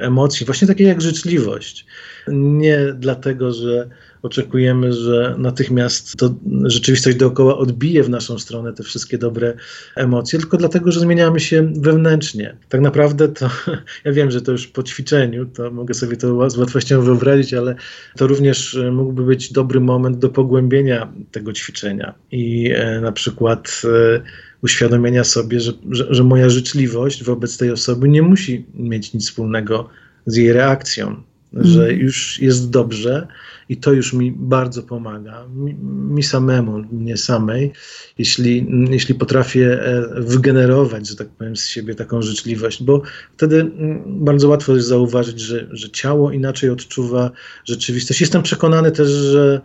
emocji, 0.00 0.46
właśnie 0.46 0.68
takie 0.68 0.84
jak 0.84 1.00
życzliwość. 1.00 1.86
Nie 2.28 2.94
dlatego, 2.98 3.52
że 3.52 3.88
oczekujemy, 4.22 4.92
że 4.92 5.34
natychmiast 5.38 6.16
to 6.16 6.34
rzeczywistość 6.64 7.16
dookoła 7.16 7.58
odbije 7.58 8.02
w 8.02 8.10
naszą 8.10 8.38
stronę 8.38 8.72
te 8.72 8.82
wszystkie 8.82 9.18
dobre 9.18 9.54
emocje, 9.94 10.38
tylko 10.38 10.56
dlatego, 10.56 10.92
że 10.92 11.00
zmieniamy 11.00 11.40
się 11.40 11.72
wewnętrznie. 11.76 12.56
Tak 12.68 12.80
naprawdę 12.80 13.28
to, 13.28 13.50
ja 14.04 14.12
wiem, 14.12 14.30
że 14.30 14.42
to 14.42 14.52
już 14.52 14.66
po 14.66 14.82
ćwiczeniu, 14.82 15.46
to 15.46 15.70
mogę 15.70 15.94
sobie 15.94 16.16
to 16.16 16.50
z 16.50 16.56
łatwością 16.56 17.02
wyobrazić, 17.02 17.54
ale 17.54 17.74
to 18.16 18.26
również 18.26 18.78
mógłby 18.92 19.22
być 19.22 19.52
dobry 19.52 19.80
moment 19.80 20.18
do 20.18 20.28
pogłębienia 20.28 21.12
tego 21.32 21.52
ćwiczenia 21.52 22.14
i 22.32 22.72
e, 22.74 23.00
na 23.00 23.12
przykład 23.12 23.82
e, 23.84 24.22
uświadomienia 24.66 25.24
sobie, 25.24 25.60
że, 25.60 25.72
że, 25.90 26.06
że 26.10 26.24
moja 26.24 26.48
życzliwość 26.48 27.24
wobec 27.24 27.56
tej 27.56 27.70
osoby 27.70 28.08
nie 28.08 28.22
musi 28.22 28.64
mieć 28.74 29.14
nic 29.14 29.24
wspólnego 29.26 29.88
z 30.26 30.36
jej 30.36 30.52
reakcją 30.52 31.22
że 31.52 31.80
mhm. 31.80 32.00
już 32.00 32.40
jest 32.40 32.70
dobrze 32.70 33.26
i 33.68 33.76
to 33.76 33.92
już 33.92 34.12
mi 34.12 34.32
bardzo 34.32 34.82
pomaga, 34.82 35.46
mi, 35.54 35.74
mi, 36.14 36.22
samemu, 36.22 36.78
mnie 36.92 37.16
samej, 37.16 37.72
jeśli, 38.18 38.66
jeśli 38.90 39.14
potrafię 39.14 39.82
e, 39.82 40.20
wygenerować, 40.20 41.08
że 41.08 41.16
tak 41.16 41.28
powiem, 41.28 41.56
z 41.56 41.66
siebie 41.66 41.94
taką 41.94 42.22
życzliwość, 42.22 42.82
bo 42.82 43.02
wtedy 43.36 43.60
mm, 43.60 44.02
bardzo 44.06 44.48
łatwo 44.48 44.74
jest 44.74 44.88
zauważyć, 44.88 45.40
że, 45.40 45.66
że 45.70 45.90
ciało 45.90 46.32
inaczej 46.32 46.70
odczuwa 46.70 47.30
rzeczywistość. 47.64 48.20
Jestem 48.20 48.42
przekonany 48.42 48.92
też, 48.92 49.08
że 49.08 49.60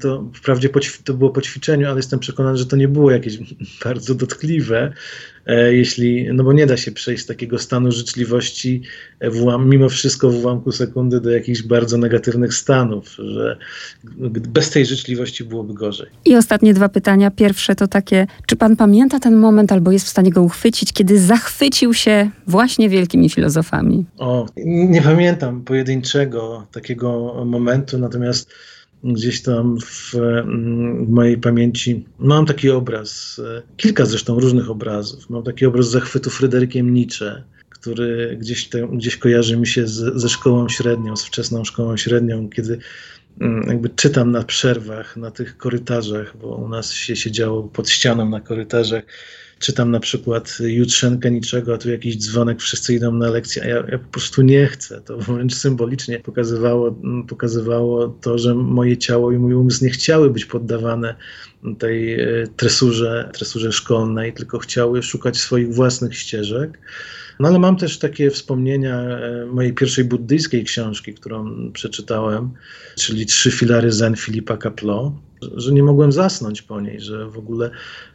to 0.00 0.30
wprawdzie 0.34 0.68
to 1.04 1.14
było 1.14 1.30
po 1.30 1.40
ćwiczeniu, 1.40 1.86
ale 1.86 1.96
jestem 1.96 2.18
przekonany, 2.18 2.58
że 2.58 2.66
to 2.66 2.76
nie 2.76 2.88
było 2.88 3.10
jakieś 3.10 3.38
bardzo 3.84 4.14
dotkliwe, 4.14 4.92
e, 5.46 5.74
jeśli, 5.74 6.28
no 6.34 6.44
bo 6.44 6.52
nie 6.52 6.66
da 6.66 6.76
się 6.76 6.92
przejść 6.92 7.22
z 7.22 7.26
takiego 7.26 7.58
stanu 7.58 7.92
życzliwości 7.92 8.82
w, 9.20 9.64
mimo 9.66 9.88
wszystko 9.88 10.30
w 10.30 10.34
ułamku 10.34 10.72
sekundy 10.72 11.20
do 11.20 11.30
jakichś 11.30 11.62
bardzo 11.62 11.98
negatywnych 11.98 12.54
stanów, 12.54 13.16
że 13.18 13.58
bez 14.48 14.70
tej 14.70 14.86
życzliwości 14.86 15.44
byłoby 15.44 15.74
gorzej. 15.74 16.06
I 16.24 16.36
ostatnie 16.36 16.74
dwa 16.74 16.88
pytania. 16.88 17.30
Pierwsze 17.30 17.74
to 17.74 17.88
takie, 17.88 18.26
czy 18.46 18.56
pan 18.56 18.76
pamięta 18.76 19.18
ten 19.18 19.36
moment 19.36 19.72
albo 19.72 19.92
jest 19.92 20.06
w 20.06 20.08
stanie 20.08 20.30
go 20.30 20.42
uchwycić, 20.42 20.92
kiedy 20.92 21.20
zachwycił 21.20 21.94
się 21.94 22.30
właśnie 22.46 22.88
wielkimi 22.88 23.30
filozofami? 23.30 24.04
O, 24.18 24.46
nie 24.66 25.02
pamiętam 25.02 25.64
pojedynczego 25.64 26.66
takiego 26.72 27.34
momentu, 27.44 27.98
natomiast 27.98 28.50
gdzieś 29.04 29.42
tam 29.42 29.78
w, 29.80 29.84
w, 29.84 30.14
mojej 31.08 31.38
pamięci 31.38 32.04
mam 32.18 32.46
taki 32.46 32.70
obraz, 32.70 33.40
e, 33.44 33.62
kilka 33.76 34.04
zresztą 34.04 34.40
różnych 34.40 34.70
obrazów. 34.70 35.30
Mam 35.30 35.42
taki 35.42 35.66
obraz 35.66 35.90
zachwytu 35.90 36.30
Fryderykiem 36.30 36.94
Nietzsche, 36.94 37.42
który 37.68 38.36
gdzieś, 38.40 38.68
te, 38.68 38.88
gdzieś 38.88 39.16
kojarzy 39.16 39.56
mi 39.56 39.66
się 39.66 39.86
z, 39.86 40.20
ze 40.20 40.28
szkołą 40.28 40.68
średnią, 40.68 41.16
z 41.16 41.24
wczesną 41.24 41.64
szkołą 41.64 41.96
średnią, 41.96 42.48
kiedy 42.48 42.78
mm, 43.40 43.68
jakby 43.68 43.88
czytam 43.88 44.30
na 44.30 44.42
przerwach, 44.42 45.16
na 45.16 45.30
tych 45.30 45.56
korytarzach, 45.56 46.36
bo 46.36 46.56
u 46.56 46.68
nas 46.68 46.92
się 46.92 47.16
siedziało 47.16 47.62
pod 47.62 47.90
ścianą 47.90 48.28
na 48.28 48.40
korytarzach 48.40 49.04
czytam 49.58 49.90
na 49.90 50.00
przykład 50.00 50.58
Jutrzenkę 50.60 51.30
niczego, 51.30 51.74
a 51.74 51.78
tu 51.78 51.90
jakiś 51.90 52.16
dzwonek, 52.16 52.60
wszyscy 52.60 52.94
idą 52.94 53.12
na 53.12 53.30
lekcję, 53.30 53.62
a 53.62 53.66
ja, 53.66 53.76
ja 53.76 53.98
po 53.98 54.10
prostu 54.10 54.42
nie 54.42 54.66
chcę. 54.66 55.00
To 55.00 55.18
wręcz 55.18 55.54
symbolicznie 55.54 56.20
pokazywało, 56.20 56.98
pokazywało 57.28 58.08
to, 58.08 58.38
że 58.38 58.54
moje 58.54 58.96
ciało 58.96 59.32
i 59.32 59.38
mój 59.38 59.54
umysł 59.54 59.84
nie 59.84 59.90
chciały 59.90 60.30
być 60.30 60.44
poddawane 60.44 61.14
tej 61.78 62.20
e, 62.20 62.46
tresurze, 62.56 63.30
tresurze 63.34 63.72
szkolnej, 63.72 64.32
tylko 64.32 64.58
chciały 64.58 65.02
szukać 65.02 65.38
swoich 65.38 65.74
własnych 65.74 66.18
ścieżek. 66.18 66.78
No 67.40 67.48
ale 67.48 67.58
mam 67.58 67.76
też 67.76 67.98
takie 67.98 68.30
wspomnienia 68.30 69.00
e, 69.00 69.46
mojej 69.46 69.74
pierwszej 69.74 70.04
buddyjskiej 70.04 70.64
książki, 70.64 71.14
którą 71.14 71.72
przeczytałem, 71.72 72.50
czyli 72.96 73.26
Trzy 73.26 73.50
filary 73.50 73.92
Zen 73.92 74.16
Filipa 74.16 74.56
Kaplo, 74.56 75.20
że 75.56 75.72
nie 75.72 75.82
mogłem 75.82 76.12
zasnąć 76.12 76.62
po 76.62 76.80
niej, 76.80 77.00
że 77.00 77.26
w 77.26 77.38
ogóle 77.38 77.70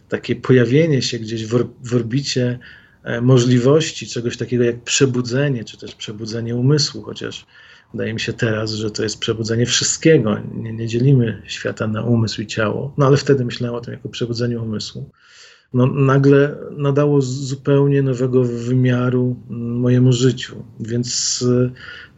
takie 0.10 0.36
pojawienie 0.36 1.02
się 1.02 1.20
gdzieś 1.20 1.46
w, 1.46 1.96
orbicie 1.96 2.60
e, 3.04 3.22
możliwości 3.22 4.08
czegoś 4.08 4.38
takiego 4.38 4.64
jak 4.64 4.84
przebudzenie, 4.84 5.64
czy 5.64 5.78
też 5.78 5.96
przebudzenie 5.96 6.56
umysłu, 6.56 7.02
chociaż 7.02 7.46
wydaje 7.94 8.14
mi 8.14 8.20
się 8.20 8.34
teraz, 8.34 8.72
że 8.72 8.92
to 8.92 9.04
jest 9.04 9.20
przebudzenie 9.20 9.66
wszystkiego. 9.66 10.38
Nie, 10.54 10.74
nie 10.74 10.88
dzielimy 10.88 11.42
świata 11.46 11.88
na 11.88 12.04
umysł 12.04 12.42
i 12.42 12.48
ciało, 12.48 12.94
no 12.98 13.06
ale 13.06 13.18
wtedy 13.18 13.46
myślałem 13.46 13.76
o 13.76 13.82
tym 13.82 13.94
jako 13.94 14.10
przebudzeniu 14.10 14.64
umysłu. 14.64 15.10
No, 15.74 15.88
nagle 15.88 16.56
nadało 16.78 17.22
zupełnie 17.22 18.02
nowego 18.02 18.44
wymiaru 18.44 19.36
mojemu 19.50 20.14
życiu, 20.14 20.56
więc 20.80 21.40
e, 21.68 21.72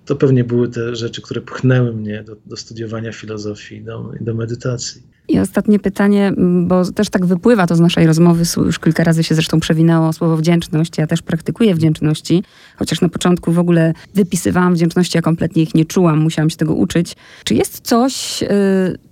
to 0.06 0.16
pewnie 0.16 0.44
były 0.44 0.70
te 0.70 0.96
rzeczy, 0.96 1.22
które 1.22 1.42
pchnęły 1.42 1.94
mnie 1.94 2.24
do, 2.24 2.36
do 2.46 2.58
studiowania 2.58 3.12
filozofii 3.12 3.76
i 3.76 3.84
do, 3.84 4.12
do 4.22 4.34
medytacji. 4.34 5.02
I 5.28 5.40
ostatnie 5.40 5.80
pytanie, 5.80 6.34
bo 6.68 6.92
też 6.92 7.10
tak 7.10 7.26
wypływa 7.26 7.68
to 7.68 7.76
z 7.76 7.80
naszej 7.80 8.08
rozmowy, 8.08 8.44
już 8.58 8.80
kilka 8.80 9.04
razy 9.04 9.24
się 9.24 9.36
zresztą 9.36 9.60
przewinęło 9.60 10.14
słowo 10.14 10.38
wdzięczność. 10.38 10.98
Ja 10.98 11.08
też 11.08 11.22
praktykuję 11.22 11.76
wdzięczności, 11.76 12.44
chociaż 12.78 13.02
na 13.02 13.10
początku 13.10 13.52
w 13.52 13.60
ogóle 13.60 13.94
wypisywałam 14.16 14.74
wdzięczności, 14.74 15.18
a 15.18 15.22
kompletnie 15.22 15.64
ich 15.64 15.76
nie 15.76 15.86
czułam, 15.86 16.20
musiałam 16.20 16.50
się 16.50 16.58
tego 16.58 16.74
uczyć. 16.74 17.16
Czy 17.44 17.54
jest 17.54 17.82
coś, 17.82 18.42
yy, 18.42 18.48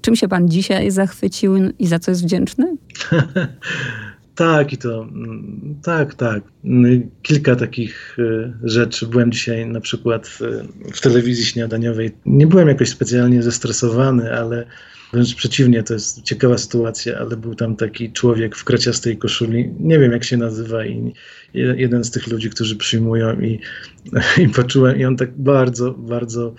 czym 0.01 0.15
się 0.15 0.27
pan 0.27 0.49
dzisiaj 0.49 0.91
zachwycił 0.91 1.55
i 1.79 1.87
za 1.87 1.99
co 1.99 2.11
jest 2.11 2.23
wdzięczny? 2.23 2.75
Tak, 4.35 4.73
i 4.73 4.77
to 4.77 5.07
tak, 5.83 6.15
tak. 6.15 6.43
Kilka 7.21 7.55
takich 7.55 8.19
y, 8.19 8.53
rzeczy. 8.63 9.07
Byłem 9.07 9.31
dzisiaj 9.31 9.65
na 9.65 9.81
przykład 9.81 10.37
y, 10.41 10.93
w 10.93 11.01
telewizji 11.01 11.45
śniadaniowej. 11.45 12.11
Nie 12.25 12.47
byłem 12.47 12.67
jakoś 12.67 12.89
specjalnie 12.89 13.43
zestresowany, 13.43 14.33
ale 14.33 14.65
wręcz 15.13 15.35
przeciwnie, 15.35 15.83
to 15.83 15.93
jest 15.93 16.21
ciekawa 16.21 16.57
sytuacja, 16.57 17.17
ale 17.17 17.37
był 17.37 17.55
tam 17.55 17.75
taki 17.75 18.11
człowiek 18.11 18.55
w 18.55 18.63
kraciastej 18.63 19.17
koszuli, 19.17 19.73
nie 19.79 19.99
wiem 19.99 20.11
jak 20.11 20.23
się 20.23 20.37
nazywa 20.37 20.85
i 20.85 21.13
jeden 21.53 22.03
z 22.03 22.11
tych 22.11 22.27
ludzi, 22.27 22.49
którzy 22.49 22.75
przyjmują 22.75 23.41
i, 23.41 23.59
i 24.43 24.49
poczułem, 24.49 24.99
i 24.99 25.05
on 25.05 25.17
tak 25.17 25.37
bardzo, 25.37 25.91
bardzo 25.91 26.55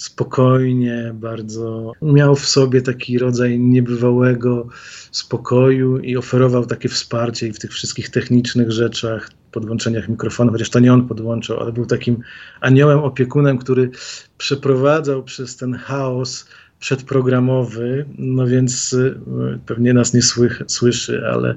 spokojnie, 0.00 1.10
bardzo 1.14 1.92
miał 2.02 2.36
w 2.36 2.48
sobie 2.48 2.82
taki 2.82 3.18
rodzaj 3.18 3.58
niebywałego 3.58 4.66
spokoju 5.10 5.98
i 5.98 6.16
oferował 6.16 6.66
takie 6.66 6.88
wsparcie 6.88 7.46
i 7.46 7.52
w 7.52 7.58
tych 7.58 7.72
wszystkich 7.72 8.10
technicznych 8.10 8.72
rzeczach, 8.72 9.30
podłączeniach 9.52 10.08
mikrofonu, 10.08 10.52
chociaż 10.52 10.70
to 10.70 10.80
nie 10.80 10.92
on 10.92 11.08
podłączał, 11.08 11.60
ale 11.60 11.72
był 11.72 11.86
takim 11.86 12.22
aniołem 12.60 12.98
opiekunem, 12.98 13.58
który 13.58 13.90
przeprowadzał 14.38 15.24
przez 15.24 15.56
ten 15.56 15.74
chaos 15.74 16.48
przedprogramowy, 16.78 18.06
no 18.18 18.46
więc 18.46 18.92
y, 18.92 19.20
pewnie 19.66 19.92
nas 19.92 20.14
nie 20.14 20.22
słych, 20.22 20.62
słyszy, 20.66 21.22
ale 21.32 21.54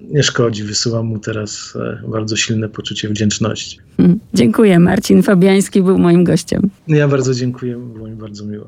nie 0.00 0.22
szkodzi. 0.22 0.64
Wysyłam 0.64 1.06
mu 1.06 1.18
teraz 1.18 1.76
e, 1.76 2.08
bardzo 2.08 2.36
silne 2.36 2.68
poczucie 2.68 3.08
wdzięczności. 3.08 3.78
Hmm, 3.96 4.18
dziękuję. 4.34 4.78
Marcin 4.78 5.22
Fabiański 5.22 5.82
był 5.82 5.98
moim 5.98 6.24
gościem. 6.24 6.70
Ja 6.88 7.08
bardzo 7.08 7.34
dziękuję, 7.34 7.76
było 7.76 8.08
mi 8.08 8.16
bardzo 8.16 8.44
miło. 8.44 8.66